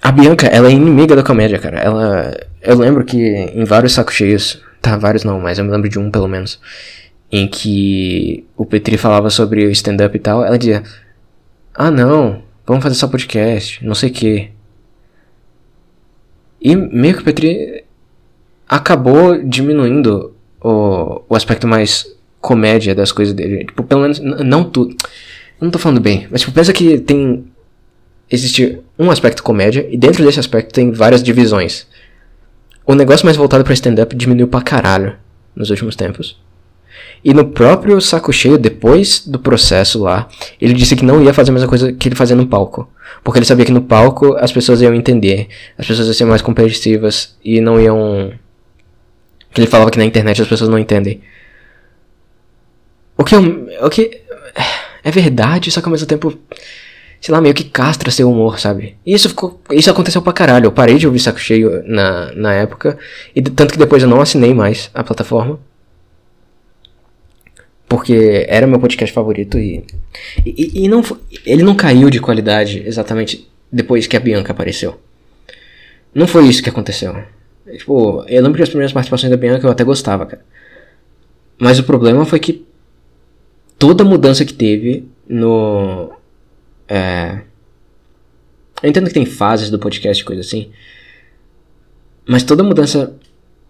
A 0.00 0.10
Bianca, 0.10 0.46
ela 0.48 0.68
é 0.68 0.72
inimiga 0.72 1.14
da 1.14 1.22
comédia, 1.22 1.58
cara. 1.58 1.78
Ela. 1.78 2.36
Eu 2.60 2.76
lembro 2.76 3.04
que 3.04 3.18
em 3.18 3.64
vários 3.64 3.92
sacos 3.92 4.14
cheios. 4.14 4.62
Tá, 4.80 4.96
vários 4.96 5.22
não, 5.22 5.38
mas 5.40 5.58
eu 5.58 5.64
me 5.64 5.70
lembro 5.70 5.88
de 5.88 5.98
um 5.98 6.10
pelo 6.10 6.26
menos. 6.28 6.60
Em 7.30 7.46
que 7.48 8.44
o 8.56 8.66
Petri 8.66 8.98
falava 8.98 9.30
sobre 9.30 9.64
o 9.66 9.70
stand-up 9.70 10.14
e 10.16 10.20
tal. 10.20 10.44
Ela 10.44 10.58
dizia: 10.58 10.82
Ah, 11.74 11.90
não, 11.90 12.42
vamos 12.66 12.82
fazer 12.82 12.94
só 12.94 13.08
podcast, 13.08 13.84
não 13.84 13.94
sei 13.94 14.10
o 14.10 14.12
que. 14.12 14.50
E 16.60 16.76
meio 16.76 17.14
que 17.14 17.22
o 17.22 17.24
Petri 17.24 17.84
acabou 18.68 19.42
diminuindo 19.42 20.34
o, 20.60 21.22
o 21.28 21.34
aspecto 21.34 21.66
mais 21.66 22.06
comédia 22.40 22.94
das 22.94 23.12
coisas 23.12 23.34
dele. 23.34 23.64
Tipo, 23.64 23.82
pelo 23.82 24.02
menos, 24.02 24.18
não 24.20 24.64
tudo. 24.64 24.96
Não 25.60 25.70
tô 25.70 25.78
falando 25.78 26.00
bem, 26.00 26.26
mas 26.30 26.40
tipo, 26.40 26.52
pensa 26.52 26.72
que 26.72 26.98
tem. 26.98 27.44
Existe 28.30 28.80
um 28.98 29.10
aspecto 29.10 29.42
comédia, 29.42 29.86
e 29.90 29.96
dentro 29.96 30.24
desse 30.24 30.40
aspecto 30.40 30.72
tem 30.72 30.90
várias 30.90 31.22
divisões. 31.22 31.86
O 32.86 32.94
negócio 32.94 33.26
mais 33.26 33.36
voltado 33.36 33.62
pra 33.62 33.74
stand-up 33.74 34.16
diminuiu 34.16 34.48
pra 34.48 34.62
caralho 34.62 35.16
nos 35.54 35.70
últimos 35.70 35.94
tempos. 35.94 36.40
E 37.24 37.32
no 37.32 37.44
próprio 37.46 38.00
saco 38.00 38.32
cheio, 38.32 38.58
depois 38.58 39.24
do 39.26 39.38
processo 39.38 40.02
lá, 40.02 40.28
ele 40.60 40.74
disse 40.74 40.96
que 40.96 41.04
não 41.04 41.22
ia 41.22 41.32
fazer 41.32 41.50
a 41.50 41.54
mesma 41.54 41.68
coisa 41.68 41.92
que 41.92 42.08
ele 42.08 42.16
fazia 42.16 42.34
no 42.34 42.46
palco. 42.46 42.88
Porque 43.22 43.38
ele 43.38 43.46
sabia 43.46 43.64
que 43.64 43.72
no 43.72 43.82
palco 43.82 44.34
as 44.36 44.50
pessoas 44.50 44.80
iam 44.80 44.94
entender, 44.94 45.48
as 45.78 45.86
pessoas 45.86 46.08
iam 46.08 46.14
ser 46.14 46.24
mais 46.24 46.42
compreensivas 46.42 47.36
e 47.44 47.60
não 47.60 47.80
iam. 47.80 48.32
Que 49.52 49.60
ele 49.60 49.68
falava 49.68 49.90
que 49.90 49.98
na 49.98 50.04
internet 50.04 50.42
as 50.42 50.48
pessoas 50.48 50.68
não 50.68 50.78
entendem. 50.78 51.20
O 53.16 53.24
que, 53.24 53.36
eu, 53.36 53.68
o 53.82 53.90
que 53.90 54.22
é 55.04 55.10
verdade, 55.10 55.70
só 55.70 55.80
que 55.80 55.86
ao 55.86 55.92
mesmo 55.92 56.08
tempo, 56.08 56.36
sei 57.20 57.32
lá, 57.32 57.40
meio 57.40 57.54
que 57.54 57.64
castra 57.64 58.10
seu 58.10 58.28
humor, 58.28 58.58
sabe? 58.58 58.96
E 59.06 59.14
isso, 59.14 59.28
ficou, 59.28 59.60
isso 59.70 59.90
aconteceu 59.90 60.22
pra 60.22 60.32
caralho. 60.32 60.66
Eu 60.66 60.72
parei 60.72 60.96
de 60.96 61.06
ouvir 61.06 61.20
saco 61.20 61.38
cheio 61.38 61.84
na, 61.86 62.32
na 62.32 62.54
época, 62.54 62.98
e 63.36 63.42
tanto 63.42 63.74
que 63.74 63.78
depois 63.78 64.02
eu 64.02 64.08
não 64.08 64.20
assinei 64.20 64.52
mais 64.52 64.90
a 64.92 65.04
plataforma. 65.04 65.60
Porque 67.92 68.46
era 68.48 68.66
meu 68.66 68.80
podcast 68.80 69.14
favorito 69.14 69.58
e. 69.58 69.84
E, 70.46 70.84
e 70.84 70.88
não, 70.88 71.02
ele 71.44 71.62
não 71.62 71.74
caiu 71.76 72.08
de 72.08 72.20
qualidade 72.20 72.82
exatamente 72.86 73.46
depois 73.70 74.06
que 74.06 74.16
a 74.16 74.20
Bianca 74.20 74.50
apareceu. 74.50 74.98
Não 76.14 76.26
foi 76.26 76.48
isso 76.48 76.62
que 76.62 76.70
aconteceu. 76.70 77.22
Tipo, 77.70 78.24
eu 78.26 78.42
lembro 78.42 78.56
que 78.56 78.62
as 78.62 78.70
primeiras 78.70 78.94
participações 78.94 79.30
da 79.30 79.36
Bianca 79.36 79.66
eu 79.66 79.70
até 79.70 79.84
gostava, 79.84 80.24
cara. 80.24 80.42
Mas 81.58 81.78
o 81.78 81.84
problema 81.84 82.24
foi 82.24 82.40
que 82.40 82.64
toda 83.78 84.04
mudança 84.04 84.42
que 84.42 84.54
teve 84.54 85.06
no. 85.28 86.12
É. 86.88 87.42
Eu 88.82 88.88
entendo 88.88 89.08
que 89.08 89.14
tem 89.14 89.26
fases 89.26 89.68
do 89.68 89.78
podcast 89.78 90.22
e 90.22 90.24
coisa 90.24 90.40
assim. 90.40 90.70
Mas 92.26 92.42
toda 92.42 92.64
mudança 92.64 93.14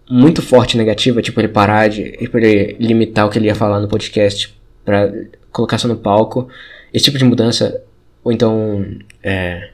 muito 0.09 0.41
forte 0.41 0.77
negativa, 0.77 1.21
tipo 1.21 1.39
ele 1.39 1.47
parar 1.47 1.87
de. 1.87 2.11
Tipo, 2.11 2.37
ele 2.37 2.75
limitar 2.79 3.25
o 3.25 3.29
que 3.29 3.37
ele 3.37 3.47
ia 3.47 3.55
falar 3.55 3.79
no 3.79 3.87
podcast 3.87 4.53
pra 4.83 5.11
colocar 5.51 5.77
só 5.77 5.87
no 5.87 5.95
palco. 5.95 6.47
Esse 6.93 7.05
tipo 7.05 7.17
de 7.17 7.25
mudança. 7.25 7.81
Ou 8.23 8.31
então. 8.31 8.85
É. 9.21 9.69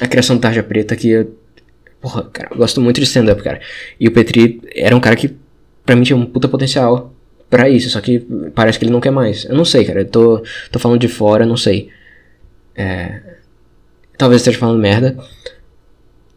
A 0.00 0.06
criação 0.06 0.36
do 0.36 0.42
Tarja 0.42 0.62
Preta 0.62 0.94
que 0.96 1.08
eu. 1.08 1.36
Porra, 2.00 2.24
cara, 2.24 2.48
eu 2.52 2.56
gosto 2.56 2.80
muito 2.80 3.00
de 3.00 3.06
stand-up, 3.06 3.42
cara. 3.42 3.60
E 3.98 4.06
o 4.06 4.12
Petri 4.12 4.60
era 4.74 4.94
um 4.94 5.00
cara 5.00 5.16
que, 5.16 5.34
pra 5.84 5.96
mim, 5.96 6.02
tinha 6.02 6.16
um 6.16 6.26
puta 6.26 6.46
potencial 6.46 7.12
pra 7.48 7.68
isso, 7.68 7.88
só 7.90 8.00
que 8.00 8.20
parece 8.54 8.78
que 8.78 8.84
ele 8.84 8.92
não 8.92 9.00
quer 9.00 9.10
mais. 9.10 9.44
Eu 9.44 9.54
não 9.54 9.64
sei, 9.64 9.84
cara, 9.84 10.00
eu 10.00 10.08
tô, 10.08 10.42
tô 10.70 10.78
falando 10.78 11.00
de 11.00 11.08
fora, 11.08 11.46
não 11.46 11.56
sei. 11.56 11.88
É. 12.74 13.20
Talvez 14.16 14.40
esteja 14.42 14.58
falando 14.58 14.80
merda. 14.80 15.16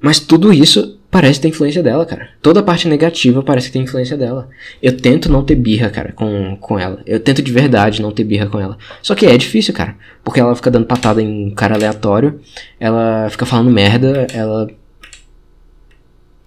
Mas 0.01 0.19
tudo 0.19 0.53
isso 0.53 0.98
parece 1.11 1.41
ter 1.41 1.47
influência 1.47 1.81
dela, 1.81 2.05
cara. 2.05 2.29
Toda 2.41 2.59
a 2.59 2.63
parte 2.63 2.87
negativa 2.87 3.41
parece 3.41 3.67
que 3.67 3.73
tem 3.73 3.83
influência 3.83 4.15
dela. 4.15 4.49
Eu 4.81 4.95
tento 4.95 5.31
não 5.31 5.43
ter 5.43 5.55
birra, 5.55 5.89
cara, 5.89 6.11
com, 6.11 6.55
com 6.57 6.77
ela. 6.77 7.01
Eu 7.05 7.19
tento 7.19 7.41
de 7.41 7.51
verdade 7.51 8.01
não 8.01 8.11
ter 8.11 8.23
birra 8.23 8.47
com 8.47 8.59
ela. 8.59 8.77
Só 9.01 9.15
que 9.15 9.25
é 9.25 9.37
difícil, 9.37 9.73
cara. 9.73 9.95
Porque 10.23 10.39
ela 10.39 10.55
fica 10.55 10.69
dando 10.69 10.85
patada 10.85 11.21
em 11.21 11.47
um 11.47 11.51
cara 11.51 11.75
aleatório. 11.75 12.39
Ela 12.79 13.27
fica 13.29 13.45
falando 13.45 13.71
merda. 13.71 14.27
Ela. 14.33 14.69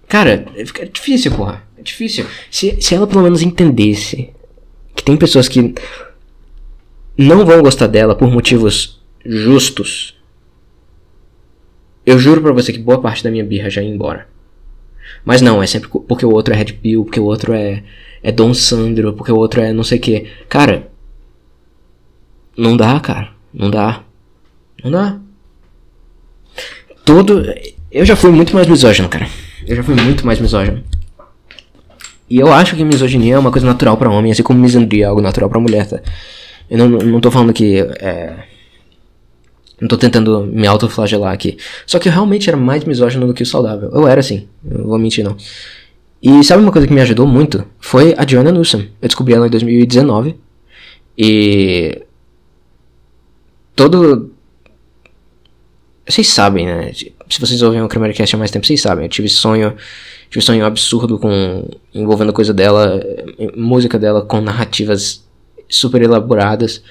Cara, 0.08 0.44
é 0.54 0.84
difícil, 0.84 1.32
porra. 1.32 1.62
É 1.76 1.82
difícil. 1.82 2.24
Se, 2.50 2.80
se 2.80 2.94
ela 2.94 3.06
pelo 3.06 3.22
menos 3.22 3.42
entendesse 3.42 4.30
que 4.94 5.02
tem 5.02 5.16
pessoas 5.16 5.48
que 5.48 5.74
não 7.16 7.44
vão 7.44 7.62
gostar 7.62 7.88
dela 7.88 8.14
por 8.14 8.30
motivos 8.30 9.02
justos. 9.24 10.16
Eu 12.04 12.18
juro 12.18 12.40
pra 12.40 12.52
você 12.52 12.72
que 12.72 12.78
boa 12.78 13.00
parte 13.00 13.22
da 13.22 13.30
minha 13.30 13.44
birra 13.44 13.70
já 13.70 13.82
ia 13.82 13.88
embora. 13.88 14.31
Mas 15.24 15.40
não, 15.40 15.62
é 15.62 15.66
sempre 15.66 15.88
porque 15.88 16.26
o 16.26 16.32
outro 16.32 16.52
é 16.52 16.56
Red 16.56 16.72
Pill, 16.72 17.04
porque 17.04 17.20
o 17.20 17.24
outro 17.24 17.52
é, 17.52 17.82
é 18.22 18.32
Dom 18.32 18.52
Sandro, 18.52 19.12
porque 19.12 19.30
o 19.30 19.36
outro 19.36 19.60
é 19.60 19.72
não 19.72 19.84
sei 19.84 19.98
o 19.98 20.00
que. 20.00 20.26
Cara, 20.48 20.88
não 22.56 22.76
dá, 22.76 22.98
cara. 23.00 23.30
Não 23.52 23.70
dá. 23.70 24.02
Não 24.82 24.90
dá. 24.90 25.18
Todo. 27.04 27.44
Eu 27.90 28.04
já 28.04 28.16
fui 28.16 28.30
muito 28.30 28.54
mais 28.54 28.66
misógino, 28.66 29.08
cara. 29.08 29.28
Eu 29.66 29.76
já 29.76 29.82
fui 29.82 29.94
muito 29.94 30.26
mais 30.26 30.40
misógino. 30.40 30.82
E 32.28 32.38
eu 32.38 32.52
acho 32.52 32.74
que 32.74 32.84
misoginia 32.84 33.34
é 33.34 33.38
uma 33.38 33.52
coisa 33.52 33.66
natural 33.66 33.96
pra 33.96 34.10
homem, 34.10 34.32
assim 34.32 34.42
como 34.42 34.58
misandria 34.58 35.04
é 35.04 35.08
algo 35.08 35.20
natural 35.20 35.50
pra 35.50 35.60
mulher, 35.60 35.86
tá? 35.86 36.00
Eu 36.70 36.78
não, 36.78 36.88
não 36.88 37.20
tô 37.20 37.30
falando 37.30 37.52
que. 37.52 37.80
É, 38.00 38.44
não 39.82 39.88
tô 39.88 39.98
tentando 39.98 40.46
me 40.46 40.64
autoflagelar 40.64 41.32
aqui. 41.32 41.58
Só 41.84 41.98
que 41.98 42.08
eu 42.08 42.12
realmente 42.12 42.48
era 42.48 42.56
mais 42.56 42.84
misógino 42.84 43.26
do 43.26 43.34
que 43.34 43.42
o 43.42 43.46
saudável. 43.46 43.90
Eu 43.92 44.06
era 44.06 44.20
assim, 44.20 44.46
eu 44.64 44.86
vou 44.86 44.96
mentir 44.96 45.24
não. 45.24 45.36
E 46.22 46.44
sabe 46.44 46.62
uma 46.62 46.70
coisa 46.70 46.86
que 46.86 46.94
me 46.94 47.00
ajudou 47.00 47.26
muito? 47.26 47.66
Foi 47.80 48.14
a 48.16 48.24
Joanna 48.24 48.52
Newsom. 48.52 48.78
Eu 48.78 49.08
descobri 49.08 49.34
ela 49.34 49.48
em 49.48 49.50
2019. 49.50 50.36
E. 51.18 52.00
Todo. 53.74 54.30
Vocês 56.08 56.28
sabem, 56.28 56.64
né? 56.64 56.92
Se 57.28 57.40
vocês 57.40 57.60
ouvem 57.60 57.82
o 57.82 57.88
Cast 57.88 58.36
há 58.36 58.38
mais 58.38 58.52
tempo, 58.52 58.64
vocês 58.64 58.80
sabem. 58.80 59.06
Eu 59.06 59.08
tive 59.08 59.28
sonho. 59.28 59.74
Tive 60.30 60.44
sonho 60.44 60.64
absurdo 60.64 61.18
com. 61.18 61.68
envolvendo 61.92 62.32
coisa 62.32 62.54
dela. 62.54 63.04
Música 63.56 63.98
dela 63.98 64.22
com 64.22 64.40
narrativas 64.40 65.26
super 65.68 66.00
elaboradas. 66.02 66.84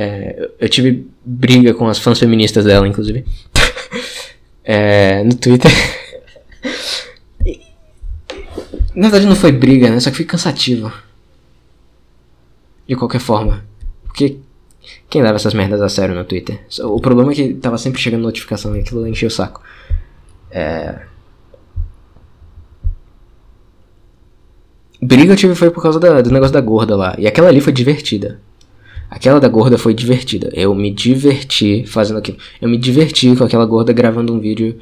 É, 0.00 0.48
eu 0.60 0.68
tive 0.68 1.08
briga 1.24 1.74
com 1.74 1.88
as 1.88 1.98
fãs 1.98 2.20
feministas 2.20 2.64
dela, 2.64 2.86
inclusive. 2.86 3.24
É, 4.70 5.24
no 5.24 5.34
Twitter. 5.34 5.70
Na 8.94 9.08
verdade 9.08 9.24
não 9.24 9.34
foi 9.34 9.50
briga, 9.50 9.88
né? 9.88 9.98
Só 9.98 10.10
que 10.10 10.16
foi 10.16 10.26
cansativo. 10.26 10.92
De 12.86 12.94
qualquer 12.94 13.18
forma. 13.18 13.64
Porque 14.04 14.36
quem 15.08 15.22
leva 15.22 15.36
essas 15.36 15.54
merdas 15.54 15.80
a 15.80 15.88
sério 15.88 16.14
no 16.14 16.22
Twitter? 16.22 16.60
O 16.84 17.00
problema 17.00 17.32
é 17.32 17.34
que 17.34 17.54
tava 17.54 17.78
sempre 17.78 17.98
chegando 17.98 18.24
notificação 18.24 18.76
e 18.76 18.80
aquilo 18.80 19.08
encheu 19.08 19.28
o 19.28 19.30
saco. 19.30 19.62
É... 20.50 20.98
Briga 25.00 25.32
eu 25.32 25.36
tive 25.36 25.54
foi 25.54 25.70
por 25.70 25.82
causa 25.82 25.98
da- 25.98 26.20
do 26.20 26.30
negócio 26.30 26.52
da 26.52 26.60
gorda 26.60 26.94
lá. 26.94 27.14
E 27.16 27.26
aquela 27.26 27.48
ali 27.48 27.62
foi 27.62 27.72
divertida. 27.72 28.38
Aquela 29.10 29.40
da 29.40 29.48
gorda 29.48 29.78
foi 29.78 29.94
divertida. 29.94 30.50
Eu 30.52 30.74
me 30.74 30.90
diverti 30.90 31.84
fazendo 31.86 32.18
aquilo. 32.18 32.38
Eu 32.60 32.68
me 32.68 32.76
diverti 32.76 33.34
com 33.34 33.44
aquela 33.44 33.64
gorda 33.64 33.92
gravando 33.92 34.34
um 34.34 34.38
vídeo 34.38 34.78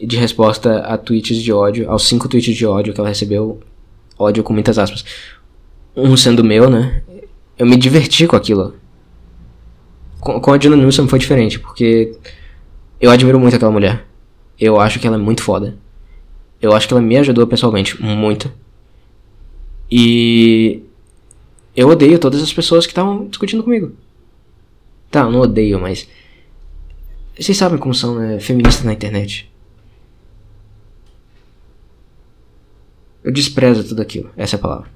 de 0.00 0.16
resposta 0.16 0.78
a 0.78 0.96
tweets 0.96 1.36
de 1.38 1.52
ódio, 1.52 1.90
aos 1.90 2.06
cinco 2.06 2.28
tweets 2.28 2.54
de 2.54 2.66
ódio 2.66 2.94
que 2.94 3.00
ela 3.00 3.08
recebeu. 3.08 3.60
Ódio 4.18 4.44
com 4.44 4.52
muitas 4.52 4.78
aspas. 4.78 5.04
Um 5.96 6.16
sendo 6.16 6.44
meu, 6.44 6.70
né? 6.70 7.02
Eu 7.58 7.66
me 7.66 7.76
diverti 7.76 8.26
com 8.26 8.36
aquilo. 8.36 8.74
Com, 10.20 10.40
com 10.40 10.52
a 10.52 10.58
Jenna 10.58 10.76
Newsom 10.76 11.08
foi 11.08 11.18
diferente, 11.18 11.58
porque 11.58 12.16
eu 13.00 13.10
admiro 13.10 13.38
muito 13.40 13.56
aquela 13.56 13.72
mulher. 13.72 14.04
Eu 14.58 14.80
acho 14.80 15.00
que 15.00 15.06
ela 15.06 15.16
é 15.16 15.18
muito 15.18 15.42
foda. 15.42 15.76
Eu 16.62 16.72
acho 16.72 16.86
que 16.86 16.94
ela 16.94 17.02
me 17.02 17.16
ajudou 17.16 17.46
pessoalmente, 17.46 18.00
muito. 18.00 18.50
E 19.90 20.82
eu 21.76 21.88
odeio 21.88 22.18
todas 22.18 22.42
as 22.42 22.52
pessoas 22.52 22.86
que 22.86 22.92
estavam 22.92 23.26
discutindo 23.26 23.62
comigo. 23.62 23.92
Tá, 25.10 25.20
eu 25.20 25.30
não 25.30 25.40
odeio, 25.40 25.80
mas. 25.80 26.08
Vocês 27.38 27.56
sabem 27.56 27.78
como 27.78 27.94
são, 27.94 28.16
né? 28.16 28.38
Feministas 28.38 28.84
na 28.84 28.92
internet. 28.92 29.50
Eu 33.22 33.32
desprezo 33.32 33.82
tudo 33.84 34.02
aquilo, 34.02 34.30
essa 34.36 34.56
é 34.56 34.58
a 34.58 34.60
palavra. 34.60 34.90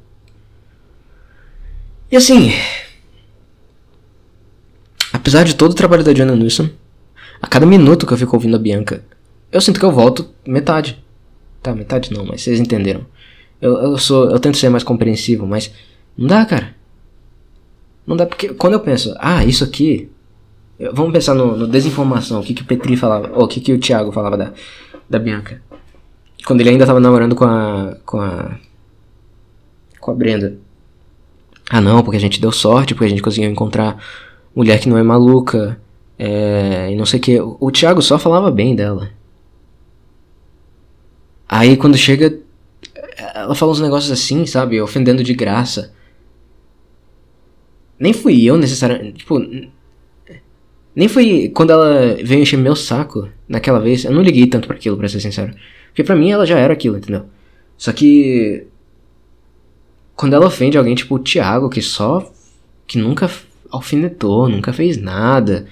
E 2.11 2.16
assim. 2.16 2.51
Apesar 5.12 5.45
de 5.45 5.55
todo 5.55 5.72
o 5.72 5.74
trabalho 5.74 6.05
da 6.05 6.14
Joanna 6.14 6.37
Newsom, 6.37 6.68
a 7.41 7.47
cada 7.47 7.64
minuto 7.64 8.07
que 8.07 8.12
eu 8.12 8.18
fico 8.18 8.37
ouvindo 8.37 8.57
a 8.57 8.59
Bianca, 8.59 9.03
eu 9.51 9.61
sinto 9.61 9.81
que 9.81 9.85
eu 9.85 9.93
volto 9.93 10.29
metade. 10.47 11.03
Tá, 11.62 11.74
metade 11.74 12.12
não, 12.12 12.24
mas 12.24 12.43
vocês 12.43 12.61
entenderam. 12.61 13.07
Eu, 13.61 13.74
eu 13.79 13.99
sou. 13.99 14.31
Eu 14.31 14.39
tento 14.39 14.59
ser 14.59 14.68
mais 14.68 14.85
compreensivo, 14.85 15.47
mas. 15.47 15.72
Não 16.19 16.27
dá, 16.27 16.45
cara. 16.45 16.75
Não 18.05 18.16
dá 18.16 18.27
porque. 18.27 18.49
Quando 18.49 18.73
eu 18.75 18.81
penso, 18.81 19.14
ah, 19.19 19.45
isso 19.45 19.62
aqui. 19.62 20.11
eu- 20.79 20.93
Vamos 20.93 21.12
pensar 21.12 21.35
no, 21.35 21.57
no 21.57 21.69
desinformação, 21.69 22.41
o 22.41 22.43
que, 22.43 22.53
que 22.53 22.62
o 22.62 22.66
Petri 22.66 22.97
falava, 22.97 23.31
ou 23.35 23.45
o 23.45 23.49
que, 23.49 23.61
que 23.61 23.73
o 23.73 23.79
Thiago 23.79 24.11
falava 24.11 24.37
da, 24.37 24.53
da 25.09 25.19
Bianca. 25.19 25.62
Quando 26.45 26.61
ele 26.61 26.71
ainda 26.71 26.85
tava 26.87 26.99
namorando 26.99 27.37
com 27.37 27.45
a. 27.45 27.97
com 28.05 28.21
a. 28.21 28.59
com 30.01 30.11
a 30.11 30.14
Brenda. 30.14 30.59
Ah 31.71 31.81
não, 31.81 32.03
porque 32.03 32.16
a 32.16 32.21
gente 32.21 32.41
deu 32.41 32.51
sorte, 32.51 32.95
porque 32.95 33.07
a 33.07 33.11
gente 33.11 33.23
conseguiu 33.23 33.51
encontrar 33.51 34.03
mulher 34.57 34.81
que 34.81 34.89
não 34.89 34.99
é 34.99 35.03
maluca. 35.03 35.79
É, 36.19 36.91
e 36.91 36.97
não 36.97 37.07
sei 37.07 37.21
o 37.21 37.23
que. 37.23 37.41
O, 37.41 37.71
Thiago 37.71 38.03
só 38.03 38.19
falava 38.19 38.51
bem 38.51 38.75
dela. 38.75 39.11
Aí 41.49 41.77
quando 41.77 41.97
chega. 41.97 42.39
Ela 43.35 43.55
fala 43.55 43.73
uns 43.73 43.81
negócios 43.81 44.11
assim, 44.11 44.47
sabe? 44.47 44.81
Ofendendo 44.81 45.23
de 45.23 45.35
graça. 45.35 45.93
Nem 47.99 48.12
fui 48.12 48.44
eu 48.44 48.57
necessariamente. 48.57 49.18
Tipo. 49.18 49.40
Nem 50.94 51.09
foi 51.09 51.51
quando 51.55 51.70
ela 51.70 52.14
veio 52.22 52.42
encher 52.42 52.57
meu 52.57 52.76
saco 52.76 53.28
naquela 53.49 53.80
vez. 53.80 54.05
Eu 54.05 54.12
não 54.12 54.22
liguei 54.22 54.46
tanto 54.46 54.68
pra 54.68 54.76
aquilo, 54.76 54.96
pra 54.96 55.09
ser 55.09 55.20
sincero. 55.20 55.55
Porque 55.88 56.05
pra 56.05 56.16
mim 56.16 56.30
ela 56.30 56.46
já 56.46 56.59
era 56.59 56.72
aquilo, 56.72 56.99
entendeu? 56.99 57.26
Só 57.76 57.92
que. 57.92 58.66
Quando 60.14 60.34
ela 60.34 60.46
ofende 60.46 60.76
alguém, 60.78 60.94
tipo 60.94 61.14
o 61.14 61.18
Thiago, 61.18 61.68
que 61.68 61.82
só. 61.82 62.30
que 62.86 62.99
nunca 62.99 63.30
alfinetou, 63.70 64.49
nunca 64.49 64.72
fez 64.72 64.96
nada. 64.96 65.66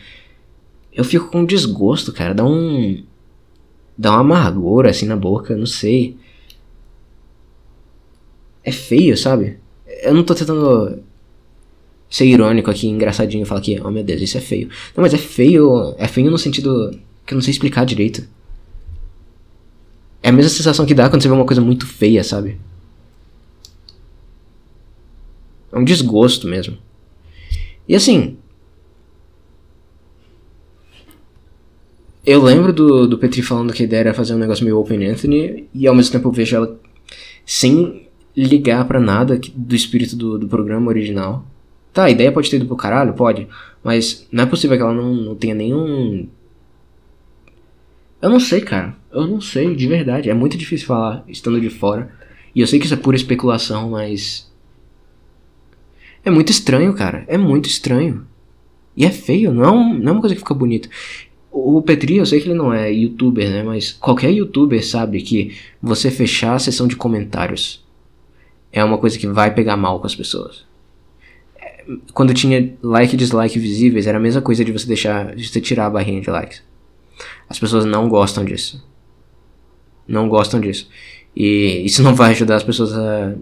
Eu 0.92 1.04
fico 1.04 1.30
com 1.30 1.44
desgosto, 1.44 2.12
cara. 2.12 2.34
Dá 2.34 2.44
um. 2.44 3.04
Dá 3.98 4.12
uma 4.12 4.20
amargura 4.20 4.90
assim 4.90 5.06
na 5.06 5.16
boca, 5.16 5.56
não 5.56 5.66
sei. 5.66 6.16
É 8.64 8.72
feio, 8.72 9.16
sabe? 9.16 9.58
Eu 10.02 10.12
não 10.12 10.24
tô 10.24 10.34
tentando 10.34 11.02
ser 12.08 12.26
irônico 12.26 12.70
aqui, 12.70 12.88
engraçadinho, 12.88 13.44
falar 13.46 13.60
que, 13.60 13.80
oh 13.80 13.90
meu 13.90 14.04
Deus, 14.04 14.20
isso 14.20 14.38
é 14.38 14.40
feio. 14.40 14.68
Não, 14.96 15.02
mas 15.02 15.14
é 15.14 15.18
feio. 15.18 15.94
É 15.98 16.06
feio 16.06 16.30
no 16.30 16.38
sentido 16.38 16.98
que 17.24 17.34
eu 17.34 17.36
não 17.36 17.42
sei 17.42 17.50
explicar 17.50 17.84
direito. 17.84 18.26
É 20.22 20.28
a 20.28 20.32
mesma 20.32 20.50
sensação 20.50 20.86
que 20.86 20.94
dá 20.94 21.08
quando 21.08 21.22
você 21.22 21.28
vê 21.28 21.34
uma 21.34 21.44
coisa 21.44 21.60
muito 21.60 21.86
feia, 21.86 22.22
sabe? 22.24 22.58
É 25.72 25.78
um 25.78 25.84
desgosto 25.84 26.46
mesmo. 26.46 26.78
E 27.88 27.94
assim. 27.94 28.36
Eu 32.24 32.42
lembro 32.42 32.72
do, 32.72 33.06
do 33.06 33.18
Petri 33.18 33.40
falando 33.40 33.72
que 33.72 33.82
a 33.82 33.86
ideia 33.86 34.00
era 34.00 34.14
fazer 34.14 34.34
um 34.34 34.38
negócio 34.38 34.64
meio 34.64 34.78
Open 34.80 35.06
Anthony, 35.06 35.68
e 35.72 35.86
ao 35.86 35.94
mesmo 35.94 36.10
tempo 36.10 36.26
eu 36.26 36.32
vejo 36.32 36.56
ela 36.56 36.80
sem 37.44 38.08
ligar 38.36 38.84
pra 38.88 38.98
nada 38.98 39.38
do 39.54 39.76
espírito 39.76 40.16
do, 40.16 40.36
do 40.36 40.48
programa 40.48 40.88
original. 40.88 41.46
Tá, 41.96 42.04
a 42.04 42.10
ideia 42.10 42.30
pode 42.30 42.50
ter 42.50 42.56
ido 42.56 42.66
pro 42.66 42.76
caralho? 42.76 43.14
Pode. 43.14 43.48
Mas 43.82 44.28
não 44.30 44.44
é 44.44 44.46
possível 44.46 44.76
que 44.76 44.82
ela 44.82 44.92
não, 44.92 45.14
não 45.14 45.34
tenha 45.34 45.54
nenhum. 45.54 46.28
Eu 48.20 48.28
não 48.28 48.38
sei, 48.38 48.60
cara. 48.60 48.94
Eu 49.10 49.26
não 49.26 49.40
sei, 49.40 49.74
de 49.74 49.88
verdade. 49.88 50.28
É 50.28 50.34
muito 50.34 50.58
difícil 50.58 50.86
falar 50.86 51.24
estando 51.26 51.58
de 51.58 51.70
fora. 51.70 52.12
E 52.54 52.60
eu 52.60 52.66
sei 52.66 52.78
que 52.78 52.84
isso 52.84 52.92
é 52.92 52.98
pura 52.98 53.16
especulação, 53.16 53.88
mas. 53.88 54.52
É 56.22 56.28
muito 56.28 56.50
estranho, 56.50 56.92
cara. 56.92 57.24
É 57.28 57.38
muito 57.38 57.66
estranho. 57.66 58.26
E 58.94 59.06
é 59.06 59.10
feio, 59.10 59.50
não 59.50 59.64
é, 59.64 59.98
não 59.98 60.08
é 60.08 60.12
uma 60.12 60.20
coisa 60.20 60.34
que 60.34 60.42
fica 60.42 60.52
bonita. 60.52 60.90
O 61.50 61.80
Petri, 61.80 62.18
eu 62.18 62.26
sei 62.26 62.42
que 62.42 62.48
ele 62.48 62.58
não 62.58 62.74
é 62.74 62.92
youtuber, 62.92 63.48
né? 63.48 63.62
Mas 63.62 63.92
qualquer 63.92 64.30
youtuber 64.32 64.86
sabe 64.86 65.22
que 65.22 65.56
você 65.80 66.10
fechar 66.10 66.56
a 66.56 66.58
sessão 66.58 66.86
de 66.86 66.94
comentários 66.94 67.82
é 68.70 68.84
uma 68.84 68.98
coisa 68.98 69.18
que 69.18 69.26
vai 69.26 69.54
pegar 69.54 69.78
mal 69.78 69.98
com 69.98 70.06
as 70.06 70.14
pessoas. 70.14 70.65
Quando 72.12 72.34
tinha 72.34 72.76
like 72.82 73.14
e 73.14 73.18
dislike 73.18 73.58
visíveis, 73.58 74.06
era 74.06 74.18
a 74.18 74.20
mesma 74.20 74.42
coisa 74.42 74.64
de 74.64 74.72
você 74.72 74.86
deixar, 74.86 75.34
de 75.34 75.48
você 75.48 75.60
tirar 75.60 75.86
a 75.86 75.90
barrinha 75.90 76.20
de 76.20 76.30
likes. 76.30 76.62
As 77.48 77.58
pessoas 77.58 77.84
não 77.84 78.08
gostam 78.08 78.44
disso. 78.44 78.84
Não 80.06 80.28
gostam 80.28 80.60
disso. 80.60 80.88
E 81.34 81.84
isso 81.84 82.02
não 82.02 82.14
vai 82.14 82.30
ajudar 82.30 82.56
as 82.56 82.64
pessoas 82.64 82.92
a 82.92 83.34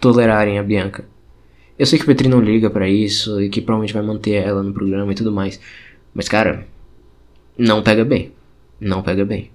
tolerarem 0.00 0.58
a 0.58 0.62
Bianca. 0.62 1.06
Eu 1.78 1.86
sei 1.86 1.98
que 1.98 2.04
o 2.04 2.06
Petri 2.06 2.28
não 2.28 2.40
liga 2.40 2.68
pra 2.68 2.88
isso 2.88 3.40
e 3.40 3.48
que 3.48 3.60
provavelmente 3.60 3.94
vai 3.94 4.02
manter 4.02 4.32
ela 4.32 4.62
no 4.62 4.72
programa 4.72 5.12
e 5.12 5.14
tudo 5.14 5.30
mais. 5.30 5.60
Mas, 6.12 6.28
cara, 6.28 6.66
não 7.56 7.82
pega 7.82 8.04
bem. 8.04 8.32
Não 8.80 9.02
pega 9.02 9.24
bem. 9.24 9.50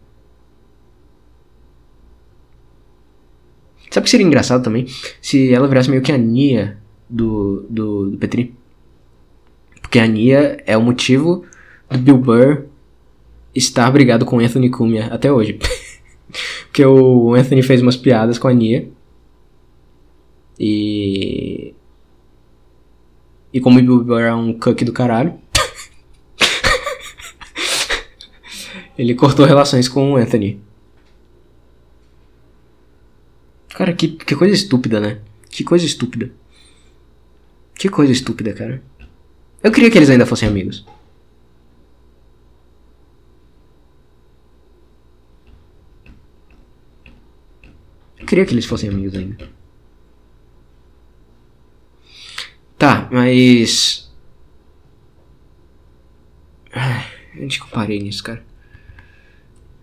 Sabe 3.91 4.01
o 4.01 4.05
que 4.05 4.09
seria 4.09 4.25
engraçado 4.25 4.63
também? 4.63 4.87
Se 5.21 5.53
ela 5.53 5.67
virasse 5.67 5.89
meio 5.89 6.01
que 6.01 6.11
a 6.11 6.17
Nia 6.17 6.77
do, 7.13 7.65
do, 7.69 8.09
do 8.09 8.17
Petri. 8.17 8.55
Porque 9.81 9.99
a 9.99 10.07
Nia 10.07 10.61
é 10.65 10.75
o 10.75 10.81
motivo 10.81 11.45
do 11.89 11.99
Bill 11.99 12.17
Burr 12.17 12.65
estar 13.53 13.91
brigado 13.91 14.25
com 14.25 14.39
Anthony 14.39 14.69
Cumia 14.71 15.05
até 15.07 15.31
hoje. 15.31 15.59
Porque 16.65 16.83
o 16.83 17.35
Anthony 17.35 17.61
fez 17.61 17.81
umas 17.81 17.95
piadas 17.95 18.39
com 18.39 18.47
a 18.47 18.53
Nia. 18.53 18.89
E. 20.59 21.75
E 23.53 23.61
como 23.61 23.77
o 23.77 23.81
Bill 23.81 24.03
Burr 24.03 24.21
é 24.21 24.33
um 24.33 24.57
cuck 24.57 24.83
do 24.83 24.91
caralho. 24.91 25.35
ele 28.97 29.13
cortou 29.13 29.45
relações 29.45 29.87
com 29.87 30.13
o 30.13 30.15
Anthony. 30.15 30.59
Cara, 33.69 33.93
que, 33.93 34.07
que 34.07 34.35
coisa 34.35 34.55
estúpida, 34.55 34.99
né? 34.99 35.19
Que 35.49 35.63
coisa 35.63 35.85
estúpida. 35.85 36.31
Que 37.83 37.89
coisa 37.89 38.13
estúpida, 38.13 38.53
cara. 38.53 38.81
Eu 39.61 39.69
queria 39.69 39.91
que 39.91 39.97
eles 39.97 40.09
ainda 40.09 40.25
fossem 40.25 40.47
amigos. 40.47 40.85
Eu 48.17 48.25
queria 48.25 48.45
que 48.45 48.53
eles 48.53 48.63
fossem 48.63 48.87
amigos 48.89 49.13
ainda. 49.15 49.49
Tá, 52.77 53.09
mas. 53.11 54.09
Ai, 56.71 57.05
onde 57.37 57.59
que 57.59 57.65
eu 57.65 57.69
parei 57.69 57.99
nisso, 57.99 58.23
cara? 58.23 58.45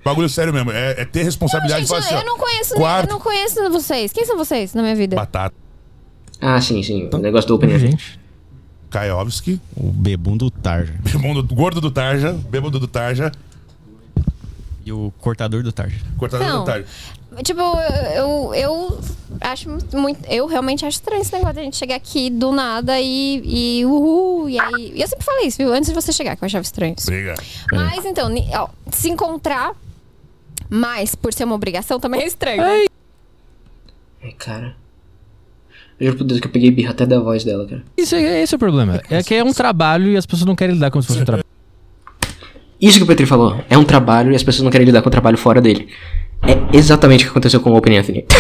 Bagulho 0.03 0.31
sério 0.31 0.55
mesmo. 0.55 0.71
É, 0.71 1.03
é 1.03 1.05
ter 1.05 1.23
responsabilidade 1.23 1.83
Gente, 1.87 1.89
de 1.95 2.03
falar 2.03 2.17
assim, 2.17 2.27
eu 2.27 2.33
não 2.33 2.39
conheço, 2.39 2.75
quarto- 2.77 3.11
eu 3.11 3.13
não 3.13 3.21
conheço 3.21 3.71
vocês. 3.71 4.11
Quem 4.11 4.25
são 4.25 4.39
vocês 4.39 4.73
na 4.73 4.81
minha 4.81 4.97
vida? 4.97 5.17
Batata. 5.17 5.70
Ah, 6.41 6.61
sim, 6.61 6.83
sim. 6.83 7.09
O 7.13 7.19
negócio 7.19 7.49
do 7.49 7.55
Open 7.55 7.71
Air. 7.71 7.79
Gente, 7.81 8.19
Kaiowski. 8.91 9.61
O 9.77 9.91
bebum 9.91 10.37
do 10.37 10.51
Tarja. 10.51 10.95
Bêbado, 11.05 11.55
gordo 11.55 11.81
do 11.81 11.91
Tarja. 11.91 12.33
Bêbado 12.33 12.79
do 12.79 12.87
Tarja. 12.87 13.31
E 14.85 14.93
o 14.93 15.13
cortador 15.21 15.63
do 15.63 15.73
Tarja. 15.73 16.01
Cortador 16.17 16.47
Não. 16.47 16.61
do 16.61 16.65
Tarja. 16.65 16.87
Tipo, 17.45 17.61
eu, 18.17 18.55
eu 18.55 19.01
acho 19.41 19.69
muito. 19.93 20.27
Eu 20.27 20.47
realmente 20.47 20.85
acho 20.85 20.97
estranho 20.97 21.23
esse 21.23 21.33
negócio 21.33 21.55
de 21.55 21.61
a 21.61 21.63
gente 21.63 21.77
chegar 21.77 21.95
aqui 21.95 22.29
do 22.29 22.51
nada 22.51 23.01
e. 23.01 23.41
e 23.45 23.87
uhul, 23.87 24.49
e 24.49 24.59
aí. 24.59 24.93
E 24.97 25.01
eu 25.01 25.07
sempre 25.07 25.25
falei 25.25 25.47
isso, 25.47 25.59
viu? 25.59 25.73
Antes 25.73 25.89
de 25.91 25.95
você 25.95 26.13
chegar, 26.13 26.37
que 26.37 26.43
eu 26.43 26.47
achava 26.47 26.63
estranho 26.63 26.95
isso. 26.99 27.07
Briga. 27.07 27.35
Mas 27.73 28.05
então, 28.05 28.29
ó, 28.55 28.69
se 28.91 29.09
encontrar 29.09 29.75
mais 30.69 31.15
por 31.15 31.33
ser 31.33 31.45
uma 31.45 31.55
obrigação 31.55 32.01
também 32.01 32.23
é 32.23 32.27
estranho. 32.27 32.63
Ai, 32.63 32.87
cara. 34.37 34.80
Eu 36.01 36.07
juro 36.07 36.19
por 36.19 36.25
Deus 36.25 36.41
que 36.41 36.47
eu 36.47 36.51
peguei 36.51 36.71
birra 36.71 36.91
até 36.93 37.05
da 37.05 37.21
voz 37.21 37.45
dela, 37.45 37.67
cara. 37.67 37.83
isso 37.97 38.15
é, 38.15 38.43
esse 38.43 38.55
é 38.55 38.57
o 38.57 38.59
problema. 38.59 39.01
É 39.11 39.23
que 39.23 39.35
é 39.35 39.45
um 39.45 39.53
trabalho 39.53 40.11
e 40.13 40.17
as 40.17 40.25
pessoas 40.25 40.47
não 40.47 40.57
querem 40.57 40.75
lidar 40.75 40.91
como 40.91 41.03
se 41.03 41.09
fosse 41.09 41.21
um 41.21 41.25
trabalho. 41.25 41.45
Isso 42.81 42.97
que 42.97 43.05
o 43.05 43.07
Petri 43.07 43.27
falou. 43.27 43.63
É 43.69 43.77
um 43.77 43.85
trabalho 43.85 44.33
e 44.33 44.37
as 44.37 44.43
pessoas 44.43 44.65
não 44.65 44.71
querem 44.71 44.87
lidar 44.87 45.03
com 45.03 45.09
o 45.09 45.13
trabalho 45.13 45.37
fora 45.37 45.61
dele. 45.61 45.89
É 46.43 46.75
exatamente 46.77 47.25
o 47.25 47.27
que 47.27 47.31
aconteceu 47.31 47.61
com 47.61 47.71
o 47.73 47.77
Open 47.77 47.99
Anthony. 47.99 48.25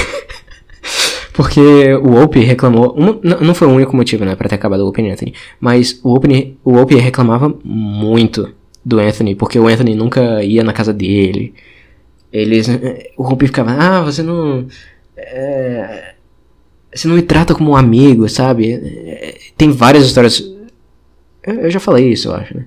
Porque 1.32 1.60
o 1.94 2.20
Opie 2.22 2.40
reclamou. 2.40 2.94
um- 2.98 3.20
não 3.22 3.40
não 3.40 3.54
foi 3.54 3.68
o 3.68 3.70
único 3.70 3.94
motivo, 3.96 4.24
né, 4.24 4.34
pra 4.34 4.48
ter 4.48 4.54
acabado 4.56 4.80
o 4.80 4.88
Open 4.88 5.10
Anthony. 5.10 5.34
Mas 5.60 6.00
o 6.02 6.14
Open, 6.14 6.56
o 6.64 6.76
Opie 6.76 6.96
reclamava 6.96 7.54
muito 7.64 8.52
do 8.84 8.98
Anthony, 8.98 9.34
porque 9.34 9.58
o 9.58 9.66
Anthony 9.68 9.94
nunca 9.94 10.42
ia 10.42 10.64
na 10.64 10.72
casa 10.72 10.92
dele. 10.92 11.54
Eles. 12.32 12.66
O 13.16 13.24
Opie 13.32 13.46
ficava, 13.46 13.72
ah, 13.72 14.00
você 14.02 14.22
não. 14.22 14.66
é, 15.16 16.14
você 16.92 17.06
não 17.06 17.14
me 17.14 17.22
trata 17.22 17.54
como 17.54 17.70
um 17.70 17.76
amigo, 17.76 18.28
sabe? 18.28 18.80
Tem 19.56 19.70
várias 19.70 20.04
histórias. 20.06 20.42
Eu, 21.42 21.70
já 21.70 21.80
falei 21.80 22.12
isso, 22.12 22.28
eu 22.28 22.34
acho, 22.34 22.56
né? 22.56 22.64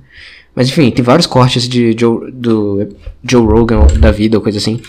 Mas 0.56 0.70
enfim, 0.70 0.92
tem 0.92 1.04
vários 1.04 1.26
cortes 1.26 1.68
de 1.68 1.96
Joe, 1.98 2.32
do 2.32 2.88
Joe 3.24 3.46
Rogan 3.46 3.88
da 4.00 4.12
vida, 4.12 4.38
ou 4.38 4.44
coisa 4.44 4.60
assim, 4.60 4.80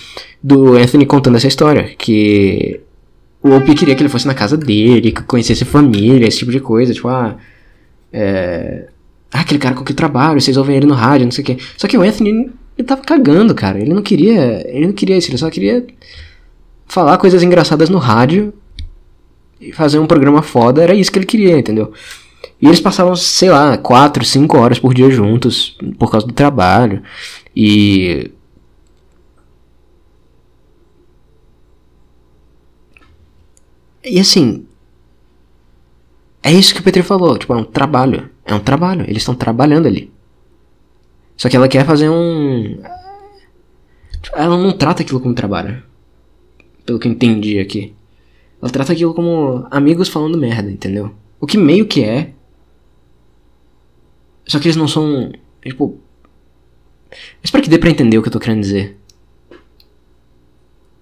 do 0.42 0.76
Anthony 0.76 1.06
contando 1.06 1.36
essa 1.36 1.48
história. 1.48 1.94
Que 1.96 2.80
o 3.42 3.54
Opie 3.56 3.74
queria 3.74 3.94
que 3.94 4.02
ele 4.02 4.08
fosse 4.08 4.26
na 4.26 4.34
casa 4.34 4.56
dele, 4.56 5.10
que 5.10 5.22
conhecesse 5.22 5.64
família, 5.64 6.26
esse 6.26 6.38
tipo 6.38 6.52
de 6.52 6.60
coisa. 6.60 6.92
Tipo, 6.92 7.08
ah. 7.08 7.36
É. 8.12 8.88
Ah, 9.32 9.40
aquele 9.40 9.58
cara 9.58 9.74
com 9.74 9.82
que 9.82 9.92
trabalho, 9.92 10.40
vocês 10.40 10.56
ouvem 10.56 10.76
ele 10.76 10.86
no 10.86 10.94
rádio, 10.94 11.24
não 11.24 11.32
sei 11.32 11.42
o 11.42 11.46
quê. 11.46 11.58
Só 11.76 11.88
que 11.88 11.98
o 11.98 12.02
Anthony, 12.02 12.50
ele 12.78 12.86
tava 12.86 13.02
cagando, 13.02 13.54
cara. 13.54 13.80
Ele 13.80 13.92
não 13.92 14.02
queria. 14.02 14.62
Ele 14.68 14.86
não 14.86 14.92
queria 14.92 15.16
isso, 15.16 15.30
ele 15.30 15.38
só 15.38 15.50
queria 15.50 15.84
falar 16.86 17.18
coisas 17.18 17.42
engraçadas 17.42 17.88
no 17.88 17.98
rádio 17.98 18.52
fazer 19.72 19.98
um 19.98 20.06
programa 20.06 20.42
foda. 20.42 20.82
Era 20.82 20.94
isso 20.94 21.10
que 21.10 21.18
ele 21.18 21.26
queria, 21.26 21.58
entendeu? 21.58 21.92
E 22.60 22.66
eles 22.66 22.80
passavam, 22.80 23.14
sei 23.16 23.50
lá, 23.50 23.76
4, 23.76 24.24
5 24.24 24.56
horas 24.58 24.78
por 24.78 24.94
dia 24.94 25.10
juntos 25.10 25.76
por 25.98 26.10
causa 26.10 26.26
do 26.26 26.32
trabalho. 26.32 27.02
E. 27.54 28.30
E 34.04 34.18
assim. 34.20 34.66
É 36.42 36.52
isso 36.52 36.74
que 36.74 36.80
o 36.80 36.82
Petri 36.84 37.02
falou. 37.02 37.38
Tipo, 37.38 37.54
é 37.54 37.56
um 37.56 37.64
trabalho. 37.64 38.30
É 38.44 38.54
um 38.54 38.60
trabalho. 38.60 39.02
Eles 39.02 39.18
estão 39.18 39.34
trabalhando 39.34 39.86
ali. 39.86 40.12
Só 41.36 41.48
que 41.48 41.56
ela 41.56 41.68
quer 41.68 41.84
fazer 41.86 42.08
um. 42.08 42.80
Ela 44.34 44.56
não 44.56 44.72
trata 44.72 45.02
aquilo 45.02 45.20
como 45.20 45.34
trabalho. 45.34 45.82
Pelo 46.84 46.98
que 46.98 47.08
eu 47.08 47.12
entendi 47.12 47.58
aqui. 47.58 47.94
Ela 48.64 48.72
trata 48.72 48.94
aquilo 48.94 49.12
como 49.12 49.66
amigos 49.70 50.08
falando 50.08 50.38
merda, 50.38 50.70
entendeu? 50.70 51.14
O 51.38 51.46
que 51.46 51.58
meio 51.58 51.86
que 51.86 52.02
é. 52.02 52.32
Só 54.46 54.58
que 54.58 54.68
eles 54.68 54.76
não 54.76 54.88
são. 54.88 55.30
Tipo. 55.62 56.00
Eu 57.10 57.18
espero 57.42 57.62
que 57.62 57.68
dê 57.68 57.76
pra 57.78 57.90
entender 57.90 58.16
o 58.16 58.22
que 58.22 58.28
eu 58.28 58.32
tô 58.32 58.40
querendo 58.40 58.62
dizer. 58.62 58.98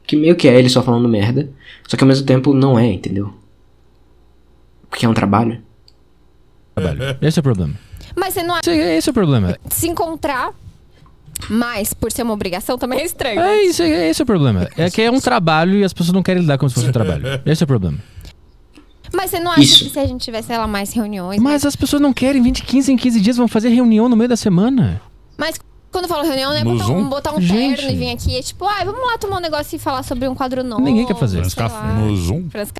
Que 0.04 0.16
meio 0.16 0.34
que 0.34 0.48
é 0.48 0.58
ele 0.58 0.68
só 0.68 0.82
falando 0.82 1.08
merda. 1.08 1.52
Só 1.86 1.96
que 1.96 2.02
ao 2.02 2.08
mesmo 2.08 2.26
tempo 2.26 2.52
não 2.52 2.76
é, 2.76 2.86
entendeu? 2.86 3.32
Porque 4.90 5.06
é 5.06 5.08
um 5.08 5.14
trabalho. 5.14 5.62
Esse 7.20 7.38
é 7.38 7.40
o 7.40 7.44
problema. 7.44 7.74
Mas 8.16 8.34
você 8.34 8.42
não 8.42 8.56
acha 8.56 8.74
Esse, 8.74 9.08
é 9.08 9.12
o 9.12 9.14
problema. 9.14 9.56
que 9.68 9.74
se 9.76 9.86
encontrar 9.86 10.52
mais 11.50 11.92
por 11.94 12.10
ser 12.12 12.22
uma 12.22 12.32
obrigação 12.32 12.76
também 12.78 13.00
é 13.00 13.04
estranho. 13.04 13.40
né? 13.40 13.56
É 13.58 13.64
isso, 13.64 13.82
esse 13.82 14.20
é 14.20 14.24
o 14.24 14.26
problema. 14.26 14.68
É 14.76 14.90
que 14.90 15.02
é 15.02 15.10
um 15.10 15.20
trabalho 15.20 15.74
e 15.78 15.84
as 15.84 15.92
pessoas 15.92 16.12
não 16.14 16.22
querem 16.22 16.42
lidar 16.42 16.58
como 16.58 16.68
se 16.68 16.74
fosse 16.74 16.88
um 16.88 16.92
trabalho. 16.92 17.22
Esse 17.46 17.62
é 17.62 17.64
o 17.64 17.66
problema. 17.66 17.98
Mas 19.14 19.30
você 19.30 19.38
não 19.40 19.50
acha 19.50 19.60
Isso. 19.60 19.84
que 19.84 19.90
se 19.90 19.98
a 19.98 20.06
gente 20.06 20.22
tivesse, 20.24 20.48
sei 20.48 20.56
lá, 20.56 20.66
mais 20.66 20.92
reuniões. 20.92 21.38
Mas 21.40 21.66
as 21.66 21.76
pessoas 21.76 22.00
não 22.00 22.12
querem 22.14 22.42
20, 22.42 22.62
15 22.62 22.92
em 22.92 22.96
15 22.96 23.20
dias, 23.20 23.36
vão 23.36 23.46
fazer 23.46 23.68
reunião 23.68 24.08
no 24.08 24.16
meio 24.16 24.28
da 24.28 24.36
semana. 24.36 25.02
Mas 25.36 25.60
quando 25.90 26.04
eu 26.04 26.08
falo 26.08 26.22
reunião, 26.24 26.50
não 26.50 26.56
é 26.58 26.64
No 26.64 26.72
botar 26.72 26.84
Zoom? 26.84 26.96
um, 26.98 27.08
botar 27.10 27.34
um 27.34 27.40
Gente. 27.40 27.76
terno 27.76 27.92
e 27.92 27.96
vir 27.96 28.10
aqui 28.10 28.38
e 28.38 28.42
tipo, 28.42 28.64
ah, 28.64 28.82
vamos 28.84 29.00
lá 29.06 29.18
tomar 29.18 29.36
um 29.36 29.40
negócio 29.40 29.76
e 29.76 29.78
falar 29.78 30.02
sobre 30.02 30.26
um 30.26 30.34
quadro 30.34 30.64
novo. 30.64 30.80
Ninguém 30.82 31.04
quer 31.06 31.16
fazer. 31.16 31.42
lá. 31.58 31.94
No 31.94 32.16
Zoom? 32.16 32.48
Franz- 32.48 32.72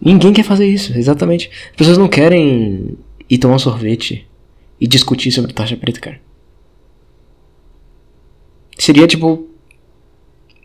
Ninguém 0.00 0.32
quer 0.32 0.42
fazer 0.44 0.66
isso, 0.66 0.96
exatamente. 0.96 1.50
As 1.70 1.76
pessoas 1.76 1.98
não 1.98 2.08
querem 2.08 2.96
ir 3.28 3.38
tomar 3.38 3.56
um 3.56 3.58
sorvete 3.58 4.26
e 4.80 4.86
discutir 4.86 5.30
sobre 5.30 5.52
taxa 5.52 5.76
preta, 5.76 6.00
cara. 6.00 6.20
Seria 8.78 9.06
tipo. 9.06 9.48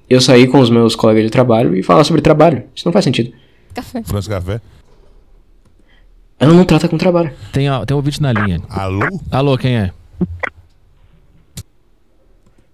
Eu 0.10 0.22
sair 0.22 0.48
com 0.48 0.60
os 0.60 0.70
meus 0.70 0.96
colegas 0.96 1.24
de 1.26 1.30
trabalho 1.30 1.76
e 1.76 1.84
falar 1.84 2.04
sobre 2.06 2.22
trabalho. 2.22 2.64
Isso 2.74 2.86
não 2.88 2.94
faz 2.94 3.04
sentido. 3.04 3.34
Café. 3.74 4.02
França 4.04 4.30
Café? 4.30 4.62
Ela 6.40 6.54
não 6.54 6.64
trata 6.64 6.88
com 6.88 6.98
trabalho. 6.98 7.34
Tem, 7.52 7.70
ó, 7.70 7.84
tem 7.86 7.94
um 7.94 7.98
ouvinte 7.98 8.22
na 8.22 8.32
linha. 8.32 8.62
Alô? 8.70 9.06
Alô, 9.30 9.58
quem 9.58 9.76
é? 9.78 9.92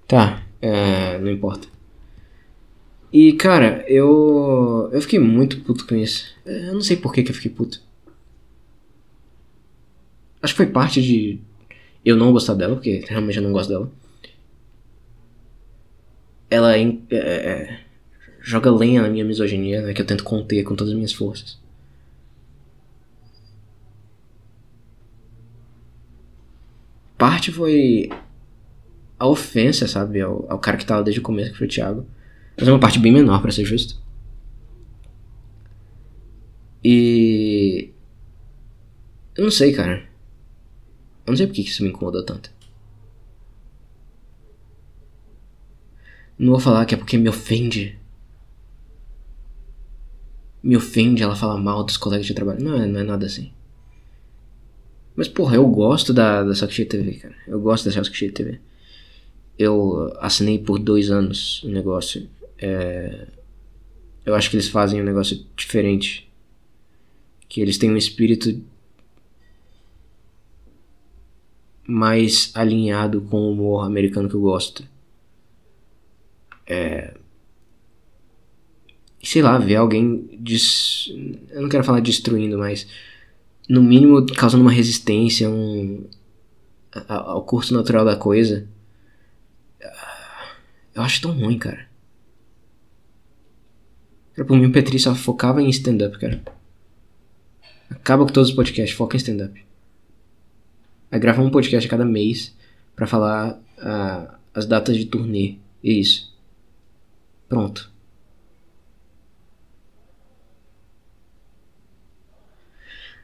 Tá, 0.08 0.44
é, 0.62 1.18
não 1.18 1.32
importa. 1.32 1.68
E, 3.12 3.34
cara, 3.34 3.84
eu. 3.88 4.90
Eu 4.92 5.02
fiquei 5.02 5.20
muito 5.20 5.62
puto 5.62 5.88
com 5.88 5.96
isso. 5.96 6.26
É, 6.46 6.70
Eu 6.70 6.74
não 6.74 6.82
sei 6.82 6.98
por 6.98 7.14
que, 7.14 7.24
que 7.24 7.32
eu 7.32 7.36
fiquei 7.36 7.52
puto. 7.52 7.82
Acho 10.42 10.54
que 10.54 10.58
foi 10.58 10.66
parte 10.68 11.02
de 11.02 11.40
eu 12.04 12.16
não 12.18 12.32
gostar 12.32 12.54
dela, 12.54 12.76
porque 12.76 13.04
realmente 13.08 13.38
eu 13.38 13.44
não 13.44 13.54
gosto 13.54 13.70
dela. 13.70 13.90
Ela 16.54 16.78
é, 16.78 16.82
é, 17.10 17.18
é, 17.18 17.80
joga 18.40 18.70
lenha 18.70 19.02
na 19.02 19.10
minha 19.10 19.26
misoginia, 19.26 19.82
né, 19.82 19.92
que 19.92 20.00
eu 20.00 20.06
tento 20.06 20.24
conter 20.24 20.64
com 20.64 20.76
todas 20.76 20.92
as 20.92 20.96
minhas 20.96 21.12
forças. 21.12 21.58
Parte 27.18 27.52
foi 27.52 28.08
a 29.18 29.26
ofensa, 29.26 29.88
sabe, 29.88 30.22
ao, 30.22 30.46
ao 30.48 30.60
cara 30.60 30.78
que 30.78 30.86
tava 30.86 31.02
desde 31.02 31.20
o 31.20 31.24
começo, 31.24 31.54
que 31.54 31.58
foi 31.58 31.66
o 31.66 31.70
Thiago. 31.70 32.06
Mas 32.56 32.68
é 32.68 32.72
uma 32.72 32.80
parte 32.80 33.00
bem 33.00 33.12
menor, 33.12 33.42
pra 33.42 33.52
ser 33.52 33.66
justo. 33.66 34.00
E. 36.84 37.90
Eu 39.36 39.46
não 39.46 39.52
sei, 39.52 39.74
cara. 39.74 40.04
Eu 41.26 41.32
não 41.32 41.36
sei 41.36 41.48
por 41.48 41.54
que 41.54 41.62
isso 41.62 41.82
me 41.82 41.90
incomodou 41.90 42.24
tanto. 42.24 42.52
Não 46.38 46.52
vou 46.52 46.60
falar 46.60 46.86
que 46.86 46.96
é 46.96 46.98
porque 46.98 47.18
me 47.18 47.30
ofende. 47.30 47.98
Me 50.62 50.76
ofende 50.78 51.22
ela 51.22 51.36
falar 51.36 51.58
mal 51.58 51.84
dos 51.84 51.98
colegas 51.98 52.26
de 52.26 52.34
trabalho. 52.34 52.64
Não 52.64 52.76
é, 52.76 52.88
não 52.88 53.00
é 53.00 53.04
nada 53.04 53.26
assim. 53.26 53.52
Mas, 55.16 55.28
porra, 55.28 55.56
eu 55.56 55.68
gosto 55.68 56.14
da, 56.14 56.44
da 56.44 56.56
Sakushi 56.56 56.86
TV, 56.86 57.14
cara. 57.14 57.36
Eu 57.48 57.60
gosto 57.60 57.86
da 57.86 57.92
Sakushi 57.92 58.32
TV. 58.32 58.60
Eu 59.58 60.12
assinei 60.20 60.58
por 60.58 60.80
dois 60.80 61.12
anos 61.12 61.62
o 61.64 61.70
negócio. 61.70 62.28
É, 62.58 63.28
eu 64.26 64.34
acho 64.34 64.50
que 64.50 64.56
eles 64.56 64.68
fazem 64.68 65.02
um 65.02 65.06
negócio 65.06 65.46
diferente. 65.56 66.30
Que 67.48 67.62
eles 67.62 67.78
têm 67.78 67.92
um 67.92 67.98
espírito 67.98 68.60
mais 71.86 72.52
alinhado 72.56 73.22
com 73.22 73.38
o 73.38 73.52
humor 73.52 73.86
americano 73.86 74.30
que 74.30 74.36
eu 74.36 74.42
gosto. 74.42 74.88
É. 76.66 77.14
Sei 79.22 79.42
lá, 79.42 79.58
ver 79.58 79.76
alguém. 79.76 80.30
Des... 80.40 81.12
Eu 81.50 81.62
não 81.62 81.70
quero 81.70 81.84
falar 81.84 82.00
destruindo, 82.00 82.58
mas. 82.58 82.88
No 83.70 83.82
mínimo 83.82 84.26
causando 84.36 84.64
uma 84.64 84.72
resistência 84.72 85.50
um, 85.50 86.06
ao 87.08 87.44
curso 87.44 87.74
natural 87.74 88.04
da 88.04 88.16
coisa. 88.16 88.68
Eu 90.94 91.02
acho 91.02 91.22
tão 91.22 91.32
ruim, 91.32 91.58
cara. 91.58 91.88
Cara, 94.36 94.48
Por 94.48 94.58
mim, 94.58 94.66
o 94.66 94.72
Petri 94.72 95.00
só 95.00 95.16
focava 95.16 95.62
em 95.62 95.70
stand-up, 95.70 96.18
cara. 96.20 96.42
Acaba 97.90 98.26
com 98.26 98.32
todos 98.32 98.50
os 98.50 98.56
podcasts, 98.56 98.96
foca 98.96 99.16
em 99.16 99.18
stand-up. 99.18 99.66
Aí 101.12 101.20
grava 101.20 101.42
um 101.42 101.50
podcast 101.50 101.88
a 101.88 101.90
cada 101.90 102.06
mês 102.06 102.56
pra 102.96 103.08
falar 103.08 103.60
ah, 103.78 104.36
as 104.54 104.66
datas 104.66 104.98
de 104.98 105.06
turnê. 105.06 105.58
E 105.84 106.00
isso. 106.00 106.33
Pronto. 107.54 107.88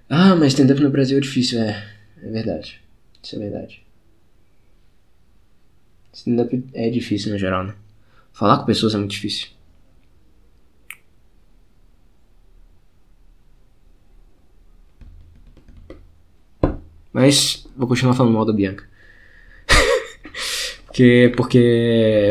Ah, 0.08 0.36
mas 0.36 0.54
stand-up 0.54 0.80
no 0.82 0.92
Brasil 0.92 1.18
é 1.18 1.22
difícil, 1.22 1.60
é. 1.60 1.84
É 2.22 2.30
verdade. 2.30 2.80
Isso 3.24 3.36
é 3.36 3.40
verdade. 3.40 3.84
Stand-up 6.14 6.64
é 6.74 6.92
difícil 6.92 7.32
no 7.32 7.40
geral, 7.40 7.64
né? 7.64 7.74
Falar 8.32 8.60
com 8.60 8.66
pessoas 8.66 8.94
é 8.94 9.00
muito 9.00 9.10
difícil. 9.12 9.48
Mas 17.12 17.68
vou 17.76 17.88
continuar 17.88 18.14
falando 18.14 18.34
mal 18.34 18.46
da 18.46 18.54
Bianca. 18.54 18.88
porque, 20.86 21.34
porque 21.36 21.58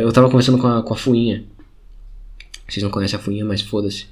eu 0.00 0.12
tava 0.12 0.28
conversando 0.30 0.58
com 0.58 0.68
a, 0.68 0.82
com 0.84 0.94
a 0.94 0.96
Fuinha. 0.96 1.57
Vocês 2.68 2.82
não 2.82 2.90
conhecem 2.90 3.18
a 3.18 3.22
Fuinha, 3.22 3.44
mas 3.44 3.62
foda-se. 3.62 4.06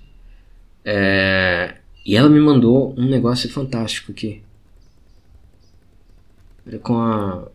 É, 0.85 1.75
e 2.05 2.17
ela 2.17 2.29
me 2.29 2.41
mandou 2.41 2.95
um 2.97 3.07
negócio 3.07 3.51
fantástico 3.51 4.13
aqui. 4.13 4.43
Com 6.83 6.99
a. 7.01 7.49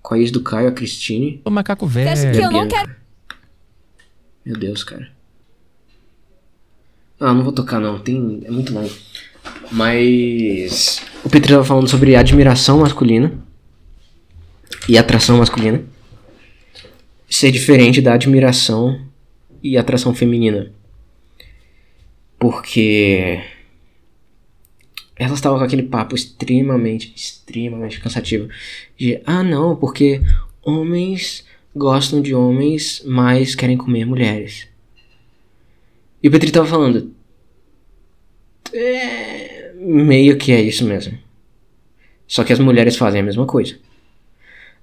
Com 0.00 0.14
a 0.14 0.18
ex 0.18 0.30
do 0.30 0.40
Caio, 0.40 0.68
a 0.68 0.72
Cristine. 0.72 1.40
O 1.44 1.50
macaco 1.50 1.86
Você 1.86 2.00
acha 2.00 2.30
que 2.30 2.38
velho. 2.38 2.44
eu 2.44 2.50
não 2.50 2.68
quero. 2.68 2.94
Meu 4.44 4.56
Deus, 4.56 4.82
cara. 4.84 5.10
Ah, 7.20 7.34
não 7.34 7.42
vou 7.42 7.52
tocar 7.52 7.80
não, 7.80 7.98
tem. 7.98 8.42
É 8.44 8.50
muito 8.50 8.72
longo. 8.72 8.92
Mas. 9.70 11.02
O 11.24 11.28
Petri 11.28 11.52
tava 11.52 11.64
falando 11.64 11.88
sobre 11.88 12.16
admiração 12.16 12.78
masculina 12.78 13.36
e 14.88 14.96
atração 14.96 15.38
masculina. 15.38 15.84
Ser 17.28 17.50
diferente 17.50 18.00
da 18.00 18.14
admiração 18.14 19.05
e 19.62 19.76
atração 19.76 20.14
feminina. 20.14 20.72
Porque. 22.38 23.42
Elas 25.14 25.38
estavam 25.38 25.58
com 25.58 25.64
aquele 25.64 25.84
papo 25.84 26.14
extremamente, 26.14 27.12
extremamente 27.16 28.00
cansativo. 28.00 28.48
De, 28.98 29.20
ah 29.24 29.42
não, 29.42 29.74
porque 29.74 30.20
homens 30.62 31.46
gostam 31.74 32.20
de 32.20 32.34
homens, 32.34 33.02
mas 33.06 33.54
querem 33.54 33.78
comer 33.78 34.04
mulheres. 34.04 34.68
E 36.22 36.28
o 36.28 36.30
Petri 36.30 36.50
tava 36.50 36.66
falando. 36.66 37.14
É, 38.72 39.72
meio 39.74 40.36
que 40.36 40.52
é 40.52 40.60
isso 40.60 40.84
mesmo. 40.84 41.18
Só 42.26 42.42
que 42.44 42.52
as 42.52 42.58
mulheres 42.58 42.96
fazem 42.96 43.20
a 43.20 43.24
mesma 43.24 43.46
coisa. 43.46 43.78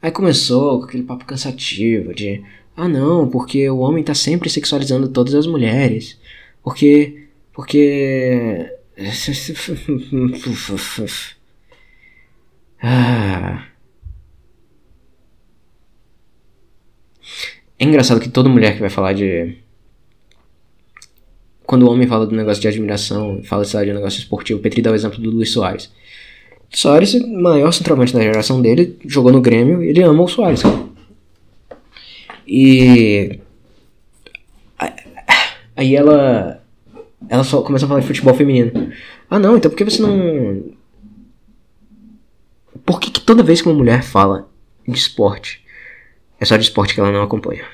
Aí 0.02 0.12
começou 0.12 0.80
com 0.80 0.86
aquele 0.86 1.04
papo 1.04 1.26
cansativo 1.26 2.14
de. 2.14 2.44
Ah 2.76 2.90
não, 2.90 3.30
porque 3.30 3.70
o 3.70 3.78
homem 3.80 4.04
tá 4.04 4.16
sempre 4.16 4.50
sexualizando 4.50 5.08
todas 5.08 5.34
as 5.36 5.46
mulheres. 5.48 6.20
Porque. 6.64 7.28
Porque. 7.54 8.70
Ah. 12.86 13.66
É 17.80 17.86
engraçado 17.86 18.20
que 18.20 18.30
toda 18.30 18.50
mulher 18.50 18.74
que 18.74 18.82
vai 18.82 18.90
falar 18.90 19.14
de. 19.14 19.58
Quando 21.66 21.84
o 21.84 21.92
homem 21.92 22.08
fala 22.08 22.28
do 22.28 22.36
negócio 22.36 22.62
de 22.62 22.68
admiração, 22.68 23.42
fala 23.44 23.64
de 23.64 23.92
um 23.92 23.96
negócio 23.96 24.20
esportivo, 24.20 24.60
Petri 24.60 24.82
dá 24.82 24.92
o 24.92 24.96
exemplo 24.96 25.20
do 25.20 25.32
Luiz 25.32 25.52
Soares. 25.52 25.92
Soares, 26.70 27.14
o 27.14 27.42
maior 27.42 27.72
centroavante 27.72 28.14
da 28.14 28.22
geração 28.22 28.62
dele, 28.62 28.98
jogou 29.06 29.32
no 29.32 29.42
Grêmio 29.42 29.82
ele 29.82 30.04
ama 30.04 30.24
o 30.24 30.28
Soares. 30.28 30.62
cara. 30.62 30.93
E. 32.48 33.40
Aí 35.76 35.96
ela. 35.96 36.62
Ela 37.30 37.44
só 37.44 37.62
começa 37.62 37.86
a 37.86 37.88
falar 37.88 38.02
de 38.02 38.08
futebol 38.08 38.34
feminino. 38.34 38.92
Ah, 39.30 39.40
não, 39.40 39.58
então 39.58 39.72
por 39.72 39.78
que 39.78 39.86
você 39.86 40.02
não. 40.02 40.74
Por 42.86 43.00
que, 43.00 43.12
que 43.12 43.22
toda 43.22 43.44
vez 43.44 43.62
que 43.62 43.70
uma 43.70 43.78
mulher 43.78 44.04
fala 44.04 44.50
de 44.88 44.98
esporte, 44.98 45.64
é 46.40 46.46
só 46.46 46.58
de 46.58 46.64
esporte 46.64 46.94
que 46.94 47.00
ela 47.00 47.12
não 47.12 47.24
acompanha? 47.24 47.66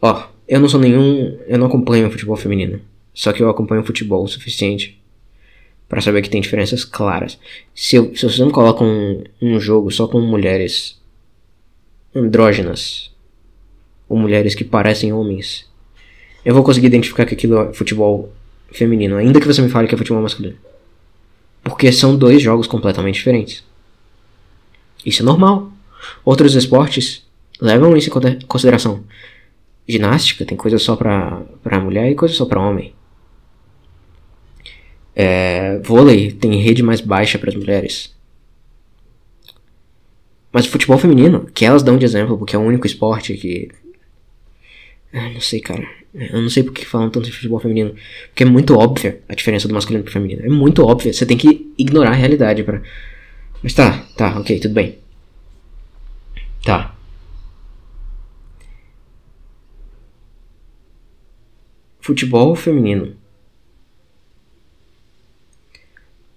Ó, 0.00 0.28
eu 0.48 0.60
não 0.60 0.68
sou 0.68 0.80
nenhum. 0.80 1.38
Eu 1.46 1.58
não 1.58 1.66
acompanho 1.66 2.10
futebol 2.10 2.36
feminino. 2.36 2.80
Só 3.12 3.32
que 3.32 3.42
eu 3.42 3.48
acompanho 3.48 3.84
futebol 3.84 4.24
o 4.24 4.28
suficiente 4.28 5.00
para 5.88 6.00
saber 6.00 6.22
que 6.22 6.30
tem 6.30 6.40
diferenças 6.40 6.84
claras. 6.84 7.38
Se, 7.74 7.96
eu, 7.96 8.14
se 8.14 8.22
vocês 8.22 8.38
não 8.38 8.50
colocam 8.50 8.86
um, 8.86 9.24
um 9.40 9.60
jogo 9.60 9.90
só 9.90 10.06
com 10.06 10.20
mulheres 10.20 11.00
andrógenas 12.16 13.10
ou 14.08 14.16
mulheres 14.16 14.54
que 14.54 14.64
parecem 14.64 15.12
homens, 15.12 15.68
eu 16.44 16.54
vou 16.54 16.62
conseguir 16.62 16.86
identificar 16.86 17.26
que 17.26 17.34
aquilo 17.34 17.58
é 17.60 17.72
futebol 17.72 18.32
feminino, 18.72 19.16
ainda 19.16 19.40
que 19.40 19.46
você 19.46 19.60
me 19.60 19.68
fale 19.68 19.88
que 19.88 19.94
é 19.94 19.98
futebol 19.98 20.22
masculino. 20.22 20.56
Porque 21.62 21.90
são 21.92 22.16
dois 22.16 22.40
jogos 22.40 22.66
completamente 22.66 23.16
diferentes. 23.16 23.64
Isso 25.04 25.22
é 25.22 25.24
normal. 25.24 25.72
Outros 26.24 26.54
esportes 26.54 27.26
levam 27.60 27.96
isso 27.96 28.10
em 28.10 28.46
consideração. 28.46 29.02
Ginástica 29.88 30.44
tem 30.44 30.56
coisa 30.56 30.78
só 30.78 30.96
pra, 30.96 31.42
pra 31.62 31.80
mulher 31.80 32.10
e 32.10 32.14
coisa 32.14 32.34
só 32.34 32.44
pra 32.44 32.60
homem. 32.60 32.94
É, 35.14 35.78
vôlei 35.78 36.30
tem 36.32 36.60
rede 36.60 36.82
mais 36.82 37.00
baixa 37.00 37.38
para 37.38 37.50
as 37.50 37.56
mulheres. 37.56 38.15
Mas 40.56 40.64
o 40.64 40.70
futebol 40.70 40.96
feminino, 40.96 41.50
que 41.52 41.66
elas 41.66 41.82
dão 41.82 41.98
de 41.98 42.06
exemplo, 42.06 42.38
porque 42.38 42.56
é 42.56 42.58
o 42.58 42.62
único 42.62 42.86
esporte 42.86 43.36
que. 43.36 43.70
Ah, 45.12 45.28
não 45.28 45.38
sei, 45.38 45.60
cara. 45.60 45.86
Eu 46.14 46.40
não 46.40 46.48
sei 46.48 46.62
por 46.62 46.72
que 46.72 46.86
falam 46.86 47.10
tanto 47.10 47.26
de 47.26 47.32
futebol 47.32 47.60
feminino. 47.60 47.94
Porque 48.28 48.42
é 48.42 48.46
muito 48.46 48.74
óbvia 48.74 49.20
a 49.28 49.34
diferença 49.34 49.68
do 49.68 49.74
masculino 49.74 50.02
pro 50.02 50.14
feminino. 50.14 50.46
É 50.46 50.48
muito 50.48 50.82
óbvia. 50.82 51.12
Você 51.12 51.26
tem 51.26 51.36
que 51.36 51.70
ignorar 51.76 52.12
a 52.12 52.14
realidade 52.14 52.64
para. 52.64 52.82
Mas 53.62 53.74
tá, 53.74 54.02
tá, 54.16 54.40
ok, 54.40 54.58
tudo 54.58 54.72
bem. 54.72 54.98
Tá. 56.64 56.96
Futebol 62.00 62.56
feminino. 62.56 63.14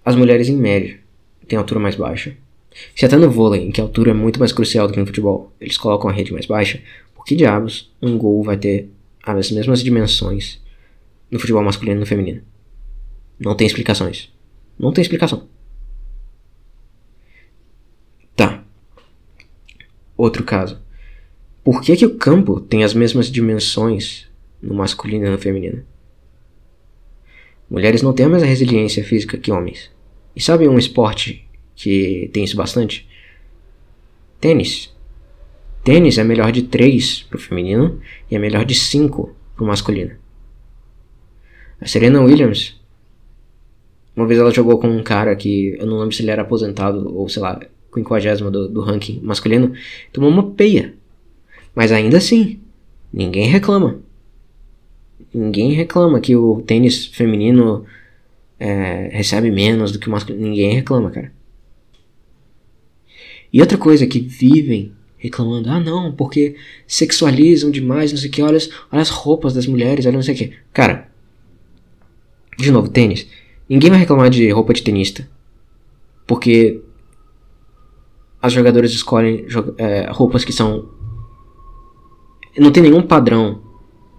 As 0.04 0.14
mulheres 0.14 0.50
em 0.50 0.56
média 0.58 1.00
têm 1.48 1.58
altura 1.58 1.80
mais 1.80 1.96
baixa. 1.96 2.36
Se 2.94 3.04
até 3.04 3.16
no 3.16 3.30
vôlei, 3.30 3.66
em 3.66 3.70
que 3.70 3.80
a 3.80 3.84
altura 3.84 4.10
é 4.10 4.14
muito 4.14 4.38
mais 4.38 4.52
crucial 4.52 4.86
do 4.86 4.92
que 4.92 5.00
no 5.00 5.06
futebol, 5.06 5.52
eles 5.60 5.76
colocam 5.76 6.08
a 6.08 6.12
rede 6.12 6.32
mais 6.32 6.46
baixa, 6.46 6.80
por 7.14 7.24
que 7.24 7.34
diabos 7.34 7.92
um 8.00 8.16
gol 8.16 8.42
vai 8.42 8.56
ter 8.56 8.90
as 9.22 9.50
mesmas 9.50 9.82
dimensões 9.82 10.60
no 11.30 11.38
futebol 11.38 11.62
masculino 11.62 11.98
e 11.98 12.00
no 12.00 12.06
feminino? 12.06 12.42
Não 13.38 13.54
tem 13.54 13.66
explicações. 13.66 14.32
Não 14.78 14.92
tem 14.92 15.02
explicação. 15.02 15.48
Tá. 18.36 18.64
Outro 20.16 20.44
caso. 20.44 20.80
Por 21.62 21.82
que, 21.82 21.96
que 21.96 22.06
o 22.06 22.16
campo 22.16 22.60
tem 22.60 22.84
as 22.84 22.94
mesmas 22.94 23.30
dimensões 23.30 24.28
no 24.62 24.74
masculino 24.74 25.26
e 25.26 25.30
no 25.30 25.38
feminino? 25.38 25.84
Mulheres 27.68 28.02
não 28.02 28.12
têm 28.12 28.26
a 28.26 28.28
mesma 28.28 28.46
resiliência 28.46 29.04
física 29.04 29.36
que 29.38 29.52
homens. 29.52 29.90
E 30.34 30.40
sabe 30.40 30.66
um 30.66 30.78
esporte 30.78 31.48
que 31.80 32.28
tem 32.32 32.44
isso 32.44 32.56
bastante? 32.56 33.08
Tênis. 34.38 34.94
Tênis 35.82 36.18
é 36.18 36.24
melhor 36.24 36.52
de 36.52 36.62
3 36.62 37.22
pro 37.22 37.38
feminino 37.38 38.00
e 38.30 38.36
é 38.36 38.38
melhor 38.38 38.66
de 38.66 38.74
5 38.74 39.34
pro 39.56 39.64
masculino. 39.64 40.12
A 41.80 41.86
Serena 41.86 42.20
Williams, 42.20 42.78
uma 44.14 44.26
vez 44.26 44.38
ela 44.38 44.50
jogou 44.50 44.78
com 44.78 44.88
um 44.88 45.02
cara 45.02 45.34
que 45.34 45.74
eu 45.78 45.86
não 45.86 46.00
lembro 46.00 46.14
se 46.14 46.22
ele 46.22 46.30
era 46.30 46.42
aposentado 46.42 47.16
ou 47.16 47.26
sei 47.30 47.40
lá, 47.40 47.58
50 47.94 48.50
do, 48.50 48.68
do 48.68 48.80
ranking 48.82 49.18
masculino, 49.22 49.72
tomou 50.12 50.28
uma 50.28 50.50
peia. 50.50 50.94
Mas 51.74 51.92
ainda 51.92 52.18
assim, 52.18 52.60
ninguém 53.10 53.48
reclama. 53.48 54.00
Ninguém 55.32 55.72
reclama 55.72 56.20
que 56.20 56.36
o 56.36 56.60
tênis 56.60 57.06
feminino 57.06 57.86
é, 58.58 59.08
recebe 59.12 59.50
menos 59.50 59.92
do 59.92 59.98
que 59.98 60.08
o 60.08 60.10
masculino. 60.10 60.46
Ninguém 60.46 60.74
reclama, 60.74 61.10
cara. 61.10 61.39
E 63.52 63.60
outra 63.60 63.76
coisa 63.78 64.06
que 64.06 64.20
vivem 64.20 64.92
reclamando, 65.18 65.68
ah 65.70 65.78
não, 65.80 66.12
porque 66.12 66.56
sexualizam 66.86 67.70
demais, 67.70 68.10
não 68.12 68.18
sei 68.18 68.28
o 68.30 68.32
que, 68.32 68.42
olha, 68.42 68.56
as- 68.56 68.70
olha 68.90 69.02
as 69.02 69.10
roupas 69.10 69.52
das 69.52 69.66
mulheres, 69.66 70.06
olha 70.06 70.14
não 70.14 70.22
sei 70.22 70.34
o 70.34 70.38
que. 70.38 70.52
Cara, 70.72 71.08
de 72.58 72.70
novo, 72.70 72.88
tênis. 72.88 73.26
Ninguém 73.68 73.90
vai 73.90 73.98
reclamar 73.98 74.30
de 74.30 74.50
roupa 74.50 74.72
de 74.72 74.82
tenista. 74.82 75.28
Porque 76.26 76.80
as 78.40 78.52
jogadoras 78.52 78.90
escolhem 78.92 79.44
é, 79.78 80.10
roupas 80.10 80.44
que 80.44 80.52
são. 80.52 80.88
Não 82.58 82.70
tem 82.70 82.82
nenhum 82.82 83.02
padrão 83.02 83.62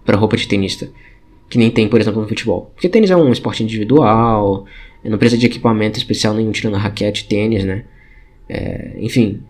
para 0.04 0.16
roupa 0.16 0.36
de 0.36 0.46
tenista. 0.48 0.90
Que 1.48 1.58
nem 1.58 1.70
tem, 1.70 1.88
por 1.88 2.00
exemplo, 2.00 2.22
no 2.22 2.28
futebol. 2.28 2.70
Porque 2.74 2.88
tênis 2.88 3.10
é 3.10 3.16
um 3.16 3.30
esporte 3.30 3.62
individual, 3.62 4.64
não 5.04 5.18
precisa 5.18 5.38
de 5.40 5.46
equipamento 5.46 5.98
especial 5.98 6.32
nenhum 6.34 6.50
tirando 6.50 6.76
raquete, 6.76 7.26
tênis, 7.28 7.64
né? 7.64 7.84
É, 8.52 8.92
enfim, 8.98 9.40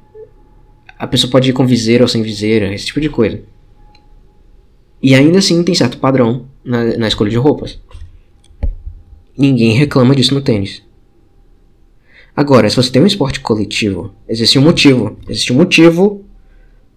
a 0.96 1.08
pessoa 1.08 1.28
pode 1.28 1.50
ir 1.50 1.52
com 1.52 1.66
viseira 1.66 2.04
ou 2.04 2.08
sem 2.08 2.22
viseira, 2.22 2.72
esse 2.72 2.86
tipo 2.86 3.00
de 3.00 3.08
coisa. 3.08 3.40
E 5.02 5.12
ainda 5.16 5.38
assim 5.38 5.60
tem 5.64 5.74
certo 5.74 5.98
padrão 5.98 6.46
na, 6.64 6.96
na 6.96 7.08
escolha 7.08 7.28
de 7.28 7.36
roupas. 7.36 7.80
Ninguém 9.36 9.72
reclama 9.72 10.14
disso 10.14 10.32
no 10.32 10.40
tênis. 10.40 10.84
Agora, 12.36 12.70
se 12.70 12.76
você 12.76 12.92
tem 12.92 13.02
um 13.02 13.06
esporte 13.06 13.40
coletivo, 13.40 14.14
existe 14.28 14.56
um 14.56 14.62
motivo. 14.62 15.18
Existe 15.28 15.52
um 15.52 15.56
motivo 15.56 16.24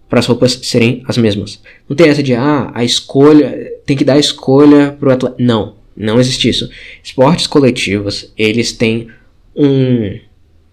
para 0.08 0.20
as 0.20 0.26
roupas 0.26 0.52
serem 0.62 1.02
as 1.08 1.18
mesmas. 1.18 1.60
Não 1.88 1.96
tem 1.96 2.08
essa 2.08 2.22
de, 2.22 2.34
ah, 2.34 2.70
a 2.72 2.84
escolha, 2.84 3.72
tem 3.84 3.96
que 3.96 4.04
dar 4.04 4.14
a 4.14 4.20
escolha 4.20 4.92
pro 4.92 5.10
atleta. 5.10 5.34
Não, 5.40 5.74
não 5.96 6.20
existe 6.20 6.48
isso. 6.48 6.70
Esportes 7.02 7.48
coletivos, 7.48 8.32
eles 8.38 8.70
têm 8.70 9.08
um, 9.56 10.16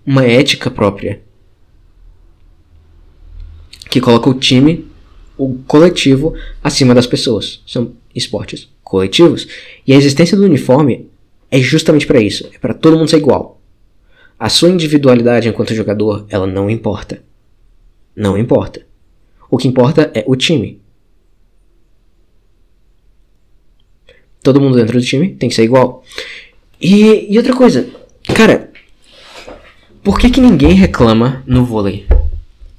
uma 0.06 0.26
ética 0.26 0.70
própria. 0.70 1.22
Que 3.90 4.02
coloca 4.02 4.30
o 4.30 4.34
time, 4.34 4.88
o 5.38 5.60
coletivo, 5.68 6.36
acima 6.64 6.96
das 6.96 7.08
pessoas. 7.08 7.62
São 7.66 7.94
esportes 8.14 8.70
coletivos. 8.84 9.48
E 9.86 9.94
a 9.94 9.96
existência 9.96 10.38
do 10.38 10.44
uniforme 10.44 11.10
é 11.50 11.60
justamente 11.60 12.08
para 12.08 12.22
isso. 12.22 12.50
É 12.54 12.58
para 12.58 12.74
todo 12.74 12.98
mundo 12.98 13.10
ser 13.10 13.18
igual. 13.18 13.62
A 14.40 14.50
sua 14.50 14.70
individualidade 14.70 15.48
enquanto 15.48 15.74
jogador, 15.74 16.26
ela 16.30 16.48
não 16.48 16.70
importa. 16.70 17.24
Não 18.16 18.38
importa. 18.38 18.86
O 19.50 19.58
que 19.58 19.68
importa 19.68 20.12
é 20.14 20.24
o 20.28 20.36
time. 20.36 20.82
Todo 24.42 24.60
mundo 24.60 24.76
dentro 24.76 25.00
do 25.00 25.06
time 25.06 25.36
tem 25.36 25.48
que 25.48 25.56
ser 25.56 25.64
igual. 25.64 26.04
E, 26.82 27.32
e 27.34 27.38
outra 27.38 27.56
coisa, 27.56 27.88
cara, 28.36 28.73
por 30.04 30.20
que 30.20 30.30
que 30.30 30.42
ninguém 30.42 30.74
reclama 30.74 31.44
no 31.46 31.66
vôlei? 31.66 32.06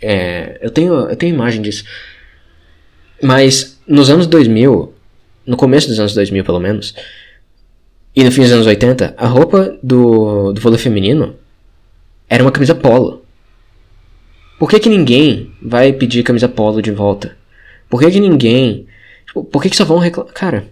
É, 0.01 0.59
eu 0.61 0.71
tenho 0.71 0.95
eu 0.95 1.17
tenho 1.17 1.35
imagem 1.35 1.63
disso. 1.63 1.85
Mas 3.23 3.81
nos 3.87 4.11
anos 4.11 4.27
2000, 4.27 4.93
no 5.47 5.57
começo 5.57 5.89
dos 5.89 5.99
anos 5.99 6.15
2000 6.15 6.45
pelo 6.45 6.61
menos, 6.61 6.95
e 8.15 8.23
no 8.23 8.31
fim 8.31 8.43
dos 8.43 8.53
anos 8.53 8.67
80, 8.67 9.15
a 9.17 9.27
roupa 9.27 9.77
do, 9.83 10.53
do 10.53 10.61
vôlei 10.61 10.79
feminino 10.79 11.35
era 12.29 12.43
uma 12.43 12.53
camisa 12.53 12.75
polo. 12.75 13.25
Por 14.59 14.71
que, 14.71 14.79
que 14.79 14.89
ninguém 14.89 15.53
vai 15.61 15.93
pedir 15.93 16.23
camisa 16.23 16.49
polo 16.49 16.81
de 16.81 16.91
volta? 16.91 17.37
Por 17.89 18.01
que, 18.01 18.11
que 18.11 18.21
ninguém. 18.21 18.87
Tipo, 19.27 19.45
por 19.45 19.63
que, 19.63 19.71
que 19.71 19.77
só 19.77 19.85
vão 19.85 19.99
reclamar? 19.99 20.33
Cara. 20.33 20.67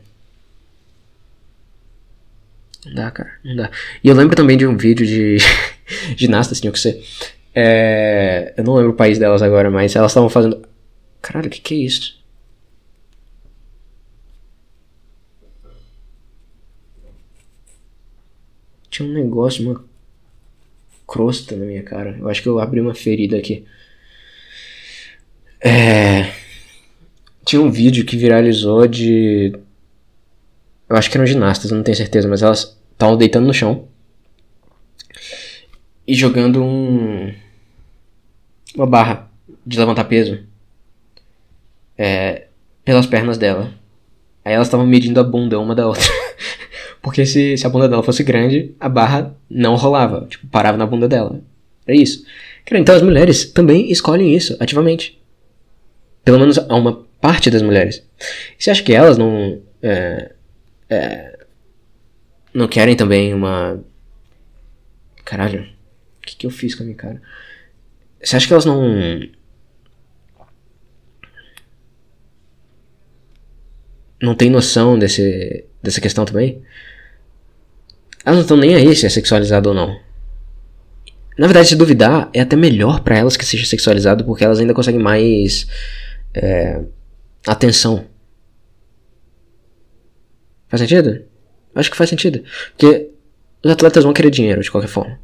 Não 2.87 2.95
dá, 2.95 3.11
cara. 3.11 3.33
Não 3.45 3.57
dá. 3.57 3.71
E 4.03 4.09
eu 4.09 4.15
lembro 4.15 4.37
também 4.37 4.57
de 4.57 4.67
um 4.67 4.77
vídeo 4.77 5.07
de 5.07 5.39
ginastas, 6.17 6.61
tinha 6.61 6.73
que 6.73 6.79
ser. 6.79 7.03
É, 7.55 8.55
eu 8.57 8.65
não 8.65 8.75
lembro 8.75 8.93
o 8.93 8.97
país 8.97 9.19
delas 9.19 9.43
agora, 9.43 9.71
mas 9.71 9.95
elas 9.95 10.11
estavam 10.13 10.29
fazendo. 10.29 10.63
Caralho, 11.21 11.49
o 11.49 11.51
que, 11.51 11.61
que 11.61 11.75
é 11.75 11.79
isso? 11.79 12.21
Tinha 18.91 19.09
um 19.09 19.13
negócio, 19.13 19.65
uma 19.65 19.85
crosta 21.07 21.57
na 21.57 21.65
minha 21.65 21.83
cara. 21.83 22.17
Eu 22.19 22.29
acho 22.29 22.43
que 22.43 22.49
eu 22.49 22.59
abri 22.59 22.81
uma 22.81 22.95
ferida 22.95 23.37
aqui. 23.37 23.65
É. 25.61 26.33
Tinha 27.45 27.61
um 27.61 27.71
vídeo 27.71 28.05
que 28.05 28.17
viralizou 28.17 28.87
de. 28.87 29.53
Eu 30.89 30.97
acho 30.97 31.11
que 31.11 31.17
eram 31.17 31.27
ginastas, 31.27 31.71
não 31.71 31.83
tenho 31.83 31.97
certeza, 31.97 32.29
mas 32.29 32.43
elas 32.43 32.77
estavam 32.93 33.17
deitando 33.17 33.47
no 33.47 33.55
chão 33.55 33.89
e 36.07 36.15
jogando 36.15 36.63
um. 36.63 37.33
Uma 38.75 38.87
barra 38.87 39.31
de 39.67 39.79
levantar 39.79 40.05
peso 40.05 40.39
é, 41.97 42.47
pelas 42.85 43.07
pernas 43.07 43.39
dela. 43.39 43.73
Aí 44.45 44.55
elas 44.55 44.67
estavam 44.67 44.87
medindo 44.87 45.21
a 45.21 45.25
bunda 45.25 45.59
uma 45.61 45.75
da 45.75 45.87
outra. 45.87 46.03
Porque 47.01 47.25
se, 47.27 47.57
se 47.57 47.67
a 47.67 47.71
bunda 47.71 47.89
dela 47.89 48.03
fosse 48.03 48.23
grande, 48.23 48.75
a 48.81 48.89
barra 48.89 49.35
não 49.49 49.77
rolava. 49.77 50.27
Tipo, 50.29 50.47
parava 50.49 50.77
na 50.77 50.87
bunda 50.87 51.09
dela. 51.09 51.41
É 51.87 51.95
isso. 51.95 52.25
Então 52.71 52.95
as 52.95 53.03
mulheres 53.03 53.53
também 53.53 53.91
escolhem 53.91 54.35
isso 54.35 54.57
ativamente. 54.61 55.21
Pelo 56.25 56.39
menos 56.39 56.59
a 56.59 56.75
uma 56.75 57.05
parte 57.21 57.51
das 57.51 57.63
mulheres. 57.63 58.05
E 58.59 58.63
você 58.63 58.71
acha 58.71 58.83
que 58.83 58.93
elas 58.93 59.19
não. 59.19 59.61
É, 59.83 60.33
é, 60.89 61.39
não 62.55 62.69
querem 62.69 62.97
também 62.97 63.35
uma. 63.35 63.81
Caralho. 65.25 65.67
O 66.23 66.27
que, 66.27 66.37
que 66.37 66.47
eu 66.47 66.51
fiz 66.51 66.75
com 66.75 66.85
a 66.85 66.87
minha 66.87 66.97
cara? 66.97 67.21
Você 68.23 68.37
acha 68.37 68.47
que 68.47 68.53
elas 68.53 68.65
não. 68.65 69.21
Não 74.23 74.37
tem 74.37 74.49
noção 74.49 74.97
desse, 74.97 75.65
dessa 75.83 76.01
questão 76.01 76.25
também? 76.25 76.63
Elas 78.25 78.37
não 78.37 78.43
estão 78.43 78.57
nem 78.57 78.77
aí 78.77 78.95
se 78.95 79.05
é 79.05 79.09
sexualizado 79.09 79.71
ou 79.71 79.75
não. 79.75 80.01
Na 81.37 81.49
verdade, 81.49 81.69
se 81.69 81.77
duvidar, 81.77 82.31
é 82.33 82.41
até 82.41 82.55
melhor 82.55 83.01
para 83.01 83.19
elas 83.19 83.37
que 83.37 83.45
seja 83.45 83.67
sexualizado, 83.67 84.25
porque 84.25 84.45
elas 84.45 84.61
ainda 84.61 84.75
conseguem 84.75 85.01
mais 85.01 85.67
é, 86.33 86.81
atenção. 87.45 88.07
Faz 90.69 90.81
sentido? 90.81 91.25
Acho 91.75 91.91
que 91.91 91.97
faz 91.97 92.09
sentido. 92.09 92.45
Porque 92.77 93.11
os 93.65 93.73
atletas 93.73 94.05
vão 94.05 94.13
querer 94.13 94.31
dinheiro 94.31 94.63
de 94.63 94.71
qualquer 94.71 94.89
forma. 94.89 95.19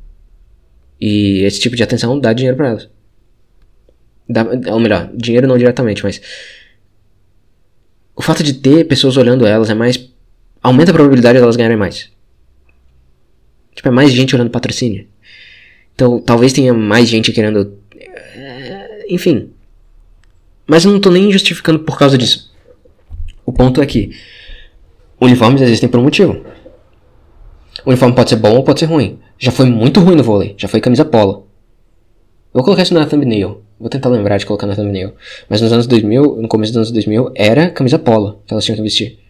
E 1.01 1.43
esse 1.45 1.61
tipo 1.61 1.77
de 1.77 1.83
atenção 1.83 2.19
dá 2.19 2.33
dinheiro 2.33 2.57
para 2.57 2.69
elas. 2.69 2.89
Dá, 4.29 4.45
ou 4.73 4.81
melhor, 4.81 5.11
dinheiro 5.15 5.47
não 5.47 5.57
diretamente, 5.57 6.03
mas. 6.03 6.21
O 8.15 8.23
fato 8.23 8.43
de 8.43 8.55
ter 8.55 8.85
pessoas 8.85 9.17
olhando 9.17 9.47
elas 9.47 9.71
é 9.71 9.75
mais. 9.75 10.11
aumenta 10.63 10.91
a 10.91 10.95
probabilidade 10.95 11.39
de 11.39 11.43
elas 11.43 11.57
ganharem 11.57 11.77
mais. 11.77 12.11
Tipo, 13.75 13.89
é 13.89 13.93
mais 13.93 14.11
gente 14.13 14.35
olhando 14.35 14.51
patrocínio. 14.51 15.07
Então, 15.95 16.21
talvez 16.21 16.53
tenha 16.53 16.75
mais 16.75 17.09
gente 17.09 17.33
querendo. 17.33 17.79
é, 17.95 19.07
Enfim. 19.09 19.51
Mas 20.67 20.85
eu 20.85 20.93
não 20.93 21.01
tô 21.01 21.11
nem 21.11 21.33
justificando 21.33 21.79
por 21.79 21.97
causa 21.99 22.19
disso. 22.19 22.53
O 23.47 23.53
ponto 23.53 23.81
é 23.81 23.87
que 23.87 24.11
uniformes 25.21 25.63
existem 25.63 25.89
por 25.89 25.99
um 25.99 26.03
motivo. 26.03 26.45
O 27.85 27.91
uniforme 27.91 28.15
pode 28.15 28.31
ser 28.31 28.37
bom 28.37 28.57
ou 28.57 28.65
pode 28.65 28.81
ser 28.81 28.87
ruim. 28.87 29.19
Já 29.39 29.53
foi 29.53 29.67
muito 29.67 30.01
ruim 30.01 30.17
no 30.17 30.23
vôlei. 30.23 30.55
Já 30.59 30.67
foi 30.67 30.81
camisa 30.81 31.05
polo. 31.05 31.47
Vou 32.53 32.65
colocar 32.65 32.83
isso 32.83 32.95
na 32.95 33.07
thumbnail. 33.07 33.63
Vou 33.79 33.89
tentar 33.89 34.09
lembrar 34.09 34.39
de 34.39 34.45
colocar 34.47 34.67
na 34.67 34.75
thumbnail. 34.75 35.15
Mas 35.49 35.61
nos 35.61 35.73
anos 35.73 35.87
2000, 35.87 36.43
no 36.43 36.49
começo 36.49 36.73
dos 36.73 36.79
anos 36.79 36.91
2000, 36.91 37.33
era 37.35 37.71
camisa 37.71 37.99
polo 37.99 38.43
que 38.45 38.53
elas 38.53 38.65
tinham 38.65 38.77
que 38.77 38.83
vestir. 38.83 39.21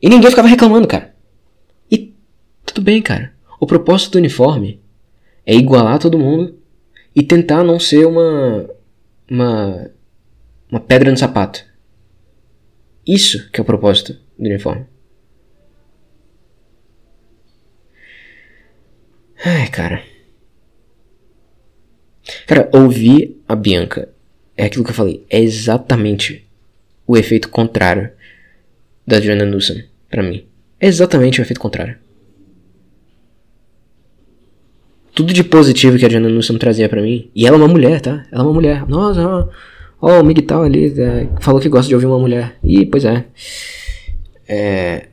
E 0.00 0.08
ninguém 0.08 0.30
ficava 0.30 0.48
reclamando, 0.48 0.88
cara. 0.88 1.14
E 1.88 2.12
tudo 2.66 2.82
bem, 2.82 3.00
cara. 3.00 3.32
O 3.60 3.66
propósito 3.66 4.12
do 4.12 4.18
uniforme 4.18 4.80
é 5.46 5.54
igualar 5.54 6.00
todo 6.00 6.18
mundo 6.18 6.58
e 7.14 7.22
tentar 7.22 7.62
não 7.62 7.78
ser 7.78 8.04
uma 8.06 8.68
uma 9.30 9.90
uma 10.68 10.80
pedra 10.80 11.10
no 11.10 11.16
sapato. 11.16 11.64
Isso 13.06 13.48
que 13.50 13.60
é 13.60 13.62
o 13.62 13.64
propósito 13.64 14.18
do 14.36 14.48
uniforme. 14.48 14.86
Ai, 19.44 19.68
cara. 19.68 20.02
Cara, 22.46 22.70
ouvir 22.72 23.42
a 23.48 23.54
Bianca 23.54 24.08
é 24.56 24.64
aquilo 24.66 24.84
que 24.84 24.90
eu 24.90 24.94
falei. 24.94 25.24
É 25.28 25.40
exatamente 25.40 26.46
o 27.06 27.16
efeito 27.16 27.48
contrário 27.48 28.10
da 29.06 29.16
Adriana 29.16 29.44
Newsom 29.44 29.82
pra 30.08 30.22
mim. 30.22 30.46
É 30.78 30.86
exatamente 30.86 31.40
o 31.40 31.42
efeito 31.42 31.60
contrário. 31.60 31.96
Tudo 35.14 35.32
de 35.32 35.44
positivo 35.44 35.98
que 35.98 36.04
a 36.04 36.06
Adriana 36.06 36.28
Newsom 36.28 36.56
trazia 36.56 36.88
pra 36.88 37.02
mim. 37.02 37.30
E 37.34 37.46
ela 37.46 37.56
é 37.56 37.58
uma 37.58 37.68
mulher, 37.68 38.00
tá? 38.00 38.24
Ela 38.30 38.42
é 38.42 38.46
uma 38.46 38.54
mulher. 38.54 38.88
Nossa, 38.88 39.20
ó 39.28 39.48
o 40.02 40.24
Miguel 40.24 40.62
ali 40.62 41.00
é, 41.00 41.28
falou 41.40 41.60
que 41.60 41.68
gosta 41.68 41.88
de 41.88 41.94
ouvir 41.94 42.06
uma 42.06 42.18
mulher. 42.18 42.56
E, 42.64 42.84
pois 42.84 43.04
é. 43.04 43.24
É. 44.48 45.08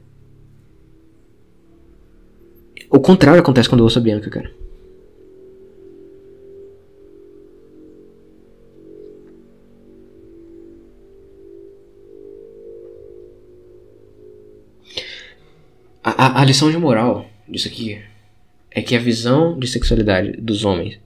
O 2.89 2.99
contrário 2.99 3.39
acontece 3.39 3.69
quando 3.69 3.81
eu 3.81 3.83
ouço 3.85 3.99
a 3.99 4.01
Bianca, 4.01 4.29
cara. 4.29 4.51
A, 16.03 16.25
a, 16.25 16.41
a 16.41 16.45
lição 16.45 16.71
de 16.71 16.77
moral 16.77 17.29
disso 17.47 17.67
aqui 17.67 18.01
é 18.71 18.81
que 18.81 18.95
a 18.95 18.99
visão 18.99 19.59
de 19.59 19.67
sexualidade 19.67 20.31
dos 20.41 20.65
homens 20.65 20.99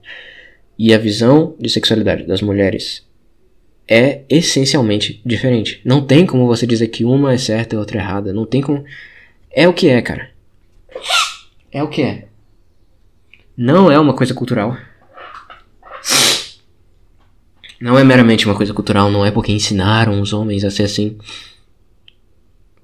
e 0.78 0.94
a 0.94 0.98
visão 0.98 1.54
de 1.60 1.68
sexualidade 1.68 2.24
das 2.24 2.40
mulheres 2.40 3.06
é 3.86 4.22
essencialmente 4.28 5.20
diferente. 5.24 5.82
Não 5.84 6.04
tem 6.06 6.24
como 6.24 6.46
você 6.46 6.66
dizer 6.66 6.88
que 6.88 7.04
uma 7.04 7.34
é 7.34 7.38
certa 7.38 7.74
e 7.74 7.78
outra 7.78 7.98
é 7.98 8.00
errada. 8.00 8.32
Não 8.32 8.46
tem 8.46 8.62
como. 8.62 8.84
É 9.50 9.68
o 9.68 9.74
que 9.74 9.88
é, 9.88 10.00
cara. 10.00 10.30
É 11.74 11.82
o 11.82 11.88
que 11.88 12.02
é. 12.02 12.28
Não 13.56 13.90
é 13.90 13.98
uma 13.98 14.14
coisa 14.14 14.32
cultural. 14.32 14.76
Não 17.80 17.98
é 17.98 18.04
meramente 18.04 18.46
uma 18.46 18.54
coisa 18.54 18.72
cultural, 18.72 19.10
não 19.10 19.26
é 19.26 19.32
porque 19.32 19.50
ensinaram 19.50 20.20
os 20.20 20.32
homens 20.32 20.64
a 20.64 20.70
ser 20.70 20.84
assim. 20.84 21.18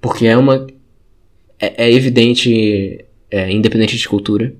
Porque 0.01 0.27
é 0.27 0.37
uma. 0.37 0.67
É, 1.57 1.85
é 1.87 1.93
evidente, 1.93 3.05
é, 3.31 3.49
independente 3.53 3.97
de 3.97 4.09
cultura. 4.09 4.53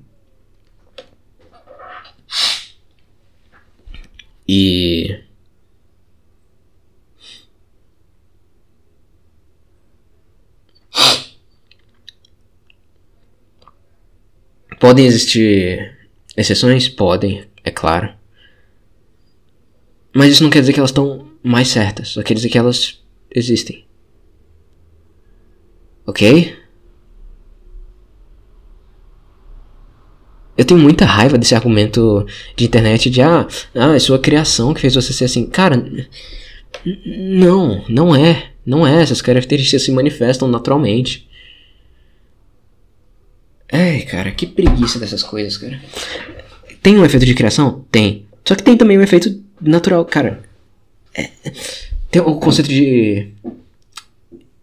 E. 4.47 5.20
Podem 14.81 15.05
existir 15.05 15.95
exceções? 16.35 16.89
Podem, 16.89 17.43
é 17.63 17.69
claro. 17.69 18.09
Mas 20.11 20.31
isso 20.31 20.43
não 20.43 20.49
quer 20.49 20.61
dizer 20.61 20.73
que 20.73 20.79
elas 20.79 20.89
estão 20.89 21.27
mais 21.43 21.67
certas, 21.67 22.07
só 22.09 22.23
quer 22.23 22.33
dizer 22.33 22.49
que 22.49 22.57
elas 22.57 22.99
existem. 23.29 23.85
Ok? 26.07 26.57
Eu 30.57 30.65
tenho 30.65 30.79
muita 30.79 31.05
raiva 31.05 31.37
desse 31.37 31.53
argumento 31.53 32.25
de 32.55 32.65
internet 32.65 33.07
de 33.11 33.21
ah, 33.21 33.47
ah, 33.75 33.95
é 33.95 33.99
sua 33.99 34.17
criação 34.17 34.73
que 34.73 34.81
fez 34.81 34.95
você 34.95 35.13
ser 35.13 35.25
assim. 35.25 35.45
Cara, 35.45 35.75
não, 37.05 37.85
não 37.87 38.15
é. 38.15 38.51
Não 38.65 38.85
é. 38.85 39.03
Essas 39.03 39.21
características 39.21 39.83
se 39.83 39.91
manifestam 39.91 40.47
naturalmente. 40.47 41.29
Ai, 43.71 44.01
cara, 44.01 44.31
que 44.31 44.45
preguiça 44.45 44.99
dessas 44.99 45.23
coisas, 45.23 45.57
cara. 45.57 45.81
Tem 46.81 46.97
um 46.97 47.05
efeito 47.05 47.25
de 47.25 47.33
criação? 47.33 47.85
Tem. 47.91 48.25
Só 48.43 48.55
que 48.55 48.63
tem 48.63 48.75
também 48.75 48.97
um 48.97 49.03
efeito 49.03 49.41
natural, 49.61 50.03
cara. 50.05 50.41
É, 51.15 51.29
tem 52.09 52.21
o 52.21 52.35
conceito 52.35 52.69
de. 52.69 53.29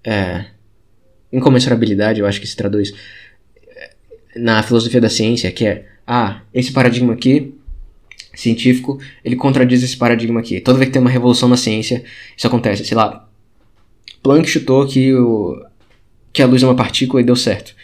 É. 0.05 0.47
Incomensurabilidade, 1.33 2.21
eu 2.21 2.27
acho 2.27 2.41
que 2.41 2.47
se 2.47 2.57
traduz 2.57 2.93
na 4.35 4.63
filosofia 4.63 5.01
da 5.01 5.11
ciência, 5.11 5.51
que 5.51 5.67
é, 5.67 5.87
ah, 6.07 6.41
esse 6.55 6.73
paradigma 6.73 7.13
aqui, 7.13 7.55
científico, 8.35 8.99
ele 9.25 9.37
contradiz 9.37 9.83
esse 9.83 9.97
paradigma 9.97 10.41
aqui. 10.41 10.61
Toda 10.61 10.79
vez 10.79 10.89
que 10.89 10.93
tem 10.93 11.03
uma 11.03 11.11
revolução 11.11 11.49
na 11.49 11.57
ciência, 11.57 12.05
isso 12.37 12.47
acontece. 12.47 12.85
Sei 12.85 12.97
lá, 12.97 13.29
Planck 14.23 14.49
chutou 14.49 14.87
que, 14.87 15.13
o, 15.15 15.61
que 16.33 16.43
a 16.43 16.47
luz 16.47 16.63
é 16.63 16.67
uma 16.67 16.77
partícula 16.77 17.21
e 17.21 17.25
deu 17.25 17.37
certo. 17.37 17.75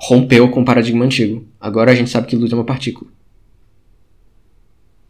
Rompeu 0.00 0.48
com 0.48 0.62
o 0.62 0.64
paradigma 0.64 1.04
antigo. 1.04 1.44
Agora 1.60 1.90
a 1.90 1.94
gente 1.94 2.08
sabe 2.08 2.28
que 2.28 2.36
luz 2.36 2.52
é 2.52 2.54
uma 2.54 2.64
partícula. 2.64 3.10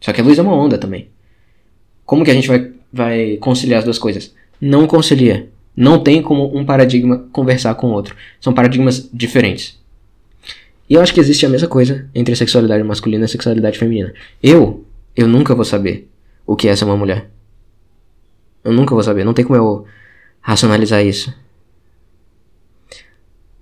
Só 0.01 0.11
que 0.11 0.19
a 0.19 0.23
luz 0.23 0.39
é 0.39 0.41
uma 0.41 0.55
onda 0.55 0.77
também. 0.77 1.09
Como 2.05 2.25
que 2.25 2.31
a 2.31 2.33
gente 2.33 2.47
vai, 2.47 2.71
vai 2.91 3.37
conciliar 3.37 3.79
as 3.79 3.85
duas 3.85 3.99
coisas? 3.99 4.33
Não 4.59 4.87
concilia. 4.87 5.49
Não 5.75 6.01
tem 6.01 6.21
como 6.21 6.57
um 6.57 6.65
paradigma 6.65 7.27
conversar 7.31 7.75
com 7.75 7.87
o 7.87 7.91
outro. 7.91 8.15
São 8.41 8.51
paradigmas 8.51 9.07
diferentes. 9.13 9.79
E 10.89 10.95
eu 10.95 11.01
acho 11.01 11.13
que 11.13 11.19
existe 11.19 11.45
a 11.45 11.49
mesma 11.49 11.67
coisa 11.67 12.09
entre 12.15 12.35
sexualidade 12.35 12.83
masculina 12.83 13.25
e 13.25 13.29
sexualidade 13.29 13.77
feminina. 13.77 14.11
Eu, 14.41 14.83
eu 15.15 15.27
nunca 15.27 15.53
vou 15.53 15.63
saber 15.63 16.09
o 16.47 16.55
que 16.55 16.67
é 16.67 16.75
ser 16.75 16.85
uma 16.85 16.97
mulher. 16.97 17.29
Eu 18.63 18.73
nunca 18.73 18.95
vou 18.95 19.03
saber, 19.03 19.23
não 19.23 19.33
tem 19.33 19.45
como 19.45 19.55
eu 19.55 19.85
racionalizar 20.41 21.05
isso. 21.05 21.33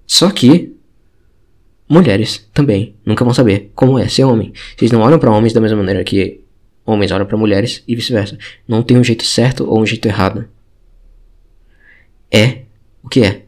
Só 0.08 0.32
que 0.32 0.77
mulheres 1.88 2.48
também 2.54 2.96
nunca 3.06 3.24
vão 3.24 3.34
saber 3.34 3.72
como 3.74 3.98
é 3.98 4.08
ser 4.08 4.24
homem. 4.24 4.54
Vocês 4.76 4.92
não 4.92 5.02
olham 5.02 5.20
para 5.20 5.32
homens 5.32 5.54
da 5.54 5.62
mesma 5.62 5.78
maneira 5.78 6.04
que 6.04 6.42
homens 6.86 7.12
olham 7.12 7.26
para 7.26 7.38
mulheres 7.38 7.84
e 7.88 7.96
vice-versa. 7.96 8.38
Não 8.68 8.84
tem 8.84 8.98
um 8.98 9.04
jeito 9.04 9.26
certo 9.26 9.70
ou 9.70 9.82
um 9.82 9.86
jeito 9.86 10.08
errado. 10.08 10.48
É 12.32 12.62
o 13.04 13.10
que 13.10 13.22
é. 13.24 13.44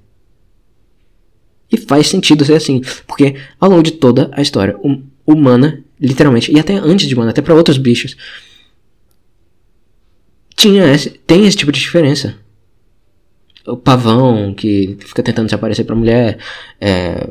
E 1.72 1.78
faz 1.78 2.08
sentido 2.08 2.44
ser 2.44 2.56
assim, 2.56 2.82
porque 3.06 3.36
ao 3.60 3.70
longo 3.70 3.84
de 3.84 3.92
toda 3.92 4.30
a 4.34 4.42
história 4.42 4.76
hum- 4.84 5.04
humana, 5.26 5.84
literalmente, 6.00 6.52
e 6.52 6.60
até 6.60 6.74
antes 6.76 7.08
de 7.08 7.14
humana, 7.14 7.30
até 7.30 7.42
para 7.42 7.54
outros 7.54 7.78
bichos, 7.78 8.18
tinha 10.56 10.92
esse, 10.92 11.12
tem 11.12 11.46
esse 11.46 11.56
tipo 11.56 11.72
de 11.72 11.80
diferença. 11.80 12.36
O 13.68 13.78
pavão 13.78 14.54
que 14.54 14.98
fica 15.00 15.22
tentando 15.22 15.48
se 15.48 15.54
aparecer 15.54 15.84
pra 15.84 15.96
mulher, 15.96 16.40
é, 16.82 17.30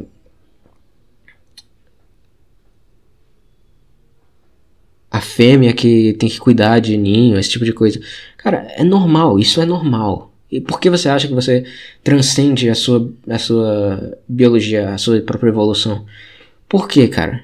a 5.19 5.21
fêmea 5.21 5.73
que 5.73 6.14
tem 6.14 6.29
que 6.29 6.39
cuidar 6.39 6.81
de 6.81 6.97
ninho, 6.97 7.39
esse 7.39 7.51
tipo 7.51 7.64
de 7.64 7.73
coisa. 7.73 8.01
Cara, 8.37 8.66
é 8.77 8.85
normal, 8.85 9.39
isso 9.39 9.61
é 9.61 9.66
normal. 9.66 10.33
E 10.51 10.61
por 10.61 10.81
que 10.81 10.89
você 10.91 11.09
acha 11.09 11.29
que 11.29 11.35
você 11.35 11.64
transcende 12.03 12.71
a 12.71 12.75
sua, 12.75 13.11
a 13.29 13.39
sua 13.39 14.19
biologia, 14.29 14.91
a 14.95 14.99
sua 14.99 15.21
própria 15.21 15.51
evolução? 15.51 16.07
Por 16.69 16.89
quê, 16.89 17.09
cara? 17.09 17.43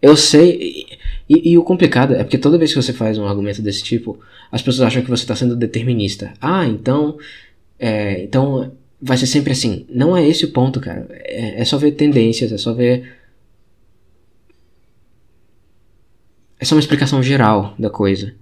Eu 0.00 0.16
sei. 0.16 0.86
E, 1.28 1.34
e- 1.36 1.52
e 1.52 1.58
o 1.58 1.62
complicado 1.62 2.14
é 2.14 2.24
porque 2.24 2.38
toda 2.38 2.58
vez 2.58 2.72
que 2.72 2.82
você 2.82 2.92
faz 2.92 3.18
um 3.18 3.26
argumento 3.26 3.62
desse 3.62 3.82
tipo, 3.82 4.18
as 4.50 4.60
pessoas 4.62 4.86
acham 4.88 5.02
que 5.02 5.10
você 5.10 5.22
está 5.24 5.36
sendo 5.36 5.56
determinista. 5.56 6.32
Ah, 6.40 6.66
então. 6.66 7.18
é, 7.78 8.22
então 8.24 8.72
vai 9.00 9.16
ser 9.16 9.26
sempre 9.26 9.52
assim. 9.52 9.86
Não 9.90 10.16
é 10.16 10.26
esse 10.28 10.44
o 10.44 10.50
ponto, 10.52 10.80
cara. 10.80 11.06
É, 11.12 11.60
é 11.60 11.64
só 11.64 11.76
ver 11.78 11.92
tendências, 11.92 12.52
é 12.52 12.58
só 12.58 12.72
ver. 12.72 13.04
É 16.62 16.64
só 16.64 16.76
uma 16.76 16.80
explicação 16.80 17.20
geral 17.20 17.74
da 17.76 17.90
coisa. 17.90 18.36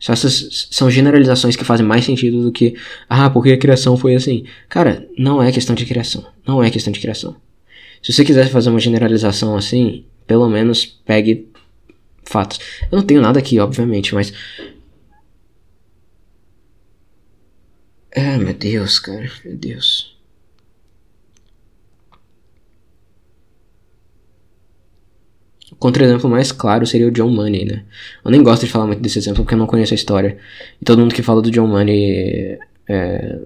Só 0.00 0.12
essas 0.12 0.66
são 0.72 0.90
generalizações 0.90 1.54
que 1.54 1.62
fazem 1.62 1.86
mais 1.86 2.04
sentido 2.04 2.42
do 2.42 2.50
que, 2.50 2.74
ah, 3.08 3.30
porque 3.30 3.52
a 3.52 3.56
criação 3.56 3.96
foi 3.96 4.16
assim. 4.16 4.46
Cara, 4.68 5.08
não 5.16 5.40
é 5.40 5.52
questão 5.52 5.76
de 5.76 5.86
criação. 5.86 6.26
Não 6.44 6.60
é 6.60 6.68
questão 6.72 6.92
de 6.92 6.98
criação. 6.98 7.36
Se 8.02 8.12
você 8.12 8.24
quiser 8.24 8.48
fazer 8.48 8.70
uma 8.70 8.80
generalização 8.80 9.56
assim, 9.56 10.04
pelo 10.26 10.48
menos 10.48 10.84
pegue 10.84 11.46
fatos. 12.24 12.58
Eu 12.90 12.98
não 12.98 13.06
tenho 13.06 13.22
nada 13.22 13.38
aqui, 13.38 13.60
obviamente, 13.60 14.12
mas. 14.12 14.32
Ah, 18.16 18.38
meu 18.38 18.54
Deus, 18.54 18.98
cara. 18.98 19.30
Meu 19.44 19.56
Deus. 19.56 20.16
O 25.69 25.69
contra-exemplo 25.80 26.30
mais 26.30 26.52
claro 26.52 26.86
seria 26.86 27.08
o 27.08 27.10
John 27.10 27.30
Money, 27.30 27.64
né? 27.64 27.84
Eu 28.24 28.30
nem 28.30 28.42
gosto 28.42 28.64
de 28.66 28.70
falar 28.70 28.86
muito 28.86 29.00
desse 29.00 29.18
exemplo 29.18 29.42
porque 29.42 29.54
eu 29.54 29.58
não 29.58 29.66
conheço 29.66 29.94
a 29.94 29.96
história. 29.96 30.38
E 30.80 30.84
todo 30.84 31.00
mundo 31.00 31.14
que 31.14 31.22
fala 31.22 31.42
do 31.42 31.50
John 31.50 31.66
Money 31.66 32.58
é. 32.88 33.40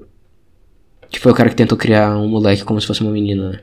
Que 1.11 1.21
foi 1.21 1.33
o 1.33 1.35
cara 1.35 1.49
que 1.49 1.57
tentou 1.57 1.79
criar 1.79 2.17
um 2.19 2.29
moleque 2.29 2.65
como 2.65 2.81
se 2.81 2.87
fosse 2.87 3.01
uma 3.01 3.13
menina, 3.13 3.51
né? 3.51 3.61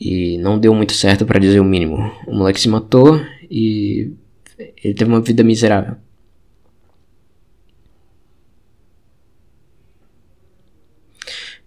E 0.00 0.38
não 0.38 0.58
deu 0.58 0.74
muito 0.74 0.92
certo 0.92 1.26
pra 1.26 1.40
dizer 1.40 1.60
o 1.60 1.64
mínimo. 1.64 1.96
O 2.26 2.34
moleque 2.34 2.60
se 2.60 2.68
matou 2.68 3.20
e 3.50 4.12
ele 4.58 4.94
teve 4.94 5.10
uma 5.10 5.20
vida 5.20 5.42
miserável. 5.42 5.96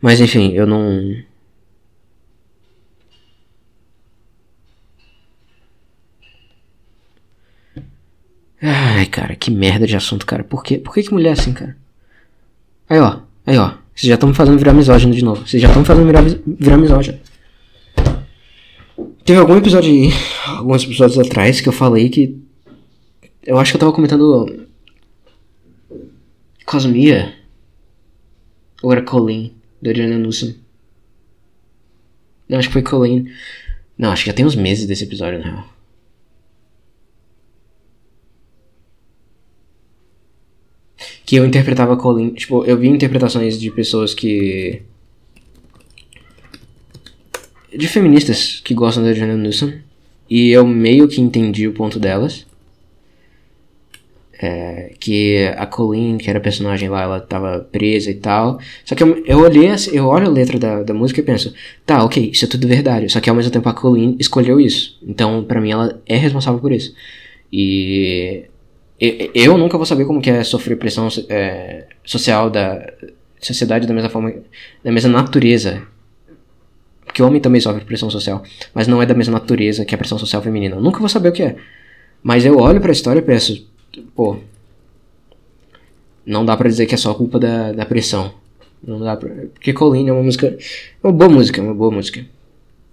Mas 0.01 0.19
enfim, 0.21 0.53
eu 0.53 0.65
não. 0.65 1.15
Ai, 8.61 9.05
cara, 9.05 9.35
que 9.35 9.51
merda 9.51 9.85
de 9.85 9.95
assunto, 9.95 10.25
cara. 10.25 10.43
Por, 10.43 10.63
quê? 10.63 10.77
Por 10.77 10.93
que, 10.93 11.11
mulher 11.11 11.29
é 11.29 11.33
assim, 11.33 11.53
cara? 11.53 11.77
Aí, 12.89 12.99
ó. 12.99 13.19
Aí, 13.45 13.57
ó. 13.57 13.73
Vocês 13.93 14.09
já 14.09 14.15
estão 14.15 14.29
me 14.29 14.35
fazendo 14.35 14.57
virar 14.57 14.73
misógino 14.73 15.13
de 15.13 15.23
novo. 15.23 15.47
Vocês 15.47 15.61
já 15.61 15.67
estão 15.67 15.81
me 15.81 15.87
fazendo 15.87 16.05
virar, 16.05 16.23
virar 16.45 16.77
misógino. 16.77 17.19
Teve 19.25 19.39
algum 19.39 19.57
episódio 19.57 19.91
aí, 19.91 20.09
alguns 20.47 20.83
episódios 20.83 21.19
atrás, 21.19 21.59
que 21.61 21.67
eu 21.67 21.73
falei 21.73 22.09
que. 22.09 22.37
Eu 23.43 23.57
acho 23.57 23.71
que 23.71 23.75
eu 23.75 23.79
tava 23.79 23.91
comentando. 23.91 24.67
Cosmia. 26.65 27.33
Ou 28.81 28.91
era 28.91 29.01
Colleen, 29.01 29.53
do 29.81 29.89
Adriana 29.89 30.17
Newsom. 30.17 30.53
Não, 32.47 32.59
acho 32.59 32.69
que 32.69 32.73
foi 32.73 32.81
Colleen. 32.81 33.27
Não, 33.97 34.11
acho 34.11 34.23
que 34.23 34.29
já 34.29 34.35
tem 34.35 34.45
uns 34.45 34.55
meses 34.55 34.85
desse 34.85 35.03
episódio, 35.03 35.39
na 35.39 35.45
real. 35.45 35.76
Que 41.27 41.35
eu 41.35 41.45
interpretava 41.45 41.97
Colleen. 41.97 42.29
Tipo, 42.33 42.63
eu 42.63 42.77
vi 42.77 42.87
interpretações 42.87 43.59
de 43.59 43.69
pessoas 43.69 44.13
que. 44.15 44.81
De 47.75 47.87
feministas 47.87 48.61
que 48.63 48.73
gostam 48.73 49.03
da 49.03 49.09
Adriana 49.09 49.35
Newsom. 49.35 49.73
E 50.29 50.49
eu 50.51 50.65
meio 50.65 51.07
que 51.07 51.19
entendi 51.21 51.67
o 51.67 51.73
ponto 51.73 51.99
delas. 51.99 52.45
É, 54.39 54.93
que 54.99 55.47
a 55.57 55.65
Colleen, 55.65 56.17
que 56.17 56.29
era 56.29 56.37
a 56.37 56.41
personagem 56.41 56.87
lá, 56.89 57.01
ela 57.01 57.19
tava 57.19 57.59
presa 57.71 58.09
e 58.09 58.13
tal. 58.15 58.59
Só 58.85 58.95
que 58.95 59.03
eu, 59.03 59.23
eu 59.25 59.39
olhei, 59.39 59.67
assim- 59.69 59.95
eu 59.97 60.05
olho 60.05 60.27
a 60.27 60.29
letra 60.29 60.57
da, 60.59 60.83
da 60.83 60.93
música 60.93 61.19
e 61.19 61.23
penso, 61.23 61.53
tá, 61.85 62.03
ok, 62.05 62.29
isso 62.31 62.45
é 62.45 62.47
tudo 62.47 62.67
verdade. 62.67 63.09
Só 63.11 63.19
que 63.19 63.29
ao 63.29 63.35
mesmo 63.35 63.51
tempo 63.51 63.67
a 63.67 63.73
Colleen 63.73 64.15
escolheu 64.19 64.61
isso. 64.61 64.97
Então, 65.05 65.43
pra 65.43 65.59
mim, 65.59 65.71
ela 65.71 65.99
é 66.05 66.15
responsável 66.15 66.59
por 66.61 66.71
isso. 66.71 66.93
E- 67.51 68.45
eu 68.99 69.57
nunca 69.57 69.77
vou 69.77 69.85
saber 69.85 70.05
como 70.05 70.21
que 70.21 70.29
é 70.29 70.43
sofrer 70.43 70.77
pressão 70.77 71.07
é, 71.29 71.85
social 72.03 72.49
da 72.49 72.91
sociedade 73.39 73.87
da 73.87 73.93
mesma 73.93 74.09
forma, 74.09 74.33
da 74.83 74.91
mesma 74.91 75.11
natureza. 75.11 75.83
Porque 77.05 77.23
homem 77.23 77.39
também 77.39 77.61
sofre 77.61 77.85
pressão 77.85 78.09
social, 78.09 78.43
mas 78.73 78.87
não 78.87 79.01
é 79.01 79.05
da 79.05 79.13
mesma 79.13 79.33
natureza 79.39 79.85
que 79.85 79.95
a 79.95 79.97
pressão 79.97 80.17
social 80.17 80.41
feminina. 80.41 80.75
Eu 80.75 80.81
nunca 80.81 80.99
vou 80.99 81.07
saber 81.07 81.29
o 81.29 81.31
que 81.31 81.43
é. 81.43 81.55
Mas 82.21 82.43
eu 82.43 82.57
olho 82.57 82.81
pra 82.81 82.91
história 82.91 83.19
e 83.19 83.23
penso, 83.23 83.65
pô, 84.15 84.37
não 86.25 86.43
dá 86.43 86.57
pra 86.57 86.67
dizer 86.67 86.85
que 86.85 86.93
é 86.93 86.97
só 86.97 87.13
culpa 87.13 87.39
da, 87.39 87.71
da 87.71 87.85
pressão. 87.85 88.33
Não 88.83 88.99
dá 88.99 89.15
pra, 89.15 89.29
porque 89.53 89.73
Colleen 89.73 90.09
é 90.09 90.13
uma 90.13 90.23
música, 90.23 90.47
é 90.47 91.07
uma 91.07 91.13
boa 91.13 91.29
música, 91.29 91.61
é 91.61 91.63
uma 91.63 91.73
boa 91.73 91.91
música. 91.91 92.25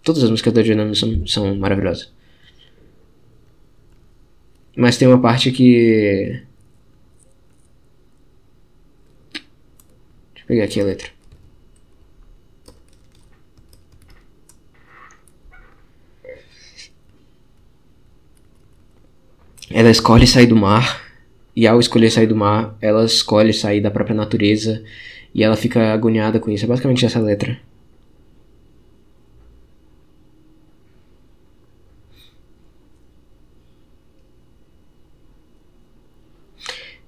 Todas 0.02 0.22
as 0.22 0.30
músicas 0.30 0.52
da 0.52 0.60
Adriana 0.60 0.94
são, 0.94 1.26
são 1.26 1.56
maravilhosas. 1.56 2.12
Mas 4.76 4.96
tem 4.96 5.06
uma 5.08 5.20
parte 5.20 5.50
que. 5.52 6.42
Deixa 10.32 10.42
eu 10.42 10.46
pegar 10.46 10.64
aqui 10.64 10.80
a 10.80 10.84
letra. 10.84 11.08
Ela 19.70 19.90
escolhe 19.90 20.26
sair 20.26 20.46
do 20.46 20.56
mar, 20.56 21.02
e 21.56 21.66
ao 21.66 21.80
escolher 21.80 22.10
sair 22.10 22.26
do 22.26 22.36
mar, 22.36 22.76
ela 22.80 23.04
escolhe 23.04 23.52
sair 23.52 23.80
da 23.80 23.90
própria 23.90 24.14
natureza, 24.14 24.84
e 25.34 25.42
ela 25.42 25.56
fica 25.56 25.92
agoniada 25.92 26.38
com 26.38 26.50
isso. 26.50 26.64
É 26.64 26.68
basicamente 26.68 27.04
essa 27.04 27.18
letra. 27.18 27.58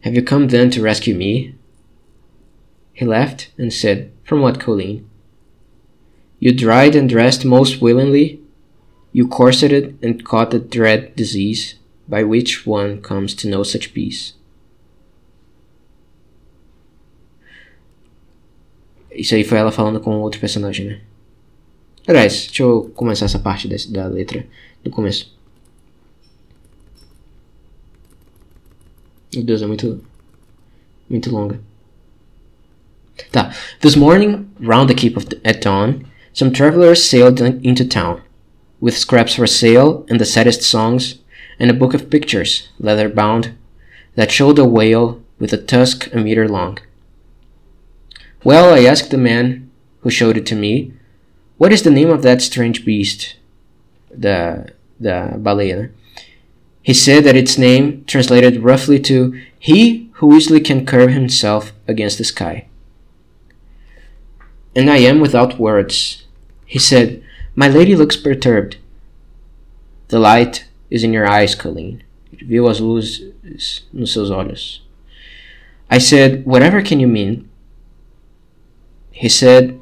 Have 0.07 0.15
you 0.15 0.23
come 0.23 0.47
then 0.47 0.71
to 0.71 0.81
rescue 0.81 1.17
me? 1.17 1.57
He 2.93 3.05
laughed 3.05 3.51
and 3.59 3.73
said, 3.73 4.13
From 4.23 4.41
what, 4.41 4.61
Colleen? 4.61 5.05
You 6.39 6.55
dried 6.55 6.95
and 6.95 7.09
dressed 7.09 7.45
most 7.45 7.83
willingly. 7.83 8.41
You 9.13 9.27
corseted 9.27 9.99
and 10.05 10.25
caught 10.25 10.53
the 10.53 10.61
dread 10.61 11.17
disease, 11.17 11.75
by 12.09 12.23
which 12.23 12.65
one 12.65 13.03
comes 13.03 13.35
to 13.35 13.49
know 13.49 13.65
such 13.65 13.93
peace. 13.93 14.35
Isso 19.11 19.35
aí 19.35 19.43
foi 19.43 19.59
ela 19.59 19.73
falando 19.73 19.99
com 19.99 20.21
outro 20.21 20.39
personagem, 20.39 20.87
né? 20.87 21.01
Aliás, 22.07 22.47
deixa 22.47 22.63
eu 22.63 22.93
começar 22.95 23.25
essa 23.25 23.41
parte 23.41 23.67
desse, 23.67 23.91
da 23.91 24.07
letra 24.07 24.47
do 24.85 24.91
começo. 24.91 25.36
Meu 29.37 29.45
Deus, 29.45 29.63
é 29.63 29.67
muito. 29.67 30.05
Muito 31.09 31.31
longa. 31.31 31.61
Tá. 33.31 33.55
This 33.81 33.95
morning, 33.95 34.47
round 34.61 34.93
the 34.93 35.01
Cape 35.01 35.17
of 35.17 35.27
at 35.45 35.61
dawn, 35.61 36.05
some 36.33 36.51
travelers 36.51 37.03
sailed 37.03 37.41
into 37.63 37.85
town. 37.85 38.21
with 38.81 38.97
scraps 38.97 39.35
for 39.35 39.47
sale 39.47 40.05
and 40.09 40.21
the 40.21 40.25
saddest 40.25 40.63
songs, 40.63 41.19
and 41.59 41.71
a 41.71 41.75
book 41.75 41.95
of 41.95 42.11
pictures, 42.11 42.69
leather 42.79 43.09
bound, 43.09 43.57
that 44.15 44.31
showed 44.31 44.59
a 44.59 44.65
whale 44.65 45.23
with 45.39 45.53
a 45.53 45.57
tusk 45.57 46.13
a 46.13 46.19
meter 46.19 46.49
long. 46.49 46.79
Well, 48.45 48.75
I 48.75 48.85
asked 48.85 49.11
the 49.11 49.19
man 49.19 49.71
who 50.01 50.11
showed 50.11 50.37
it 50.37 50.47
to 50.47 50.55
me, 50.55 50.93
what 51.59 51.73
is 51.73 51.83
the 51.83 51.91
name 51.91 52.11
of 52.11 52.23
that 52.23 52.43
strange 52.43 52.85
beast? 52.85 53.37
The 54.11 54.73
the 55.01 55.33
baleia. 55.37 55.91
He 56.87 56.95
said 56.95 57.25
that 57.25 57.35
its 57.35 57.59
name 57.59 58.05
translated 58.07 58.63
roughly 58.63 59.01
to 59.01 59.37
he 59.59 60.09
who 60.23 60.37
easily 60.37 60.61
can 60.61 60.87
curve 60.87 61.11
himself 61.11 61.73
against 61.89 62.17
the 62.17 62.23
sky. 62.23 62.69
And 64.77 64.89
I 64.89 64.99
am 64.99 65.19
without 65.19 65.59
words. 65.59 66.23
He 66.65 66.79
said, 66.79 67.25
My 67.57 67.67
lady 67.67 67.97
looks 67.97 68.15
perturbed. 68.17 68.77
The 70.15 70.21
light 70.21 70.67
is 70.89 71.03
in 71.03 71.13
your 71.13 71.27
eyes, 71.27 71.57
Colleen. 71.57 72.05
Viu 72.33 72.71
as 72.71 72.81
luzes 72.81 73.33
nos 73.93 74.15
seus 74.15 74.31
olhos. 74.31 74.79
I 75.91 75.99
said, 75.99 76.47
Whatever 76.47 76.83
can 76.83 77.01
you 77.01 77.09
mean? 77.09 77.51
He 79.11 79.29
said, 79.29 79.81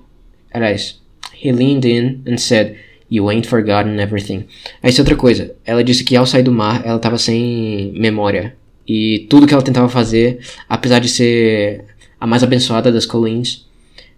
aliás, 0.54 0.94
he 1.34 1.52
leaned 1.52 1.84
in 1.84 2.24
and 2.26 2.40
said, 2.40 2.78
You 3.14 3.30
ain't 3.30 3.46
forgotten 3.46 4.00
everything. 4.00 4.46
Aí 4.82 4.94
é 4.94 5.00
outra 5.00 5.16
coisa. 5.16 5.54
Ela 5.64 5.84
disse 5.84 6.02
que 6.02 6.16
ao 6.16 6.26
sair 6.26 6.42
do 6.42 6.52
mar, 6.52 6.82
ela 6.84 6.98
tava 6.98 7.18
sem 7.18 7.92
memória. 7.96 8.56
E 8.86 9.26
tudo 9.30 9.46
que 9.46 9.54
ela 9.54 9.62
tentava 9.62 9.88
fazer, 9.88 10.40
apesar 10.68 10.98
de 10.98 11.08
ser 11.08 11.84
a 12.20 12.26
mais 12.26 12.42
abençoada 12.42 12.90
das 12.90 13.06
Collins, 13.06 13.66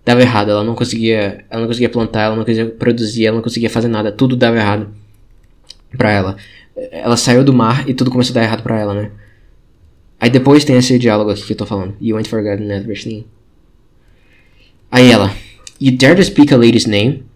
dava 0.04 0.22
errado. 0.22 0.50
Ela 0.50 0.64
não 0.64 0.74
conseguia, 0.74 1.44
ela 1.50 1.60
não 1.60 1.68
conseguia 1.68 1.88
plantar, 1.88 2.22
ela 2.22 2.36
não 2.36 2.44
conseguia 2.44 2.70
produzir, 2.70 3.26
ela 3.26 3.36
não 3.36 3.42
conseguia 3.42 3.70
fazer 3.70 3.88
nada. 3.88 4.10
Tudo 4.12 4.36
dava 4.36 4.56
errado 4.56 4.88
pra 5.96 6.10
ela. 6.10 6.36
Ela 6.90 7.16
saiu 7.16 7.44
do 7.44 7.52
mar 7.52 7.88
e 7.88 7.94
tudo 7.94 8.10
começou 8.10 8.32
a 8.32 8.34
dar 8.34 8.44
errado 8.44 8.62
pra 8.62 8.78
ela, 8.78 8.94
né? 8.94 9.10
Aí 10.18 10.30
depois 10.30 10.64
tem 10.64 10.76
esse 10.76 10.98
diálogo 10.98 11.30
aqui 11.30 11.42
que 11.44 11.52
eu 11.52 11.56
tô 11.56 11.66
falando. 11.66 11.94
You 12.00 12.16
ain't 12.16 12.28
forgotten 12.28 12.70
everything. 12.70 13.24
Aí 14.90 15.10
ela, 15.10 15.34
You 15.78 15.96
dare 15.96 16.16
to 16.16 16.24
speak 16.24 16.52
a 16.52 16.56
lady's 16.56 16.86
name? 16.86 17.28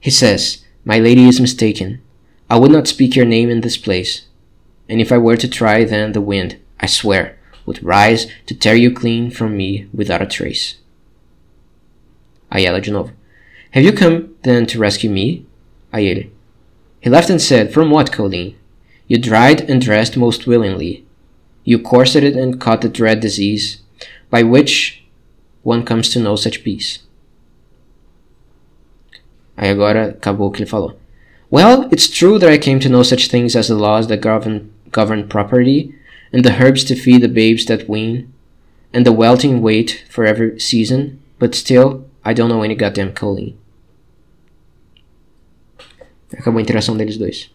He 0.00 0.10
says, 0.10 0.64
My 0.84 0.98
lady 0.98 1.28
is 1.28 1.40
mistaken. 1.40 2.00
I 2.50 2.58
would 2.58 2.70
not 2.70 2.88
speak 2.88 3.14
your 3.14 3.26
name 3.26 3.50
in 3.50 3.60
this 3.60 3.76
place. 3.76 4.26
And 4.88 5.00
if 5.00 5.12
I 5.12 5.18
were 5.18 5.36
to 5.36 5.48
try, 5.48 5.84
then 5.84 6.12
the 6.12 6.20
wind, 6.20 6.58
I 6.80 6.86
swear, 6.86 7.38
would 7.66 7.82
rise 7.82 8.26
to 8.46 8.54
tear 8.54 8.74
you 8.74 8.90
clean 8.90 9.30
from 9.30 9.56
me 9.56 9.88
without 9.92 10.22
a 10.22 10.26
trace. 10.26 10.76
Ayala 12.50 12.80
novo. 12.80 13.12
Have 13.72 13.84
you 13.84 13.92
come 13.92 14.34
then 14.42 14.64
to 14.66 14.78
rescue 14.78 15.10
me? 15.10 15.44
Ele. 15.92 16.30
He 17.00 17.10
laughed 17.10 17.30
and 17.30 17.40
said, 17.40 17.72
From 17.72 17.90
what, 17.90 18.12
Colleen? 18.12 18.56
You 19.06 19.18
dried 19.18 19.68
and 19.68 19.80
dressed 19.80 20.16
most 20.16 20.46
willingly. 20.46 21.04
You 21.64 21.78
corseted 21.78 22.36
and 22.36 22.60
caught 22.60 22.80
the 22.80 22.88
dread 22.88 23.20
disease, 23.20 23.82
by 24.30 24.42
which 24.42 25.04
one 25.62 25.84
comes 25.84 26.08
to 26.10 26.20
know 26.20 26.36
such 26.36 26.64
peace. 26.64 27.00
Aí 29.58 29.70
agora 29.70 30.10
acabou 30.10 30.46
o 30.46 30.50
que 30.52 30.62
ele 30.62 30.70
falou. 30.70 30.96
Well, 31.50 31.88
it's 31.90 32.08
true 32.08 32.38
that 32.38 32.52
I 32.52 32.58
came 32.58 32.78
to 32.78 32.88
know 32.88 33.02
such 33.02 33.28
things 33.28 33.56
as 33.56 33.66
the 33.66 33.74
laws 33.74 34.06
that 34.06 34.22
govern, 34.22 34.70
govern 34.92 35.26
property, 35.26 35.92
and 36.32 36.42
the 36.42 36.52
herbs 36.52 36.84
to 36.84 36.94
feed 36.94 37.22
the 37.22 37.28
babes 37.28 37.64
that 37.64 37.86
wean, 37.88 38.28
and 38.94 39.02
the 39.02 39.10
welting 39.10 39.60
weight 39.60 40.04
for 40.08 40.24
every 40.24 40.60
season, 40.60 41.18
but 41.40 41.56
still, 41.56 42.04
I 42.24 42.34
don't 42.34 42.48
know 42.48 42.62
any 42.62 42.76
goddamn 42.76 43.12
Colleen. 43.14 43.56
Acabou 46.32 46.58
a 46.58 46.62
interação 46.62 46.96
deles 46.96 47.16
dois. 47.16 47.50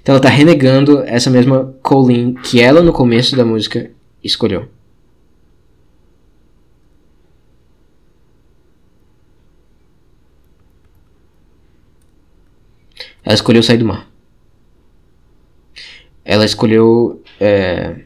Então 0.00 0.14
ela 0.14 0.22
tá 0.22 0.30
renegando 0.30 1.02
essa 1.02 1.28
mesma 1.28 1.74
Colleen 1.82 2.34
que 2.34 2.62
ela 2.62 2.80
no 2.80 2.92
começo 2.92 3.36
da 3.36 3.44
música 3.44 3.90
escolheu. 4.24 4.68
Ela 13.26 13.34
escolheu 13.34 13.60
sair 13.60 13.78
do 13.78 13.84
mar. 13.84 14.08
Ela 16.24 16.44
escolheu. 16.44 17.20
É... 17.40 17.96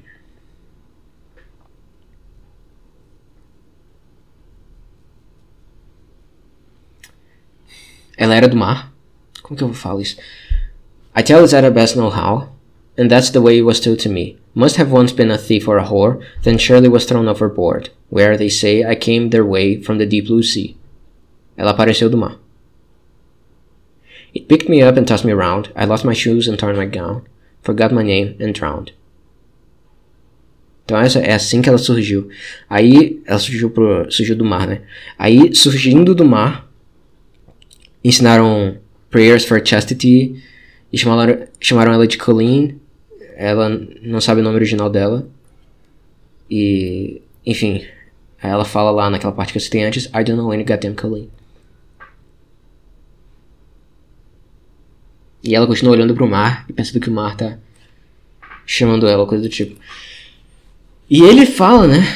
Ela 8.16 8.34
era 8.34 8.48
do 8.48 8.56
mar. 8.56 8.90
Como 9.42 9.58
que 9.58 9.62
eu 9.62 9.74
falo 9.74 10.00
isso? 10.00 10.16
I 11.14 11.22
tell 11.22 11.44
it 11.44 11.50
that 11.50 11.66
I 11.66 11.70
best 11.70 11.96
know 11.96 12.08
how, 12.08 12.54
and 12.96 13.08
that's 13.08 13.30
the 13.30 13.40
way 13.40 13.58
it 13.58 13.62
was 13.62 13.78
told 13.78 13.98
to 14.02 14.08
me. 14.08 14.38
Must 14.54 14.78
have 14.78 14.90
once 14.90 15.12
been 15.12 15.30
a 15.30 15.36
thief 15.36 15.68
or 15.68 15.78
a 15.78 15.84
whore, 15.84 16.24
then 16.44 16.56
surely 16.56 16.88
was 16.88 17.04
thrown 17.04 17.28
overboard, 17.28 17.90
where 18.08 18.38
they 18.38 18.48
say 18.48 18.84
I 18.84 18.94
came 18.94 19.28
their 19.28 19.44
way 19.44 19.82
from 19.82 19.98
the 19.98 20.06
deep 20.06 20.28
blue 20.28 20.42
sea. 20.42 20.76
Ela 21.58 21.72
apareceu 21.72 22.08
do 22.08 22.16
mar. 22.16 22.38
It 24.34 24.46
picked 24.46 24.68
me 24.68 24.82
up 24.82 24.98
and 24.98 25.04
tossed 25.06 25.24
me 25.24 25.32
around. 25.32 25.70
I 25.74 25.86
lost 25.86 26.04
my 26.04 26.14
shoes 26.14 26.48
and 26.48 26.56
torn 26.56 26.76
my 26.76 26.86
gown, 26.86 27.22
forgot 27.62 27.92
my 27.92 28.02
name 28.02 28.36
and 28.40 28.52
drowned. 28.52 28.92
Então 30.84 30.98
essa 30.98 31.20
é 31.20 31.32
assim 31.34 31.62
que 31.62 31.68
ela 31.68 31.78
surgiu. 31.78 32.28
Aí 32.68 33.22
ela 33.24 33.38
surgiu 33.38 33.70
pro, 33.70 34.10
surgiu 34.10 34.36
do 34.36 34.44
mar, 34.44 34.66
né? 34.66 34.82
Aí 35.16 35.54
surgindo 35.54 36.14
do 36.14 36.24
mar, 36.24 36.68
ensinaram 38.02 38.76
prayers 39.08 39.44
for 39.44 39.64
chastity 39.64 40.42
e 40.92 40.98
chamaram, 40.98 41.46
chamaram 41.60 41.92
ela 41.92 42.06
de 42.06 42.18
Colleen. 42.18 42.80
Ela 43.36 43.68
não 44.02 44.20
sabe 44.20 44.40
o 44.40 44.44
nome 44.44 44.56
original 44.56 44.90
dela. 44.90 45.28
E, 46.50 47.22
enfim, 47.46 47.84
ela 48.42 48.64
fala 48.64 48.90
lá 48.90 49.08
naquela 49.08 49.32
parte 49.32 49.52
que 49.52 49.58
eu 49.58 49.62
citei 49.62 49.84
antes, 49.84 50.06
I 50.06 50.24
don't 50.24 50.32
know 50.32 50.50
any 50.50 50.64
goddamn 50.64 50.94
Colleen. 50.94 51.30
E 55.42 55.54
ela 55.54 55.66
continua 55.66 55.94
olhando 55.94 56.14
pro 56.14 56.28
mar 56.28 56.64
e 56.68 56.72
pensando 56.72 57.00
que 57.00 57.08
o 57.08 57.12
mar 57.12 57.36
tá 57.36 57.58
chamando 58.66 59.08
ela, 59.08 59.26
coisa 59.26 59.42
do 59.42 59.48
tipo. 59.48 59.80
E 61.08 61.22
ele 61.22 61.46
fala, 61.46 61.88
né, 61.88 62.06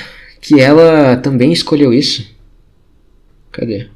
que 0.41 0.61
ela 0.61 1.17
também 1.17 1.53
escolheu 1.53 1.93
isso. 1.93 2.31
Cadê? 3.51 3.89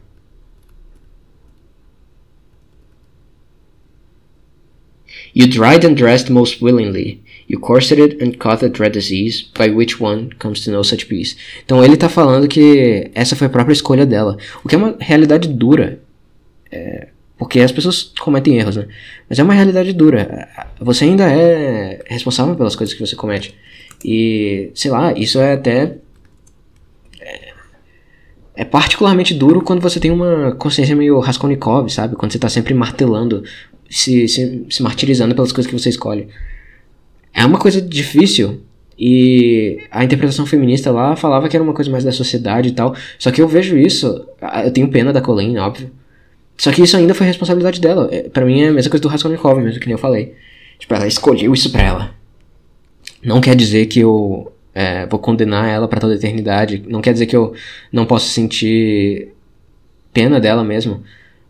You 5.35 5.47
dried 5.47 5.87
and 5.87 5.95
dressed 5.95 6.33
most 6.33 6.65
willingly. 6.65 7.23
You 7.49 7.61
corseted 7.61 8.23
and 8.23 8.39
caught 8.39 8.61
the 8.61 8.69
dread 8.69 8.93
disease, 8.93 9.47
by 9.57 9.71
which 9.71 10.03
one 10.03 10.31
comes 10.39 10.65
to 10.65 10.71
know 10.71 10.83
such 10.83 11.07
peace. 11.07 11.37
Então 11.65 11.85
ele 11.85 11.97
tá 11.97 12.09
falando 12.09 12.49
que 12.49 13.11
essa 13.15 13.37
foi 13.37 13.47
a 13.47 13.51
própria 13.51 13.73
escolha 13.73 14.05
dela. 14.05 14.37
O 14.65 14.69
que 14.69 14.75
é 14.75 14.79
uma 14.79 14.97
realidade 14.99 15.49
dura. 15.49 16.01
É, 16.71 17.09
porque 17.39 17.61
as 17.61 17.71
pessoas 17.71 18.13
cometem 18.19 18.59
erros, 18.59 18.77
né? 18.77 18.89
Mas 19.29 19.39
é 19.39 19.43
uma 19.45 19.55
realidade 19.55 19.93
dura. 19.93 20.49
Você 20.81 21.05
ainda 21.05 21.25
é 21.31 22.03
responsável 22.07 22.57
pelas 22.57 22.75
coisas 22.75 22.93
que 22.93 23.01
você 23.01 23.15
comete. 23.15 23.55
E, 24.05 24.73
sei 24.75 24.91
lá, 24.91 25.13
isso 25.13 25.39
é 25.39 25.53
até. 25.53 25.99
É, 27.21 27.53
é 28.57 28.65
particularmente 28.65 29.35
duro 29.35 29.63
quando 29.63 29.81
você 29.81 30.01
tem 30.01 30.11
uma 30.11 30.53
consciência 30.53 30.97
meio 30.97 31.21
Raskolnikov, 31.21 31.89
sabe? 31.89 32.17
Quando 32.17 32.33
você 32.33 32.41
tá 32.41 32.49
sempre 32.49 32.75
martelando, 32.75 33.45
se, 33.89 34.27
se, 34.27 34.67
se 34.69 34.83
martirizando 34.83 35.33
pelas 35.33 35.53
coisas 35.53 35.71
que 35.71 35.79
você 35.79 35.91
escolhe. 35.91 36.29
É 37.33 37.47
uma 37.47 37.59
coisa 37.59 37.81
difícil. 37.81 38.63
E 38.99 39.79
a 39.93 40.03
interpretação 40.03 40.45
feminista 40.45 40.91
lá 40.91 41.15
falava 41.15 41.49
que 41.49 41.57
era 41.57 41.63
uma 41.63 41.73
coisa 41.73 41.89
mais 41.89 42.03
da 42.03 42.11
sociedade 42.11 42.71
e 42.71 42.73
tal. 42.73 42.97
Só 43.17 43.31
que 43.31 43.41
eu 43.41 43.47
vejo 43.47 43.77
isso. 43.77 44.27
Eu 44.65 44.73
tenho 44.73 44.89
pena 44.89 45.13
da 45.13 45.21
Colleen, 45.21 45.57
óbvio. 45.59 45.89
Só 46.59 46.73
que 46.73 46.83
isso 46.83 46.97
ainda 46.97 47.15
foi 47.15 47.25
responsabilidade 47.25 47.81
dela. 47.81 48.09
É, 48.11 48.29
pra 48.29 48.45
mim 48.45 48.61
é 48.61 48.69
a 48.69 48.73
mesma 48.73 48.91
coisa 48.91 49.03
do 49.03 49.09
Raskolnikov 49.09 49.61
mesmo, 49.61 49.79
que 49.79 49.87
nem 49.87 49.93
eu 49.93 49.99
falei. 49.99 50.35
Tipo, 50.77 50.93
ela 50.93 51.07
escolheu 51.07 51.55
isso 51.55 51.71
pra 51.71 51.83
ela. 51.83 52.15
Não 53.23 53.41
quer 53.41 53.55
dizer 53.55 53.87
que 53.87 54.01
eu 54.01 54.53
é, 54.75 55.07
vou 55.07 55.21
condenar 55.21 55.69
ela 55.69 55.87
para 55.87 56.01
toda 56.01 56.15
a 56.15 56.17
eternidade. 56.17 56.85
Não 56.89 57.01
quer 57.01 57.13
dizer 57.13 57.27
que 57.27 57.37
eu 57.37 57.55
não 57.93 58.05
posso 58.05 58.29
sentir 58.29 59.29
pena 60.13 60.41
dela 60.41 60.65
mesmo. 60.65 61.05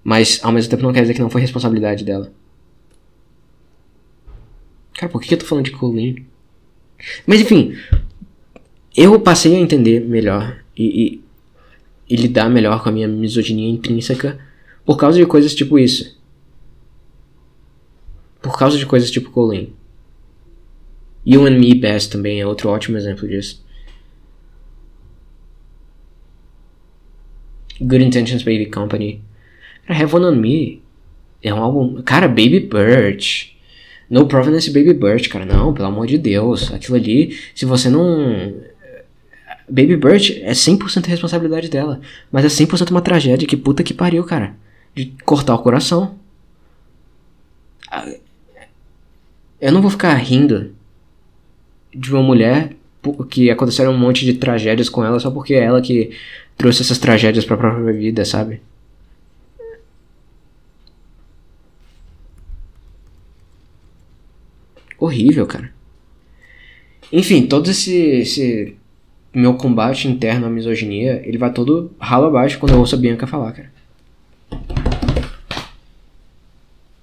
Mas 0.04 0.40
ao 0.42 0.52
mesmo 0.52 0.70
tempo 0.70 0.82
não 0.82 0.92
quer 0.92 1.00
dizer 1.00 1.14
que 1.14 1.22
não 1.22 1.30
foi 1.30 1.40
responsabilidade 1.40 2.04
dela. 2.04 2.30
Cara, 4.94 5.10
por 5.10 5.22
que 5.22 5.32
eu 5.32 5.38
tô 5.38 5.46
falando 5.46 5.64
de 5.64 5.70
Colleen? 5.70 6.26
Mas 7.26 7.40
enfim, 7.40 7.76
eu 8.94 9.18
passei 9.20 9.54
a 9.54 9.58
entender 9.58 10.00
melhor 10.00 10.58
e, 10.76 11.20
e, 12.10 12.14
e 12.14 12.16
lidar 12.16 12.50
melhor 12.50 12.82
com 12.82 12.88
a 12.88 12.92
minha 12.92 13.08
misoginia 13.08 13.70
intrínseca 13.70 14.38
por 14.88 14.96
causa 14.96 15.18
de 15.18 15.26
coisas 15.26 15.54
tipo 15.54 15.78
isso. 15.78 16.18
Por 18.40 18.58
causa 18.58 18.78
de 18.78 18.86
coisas 18.86 19.10
tipo 19.10 19.30
Colleen. 19.30 19.74
You 21.26 21.44
and 21.44 21.58
Me 21.58 21.74
Best 21.74 22.10
também 22.10 22.40
é 22.40 22.46
outro 22.46 22.70
ótimo 22.70 22.96
exemplo 22.96 23.28
disso. 23.28 23.62
Good 27.78 28.02
Intentions 28.02 28.42
Baby 28.42 28.70
Company. 28.70 29.22
Have 29.86 30.16
One 30.16 30.24
on 30.24 30.36
Me. 30.36 30.82
É 31.42 31.52
um 31.52 31.58
álbum. 31.58 32.00
Cara, 32.00 32.26
Baby 32.26 32.60
Bird. 32.60 33.54
No 34.08 34.26
Provenance 34.26 34.70
Baby 34.70 34.94
Bird, 34.94 35.28
cara. 35.28 35.44
Não, 35.44 35.74
pelo 35.74 35.88
amor 35.88 36.06
de 36.06 36.16
Deus. 36.16 36.72
Aquilo 36.72 36.96
ali, 36.96 37.38
se 37.54 37.66
você 37.66 37.90
não. 37.90 38.54
Baby 39.68 39.98
Bird 39.98 40.40
é 40.42 40.52
100% 40.52 41.04
responsabilidade 41.08 41.68
dela. 41.68 42.00
Mas 42.32 42.46
é 42.46 42.48
100% 42.48 42.90
uma 42.90 43.02
tragédia. 43.02 43.46
Que 43.46 43.54
puta 43.54 43.82
que 43.82 43.92
pariu, 43.92 44.24
cara. 44.24 44.56
De 44.94 45.14
cortar 45.24 45.54
o 45.54 45.58
coração. 45.58 46.16
Eu 49.60 49.72
não 49.72 49.82
vou 49.82 49.90
ficar 49.90 50.14
rindo 50.14 50.74
de 51.94 52.12
uma 52.12 52.22
mulher 52.22 52.72
que 53.30 53.50
aconteceram 53.50 53.92
um 53.92 53.98
monte 53.98 54.24
de 54.24 54.34
tragédias 54.34 54.88
com 54.88 55.04
ela 55.04 55.18
só 55.18 55.30
porque 55.30 55.54
é 55.54 55.64
ela 55.64 55.80
que 55.80 56.10
trouxe 56.56 56.82
essas 56.82 56.98
tragédias 56.98 57.44
pra 57.44 57.56
própria 57.56 57.92
vida, 57.92 58.24
sabe? 58.24 58.60
Horrível, 64.98 65.46
cara. 65.46 65.72
Enfim, 67.12 67.46
todo 67.46 67.70
esse, 67.70 67.94
esse 67.96 68.76
meu 69.32 69.54
combate 69.54 70.08
interno 70.08 70.46
à 70.46 70.50
misoginia, 70.50 71.22
ele 71.24 71.38
vai 71.38 71.52
todo 71.52 71.92
ralo 71.98 72.26
abaixo 72.26 72.58
quando 72.58 72.72
eu 72.72 72.80
ouço 72.80 72.94
a 72.94 72.98
Bianca 72.98 73.26
falar, 73.26 73.52
cara. 73.52 73.72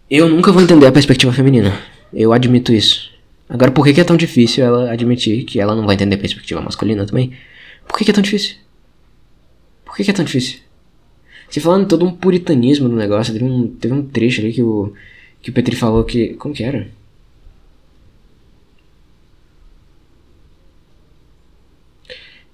Eu 0.10 0.30
nunca 0.30 0.52
vou 0.52 0.62
entender 0.62 0.86
a 0.86 0.92
perspectiva 0.92 1.34
feminina. 1.34 1.80
Eu 2.14 2.32
admito 2.32 2.72
isso. 2.72 3.12
Agora, 3.50 3.72
por 3.72 3.86
que, 3.86 4.00
é 4.00 4.04
tão 4.04 4.18
difícil 4.18 4.64
ela 4.64 4.92
admitir 4.92 5.44
que 5.46 5.60
ela 5.60 5.76
não 5.76 5.86
vai 5.86 5.96
entender 5.96 6.16
a 6.16 6.20
perspectiva 6.20 6.62
masculina 6.62 7.06
também? 7.06 7.34
Por 7.88 7.98
que, 7.98 8.10
é 8.10 8.14
tão 8.14 8.24
difícil? 8.24 8.58
Por 9.84 9.96
que, 9.96 10.04
que 10.04 10.12
é 10.12 10.14
tão 10.14 10.26
difícil? 10.26 10.60
Você 11.50 11.60
falando 11.60 11.88
todo 11.88 12.06
um 12.06 12.16
puritanismo 12.16 12.88
no 12.88 12.96
negócio, 12.96 13.34
teve 13.34 13.46
um, 13.46 13.68
teve 13.68 13.94
um 13.94 14.06
trecho 14.06 14.42
ali 14.42 14.54
que 14.54 14.62
o, 14.62 14.94
que 15.42 15.50
o 15.52 15.54
Petri 15.54 15.76
falou 15.76 16.04
que. 16.04 16.34
Como 16.36 16.54
que 16.54 16.64
era? 16.64 16.88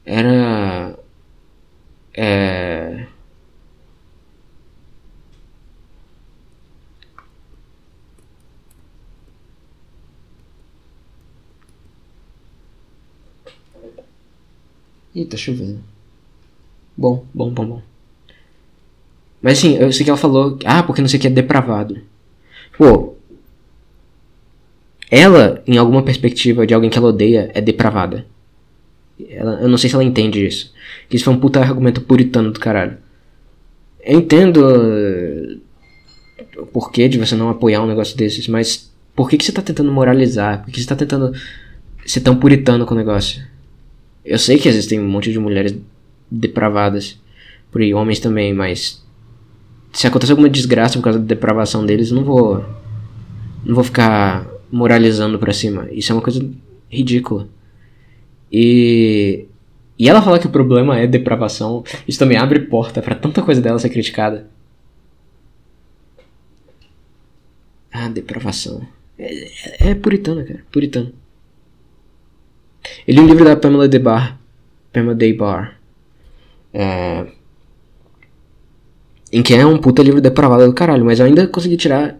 Era. 0.05 0.97
É. 2.13 2.70
Ih, 15.13 15.25
tá 15.25 15.37
chovendo. 15.37 15.79
Bom, 16.95 17.25
bom, 17.33 17.49
bom, 17.51 17.65
bom. 17.65 17.81
Mas 19.41 19.57
assim, 19.57 19.75
eu 19.77 19.91
sei 19.91 20.03
que 20.03 20.09
ela 20.09 20.17
falou. 20.17 20.57
Ah, 20.65 20.83
porque 20.83 21.01
não 21.01 21.09
sei 21.09 21.17
o 21.17 21.21
que 21.21 21.27
é 21.27 21.31
depravado. 21.31 21.99
Pô. 22.77 23.15
Ela, 25.09 25.61
em 25.67 25.77
alguma 25.77 26.03
perspectiva 26.03 26.65
de 26.65 26.73
alguém 26.73 26.89
que 26.89 26.97
ela 26.97 27.09
odeia, 27.09 27.51
é 27.53 27.59
depravada. 27.59 28.25
Ela, 29.29 29.59
eu 29.61 29.67
não 29.67 29.77
sei 29.77 29.89
se 29.89 29.95
ela 29.95 30.03
entende 30.03 30.45
isso. 30.45 30.73
Que 31.09 31.15
isso 31.17 31.25
foi 31.25 31.33
um 31.33 31.39
puta 31.39 31.59
argumento 31.59 32.01
puritano 32.01 32.51
do 32.51 32.59
caralho. 32.59 32.97
Eu 34.03 34.19
entendo 34.19 34.57
uh, 34.57 35.61
o 36.61 36.65
porquê 36.65 37.09
de 37.09 37.17
você 37.17 37.35
não 37.35 37.49
apoiar 37.49 37.83
um 37.83 37.87
negócio 37.87 38.15
desses, 38.15 38.47
mas 38.47 38.91
por 39.15 39.29
que, 39.29 39.37
que 39.37 39.43
você 39.43 39.51
tá 39.51 39.61
tentando 39.61 39.91
moralizar? 39.91 40.63
Por 40.63 40.71
que 40.71 40.79
você 40.79 40.87
tá 40.87 40.95
tentando 40.95 41.33
ser 42.05 42.21
tão 42.21 42.37
puritano 42.37 42.85
com 42.85 42.93
o 42.93 42.97
negócio? 42.97 43.43
Eu 44.23 44.37
sei 44.37 44.57
que 44.57 44.67
existem 44.67 44.99
um 44.99 45.07
monte 45.07 45.31
de 45.31 45.39
mulheres 45.39 45.75
depravadas 46.29 47.19
por 47.71 47.81
aí, 47.81 47.93
homens 47.93 48.19
também, 48.19 48.53
mas 48.53 49.03
se 49.93 50.07
acontecer 50.07 50.33
alguma 50.33 50.49
desgraça 50.49 50.97
por 50.97 51.03
causa 51.03 51.19
da 51.19 51.25
depravação 51.25 51.85
deles, 51.85 52.11
não 52.11 52.23
vou 52.23 52.63
não 53.65 53.75
vou 53.75 53.83
ficar 53.83 54.47
moralizando 54.71 55.37
pra 55.39 55.53
cima. 55.53 55.87
Isso 55.91 56.11
é 56.11 56.15
uma 56.15 56.21
coisa 56.21 56.47
ridícula. 56.89 57.47
E 58.51 59.45
e 59.97 60.09
ela 60.09 60.21
falar 60.21 60.39
que 60.39 60.47
o 60.47 60.51
problema 60.51 60.97
é 60.97 61.05
depravação, 61.05 61.83
isso 62.07 62.17
também 62.17 62.37
abre 62.37 62.59
porta 62.61 63.01
pra 63.01 63.13
tanta 63.15 63.41
coisa 63.41 63.61
dela 63.61 63.77
ser 63.79 63.89
criticada. 63.89 64.47
Ah, 67.91 68.09
depravação. 68.09 68.81
É, 69.17 69.87
é, 69.89 69.91
é 69.91 69.95
puritana, 69.95 70.43
cara. 70.43 70.63
Puritano. 70.71 71.13
Eu 73.07 73.13
li 73.15 73.19
um 73.21 73.27
livro 73.27 73.45
da 73.45 73.55
Pamela 73.55 73.87
Debar. 73.87 74.39
Pamela 74.91 75.15
Debar. 75.15 75.77
É, 76.73 77.25
em 79.31 79.41
que 79.41 79.53
é 79.53 79.65
um 79.65 79.77
puta 79.77 80.01
livro 80.03 80.21
depravado 80.21 80.65
do 80.65 80.73
caralho, 80.73 81.05
mas 81.05 81.19
eu 81.19 81.25
ainda 81.25 81.47
consegui 81.47 81.77
tirar 81.77 82.17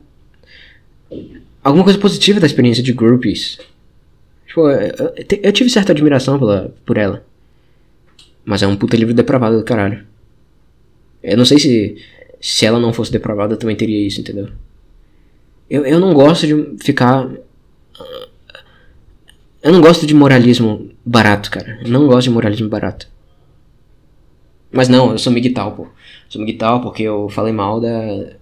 alguma 1.64 1.84
coisa 1.84 2.00
positiva 2.00 2.40
da 2.40 2.46
experiência 2.46 2.84
de 2.84 2.94
groupies. 2.94 3.60
Tipo, 4.48 4.70
eu, 4.70 4.92
eu- 4.98 5.40
eu 5.44 5.52
tive 5.52 5.70
certa 5.70 5.92
admiração 5.92 6.38
pela, 6.40 6.74
por 6.86 6.98
ela. 6.98 7.24
Mas 8.44 8.62
é 8.64 8.68
um 8.68 8.76
puta 8.76 8.96
livro 8.98 9.14
depravado 9.14 9.58
do 9.58 9.64
caralho. 9.64 10.06
Eu 11.24 11.38
não 11.38 11.46
sei 11.46 11.60
se 11.60 11.98
se 12.44 12.66
ela 12.66 12.80
não 12.80 12.92
fosse 12.92 13.12
depravada 13.12 13.54
eu 13.54 13.58
também 13.58 13.76
teria 13.76 14.08
isso, 14.08 14.20
entendeu? 14.20 14.50
Eu, 15.70 15.86
eu 15.86 16.00
não 16.00 16.12
gosto 16.14 16.48
de 16.48 16.84
ficar. 16.84 17.30
Eu 19.62 19.72
não 19.72 19.82
gosto 19.82 20.08
de 20.08 20.14
moralismo 20.14 20.90
barato, 21.06 21.52
cara. 21.52 21.80
Eu 21.84 21.90
não 21.90 22.08
gosto 22.08 22.24
de 22.24 22.30
moralismo 22.32 22.68
barato. 22.68 23.08
Mas 24.72 24.88
não, 24.88 25.12
eu 25.12 25.18
sou 25.20 25.32
miguital, 25.32 25.74
pô. 25.74 25.88
Sou 26.30 26.42
miguital 26.42 26.82
porque 26.82 27.04
eu 27.04 27.30
falei 27.30 27.54
mal 27.54 27.80
da. 27.80 28.34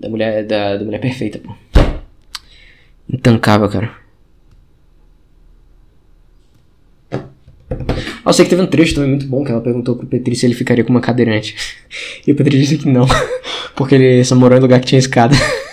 Da 0.00 0.08
mulher. 0.08 0.44
Da, 0.44 0.76
da 0.76 0.84
mulher 0.84 1.00
perfeita, 1.00 1.38
pô. 1.38 1.54
Intancável, 3.08 3.68
cara. 3.68 3.90
Ah, 7.20 8.30
eu 8.30 8.32
sei 8.32 8.44
que 8.44 8.50
teve 8.50 8.62
um 8.62 8.66
trecho 8.66 8.94
também 8.94 9.10
muito 9.10 9.26
bom 9.26 9.44
que 9.44 9.52
ela 9.52 9.60
perguntou 9.60 9.96
pro 9.96 10.06
Petri 10.06 10.34
se 10.34 10.44
ele 10.44 10.54
ficaria 10.54 10.84
com 10.84 10.90
uma 10.90 11.00
cadeirante. 11.00 11.54
E 12.26 12.32
o 12.32 12.34
Petri 12.34 12.58
disse 12.58 12.76
que 12.76 12.88
não. 12.88 13.06
Porque 13.74 13.94
ele 13.94 14.22
só 14.22 14.34
morou 14.34 14.58
em 14.58 14.60
lugar 14.60 14.80
que 14.80 14.86
tinha 14.86 14.98
escada. 14.98 15.34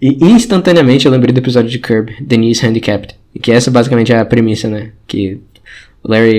E 0.00 0.14
instantaneamente 0.24 1.06
eu 1.06 1.10
lembrei 1.10 1.32
do 1.32 1.40
episódio 1.40 1.68
de 1.68 1.80
Curb, 1.80 2.14
Denise 2.20 2.64
Handicapped. 2.64 3.17
Que 3.40 3.52
essa 3.52 3.70
basicamente 3.70 4.12
é 4.12 4.18
a 4.18 4.24
premissa, 4.24 4.68
né? 4.68 4.92
Que 5.06 5.40
o 6.02 6.10
Larry, 6.10 6.34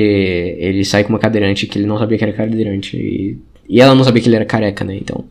ele 0.60 0.84
sai 0.84 1.04
com 1.04 1.10
uma 1.10 1.20
cadeirante 1.20 1.68
que 1.68 1.78
ele 1.78 1.86
não 1.86 1.98
sabia 1.98 2.18
que 2.18 2.24
era 2.24 2.34
cadeirante. 2.34 2.98
E, 2.98 3.38
e 3.68 3.82
ela 3.82 3.96
não 3.96 4.04
sabia 4.04 4.22
que 4.22 4.28
ele 4.28 4.36
era 4.36 4.46
careca, 4.46 4.84
né? 4.84 4.96
Então. 4.96 5.26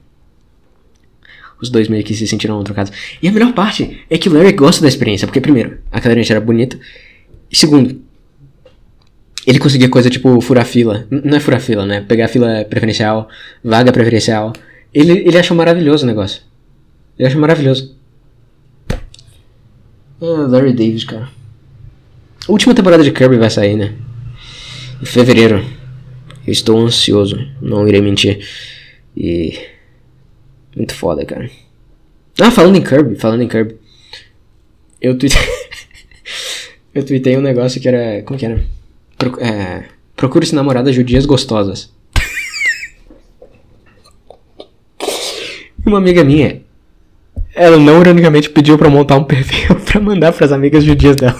Os 1.60 1.70
dois 1.70 1.88
meio 1.88 2.04
que 2.04 2.14
se 2.14 2.26
sentiram 2.26 2.62
trocados. 2.62 2.92
E 3.20 3.28
a 3.28 3.32
melhor 3.32 3.52
parte 3.52 4.04
é 4.08 4.16
que 4.16 4.28
o 4.28 4.32
Larry 4.32 4.52
gosta 4.52 4.80
da 4.80 4.88
experiência. 4.88 5.26
Porque, 5.26 5.40
primeiro, 5.40 5.78
a 5.90 6.00
cadeirante 6.00 6.30
era 6.30 6.40
bonita. 6.40 6.78
E 7.50 7.56
segundo, 7.56 8.00
ele 9.46 9.58
conseguia 9.58 9.88
coisa 9.88 10.08
tipo 10.08 10.40
furar 10.40 10.64
fila. 10.64 11.06
Não 11.10 11.36
é 11.36 11.40
furar 11.40 11.60
fila, 11.60 11.84
né? 11.84 12.02
Pegar 12.02 12.28
fila 12.28 12.64
preferencial, 12.68 13.28
vaga 13.64 13.90
preferencial. 13.90 14.52
Ele, 14.92 15.12
ele 15.26 15.38
achou 15.38 15.56
maravilhoso 15.56 16.04
o 16.04 16.06
negócio. 16.06 16.42
Ele 17.18 17.26
achou 17.26 17.40
maravilhoso. 17.40 17.96
Ah, 20.20 20.46
Larry 20.48 20.72
David, 20.72 21.06
cara. 21.06 21.37
A 22.48 22.52
última 22.52 22.74
temporada 22.74 23.04
de 23.04 23.12
Kirby 23.12 23.36
vai 23.36 23.50
sair, 23.50 23.76
né? 23.76 23.92
Em 25.02 25.04
fevereiro. 25.04 25.62
Eu 26.46 26.52
estou 26.52 26.78
ansioso, 26.80 27.36
não 27.60 27.86
irei 27.86 28.00
mentir. 28.00 28.48
E. 29.14 29.58
Muito 30.74 30.94
foda, 30.94 31.26
cara. 31.26 31.50
Ah, 32.40 32.50
falando 32.50 32.76
em 32.76 32.82
Kirby, 32.82 33.16
falando 33.16 33.42
em 33.42 33.48
Kirby. 33.48 33.76
Eu 34.98 35.18
tuitei. 35.18 35.42
eu 36.94 37.04
tuitei 37.04 37.36
um 37.36 37.42
negócio 37.42 37.78
que 37.82 37.86
era. 37.86 38.22
Como 38.22 38.38
que 38.38 38.46
era? 38.46 38.64
Pro... 39.18 39.38
É... 39.40 39.84
Procure-se 40.16 40.54
namoradas 40.54 40.94
judias 40.94 41.26
gostosas. 41.26 41.92
Uma 45.84 45.98
amiga 45.98 46.24
minha, 46.24 46.62
ela 47.54 47.76
não 47.76 48.00
ironicamente 48.00 48.50
pediu 48.50 48.78
pra 48.78 48.88
montar 48.88 49.16
um 49.16 49.24
perfil 49.24 49.76
pra 49.76 50.00
mandar 50.00 50.32
pras 50.32 50.50
amigas 50.50 50.82
judias 50.82 51.14
dela. 51.14 51.38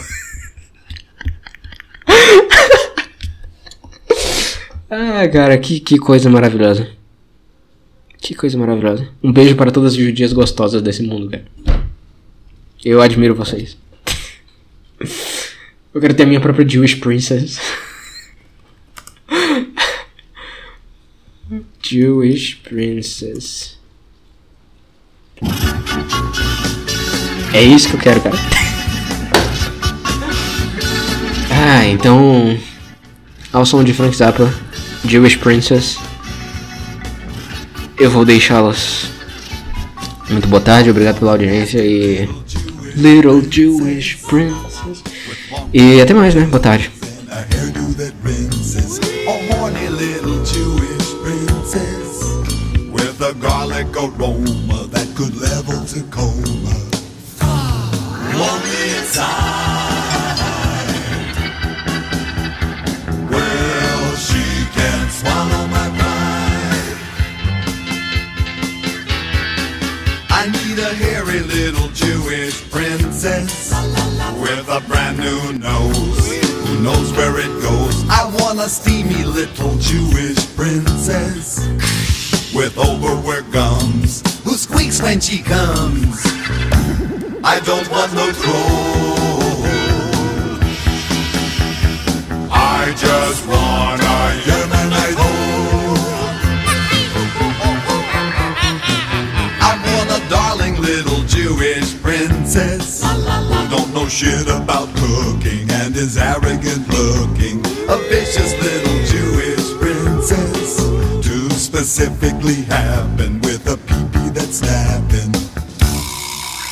Ah, 5.23 5.29
cara, 5.29 5.59
que, 5.59 5.81
que 5.81 5.99
coisa 5.99 6.31
maravilhosa. 6.31 6.89
Que 8.19 8.35
coisa 8.35 8.57
maravilhosa. 8.57 9.09
Um 9.23 9.33
beijo 9.33 9.57
para 9.57 9.73
todas 9.73 9.93
as 9.93 9.99
judias 9.99 10.33
gostosas 10.33 10.81
desse 10.81 11.03
mundo, 11.03 11.29
cara. 11.31 11.45
Eu 12.85 13.03
admiro 13.03 13.35
vocês. 13.35 13.77
Eu 15.93 16.01
quero 16.01 16.15
ter 16.15 16.23
a 16.23 16.27
minha 16.27 16.41
própria 16.41 16.69
Jewish 16.69 16.97
Princess. 16.97 17.59
Jewish 21.83 22.55
Princess. 22.57 23.77
É 27.53 27.63
isso 27.63 27.89
que 27.89 27.97
eu 27.97 28.01
quero, 28.01 28.21
cara. 28.21 28.37
Ah, 31.51 31.85
então. 31.87 32.57
Ao 33.53 33.65
som 33.65 33.83
de 33.83 33.93
Frank 33.95 34.15
Zappa, 34.15 34.53
Jewish 35.05 35.37
Princess. 35.39 35.99
Eu 37.99 38.11
vou 38.11 38.25
deixá-las 38.25 39.11
Muito 40.31 40.47
boa 40.47 40.61
tarde, 40.61 40.91
obrigado 40.91 41.19
pela 41.19 41.33
audiência 41.33 41.79
e. 41.79 42.29
Little 42.95 43.43
Jewish 43.51 44.17
Princess. 44.27 45.03
E 45.73 46.01
até 46.01 46.13
mais, 46.13 46.35
né? 46.35 46.43
Boa 46.43 46.61
tarde. 46.61 46.91
a 47.31 47.45
hairdo 47.55 47.95
that 47.95 48.13
rinses. 48.25 48.99
I 70.49 70.51
need 70.51 70.79
a 70.79 70.95
hairy 70.95 71.41
little 71.41 71.89
Jewish 71.89 72.71
princess 72.71 73.71
with 74.41 74.67
a 74.71 74.83
brand 74.89 75.19
new 75.19 75.53
nose 75.59 76.43
who 76.65 76.81
knows 76.81 77.13
where 77.13 77.39
it 77.39 77.53
goes. 77.61 78.09
I 78.09 78.25
want 78.41 78.59
a 78.59 78.67
steamy 78.71 79.25
little 79.25 79.77
Jewish 79.77 80.39
princess 80.57 81.69
with 82.55 82.79
overworked 82.79 83.53
gums 83.53 84.23
who 84.43 84.55
squeaks 84.55 85.03
when 85.03 85.21
she 85.21 85.43
comes. 85.43 86.17
I 87.45 87.61
don't 87.67 87.91
want 87.91 88.15
no 88.15 88.33
troll. 88.33 89.29
I 92.51 92.95
just 92.97 93.47
want 93.47 94.01
a 94.01 94.78
who 103.99 104.09
shit 104.09 104.47
about 104.49 104.89
cooking 104.95 105.69
and 105.71 105.97
is 105.97 106.17
arrogant 106.17 106.87
looking. 106.89 107.59
A 107.89 107.97
vicious 108.09 108.53
little 108.63 108.99
Jewish 109.13 109.67
princess 109.79 110.77
to 111.27 111.51
specifically 111.51 112.63
happen 112.63 113.41
with 113.41 113.67
a 113.67 113.77
peepee 113.89 114.33
that's 114.35 114.59
snapping 114.59 115.35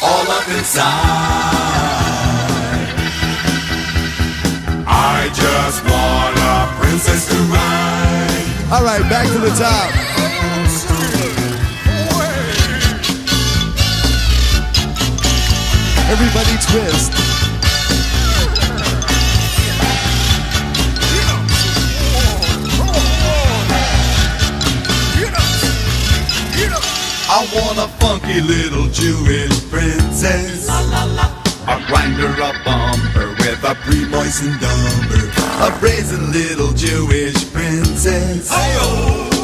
all 0.03 0.31
up 0.31 0.49
inside. 0.49 0.85
I 4.87 5.29
just 5.35 5.83
want 5.85 6.37
a 6.39 6.81
princess 6.81 7.29
to 7.29 7.39
ride. 7.53 8.73
All 8.73 8.85
right, 8.85 9.03
back 9.11 9.27
to 9.27 9.39
the 9.39 9.51
top. 9.51 10.16
Everybody 16.09 16.57
twist. 16.63 17.13
I 27.29 27.45
want 27.53 27.79
a 27.79 27.89
funky 27.99 28.41
little 28.41 28.87
Jewish 28.87 29.69
princess. 29.69 30.69
A 30.69 31.85
grinder, 31.89 32.31
a 32.41 32.53
bumper 32.65 33.31
with 33.41 33.65
a 33.65 33.75
pre-moistened 33.83 34.61
dumper. 34.61 35.27
A 35.67 35.79
brazen 35.81 36.31
little 36.31 36.73
Jewish 36.73 37.53
princess. 37.53 38.49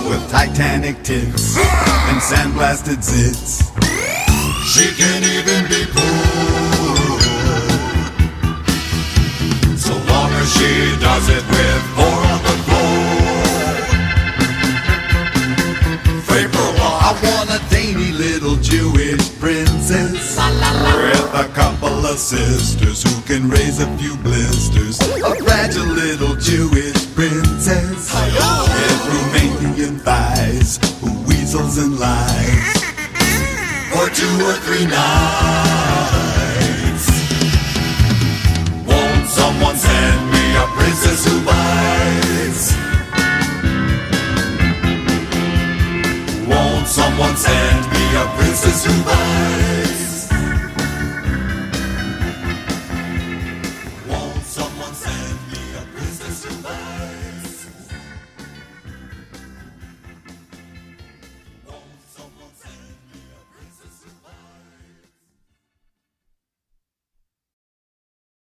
With 0.09 0.30
Titanic 0.30 1.02
tits 1.02 1.56
and 1.59 2.22
sandblasted 2.22 3.02
zits. 3.02 3.68
She 4.64 4.94
can 4.94 5.22
even 5.24 5.68
be 5.68 5.84
cool. 5.93 6.51
She 10.44 10.97
does 10.98 11.28
it 11.28 11.44
with 11.55 11.82
four 11.94 12.19
on 12.32 12.43
the 12.43 12.56
floor. 12.66 13.23
Vapor 16.27 16.70
I 16.82 17.12
want 17.23 17.51
a 17.51 17.60
dainty 17.70 18.10
little 18.12 18.56
Jewish 18.56 19.39
princess 19.39 20.36
with 20.36 21.35
a 21.35 21.48
couple 21.55 22.06
of 22.06 22.19
sisters 22.19 23.05
who 23.05 23.23
can 23.23 23.48
raise 23.48 23.81
a 23.81 23.86
few 23.98 24.16
blisters. 24.16 24.98
A 25.01 25.35
fragile 25.44 25.86
little 25.86 26.35
Jewish 26.35 27.14
princess 27.14 28.12
with 28.12 29.01
Romanian 29.14 30.01
thighs 30.01 30.78
who 31.01 31.12
weasels 31.28 31.78
and 31.78 32.01
lies 32.01 32.82
for 33.93 34.10
two 34.10 34.44
or 34.44 34.55
three 34.55 34.86
nights. 34.86 36.31
Someone 39.32 39.76
send 39.76 40.30
me 40.30 40.44
a 40.56 40.66
princess 40.76 41.24
who 41.26 41.36
bites? 41.48 42.64
Won't 46.46 46.86
someone 46.86 47.36
send 47.36 47.80
me 47.94 48.04
a 48.22 48.26
princess 48.36 48.84
who 48.84 48.94
bites? 49.04 50.01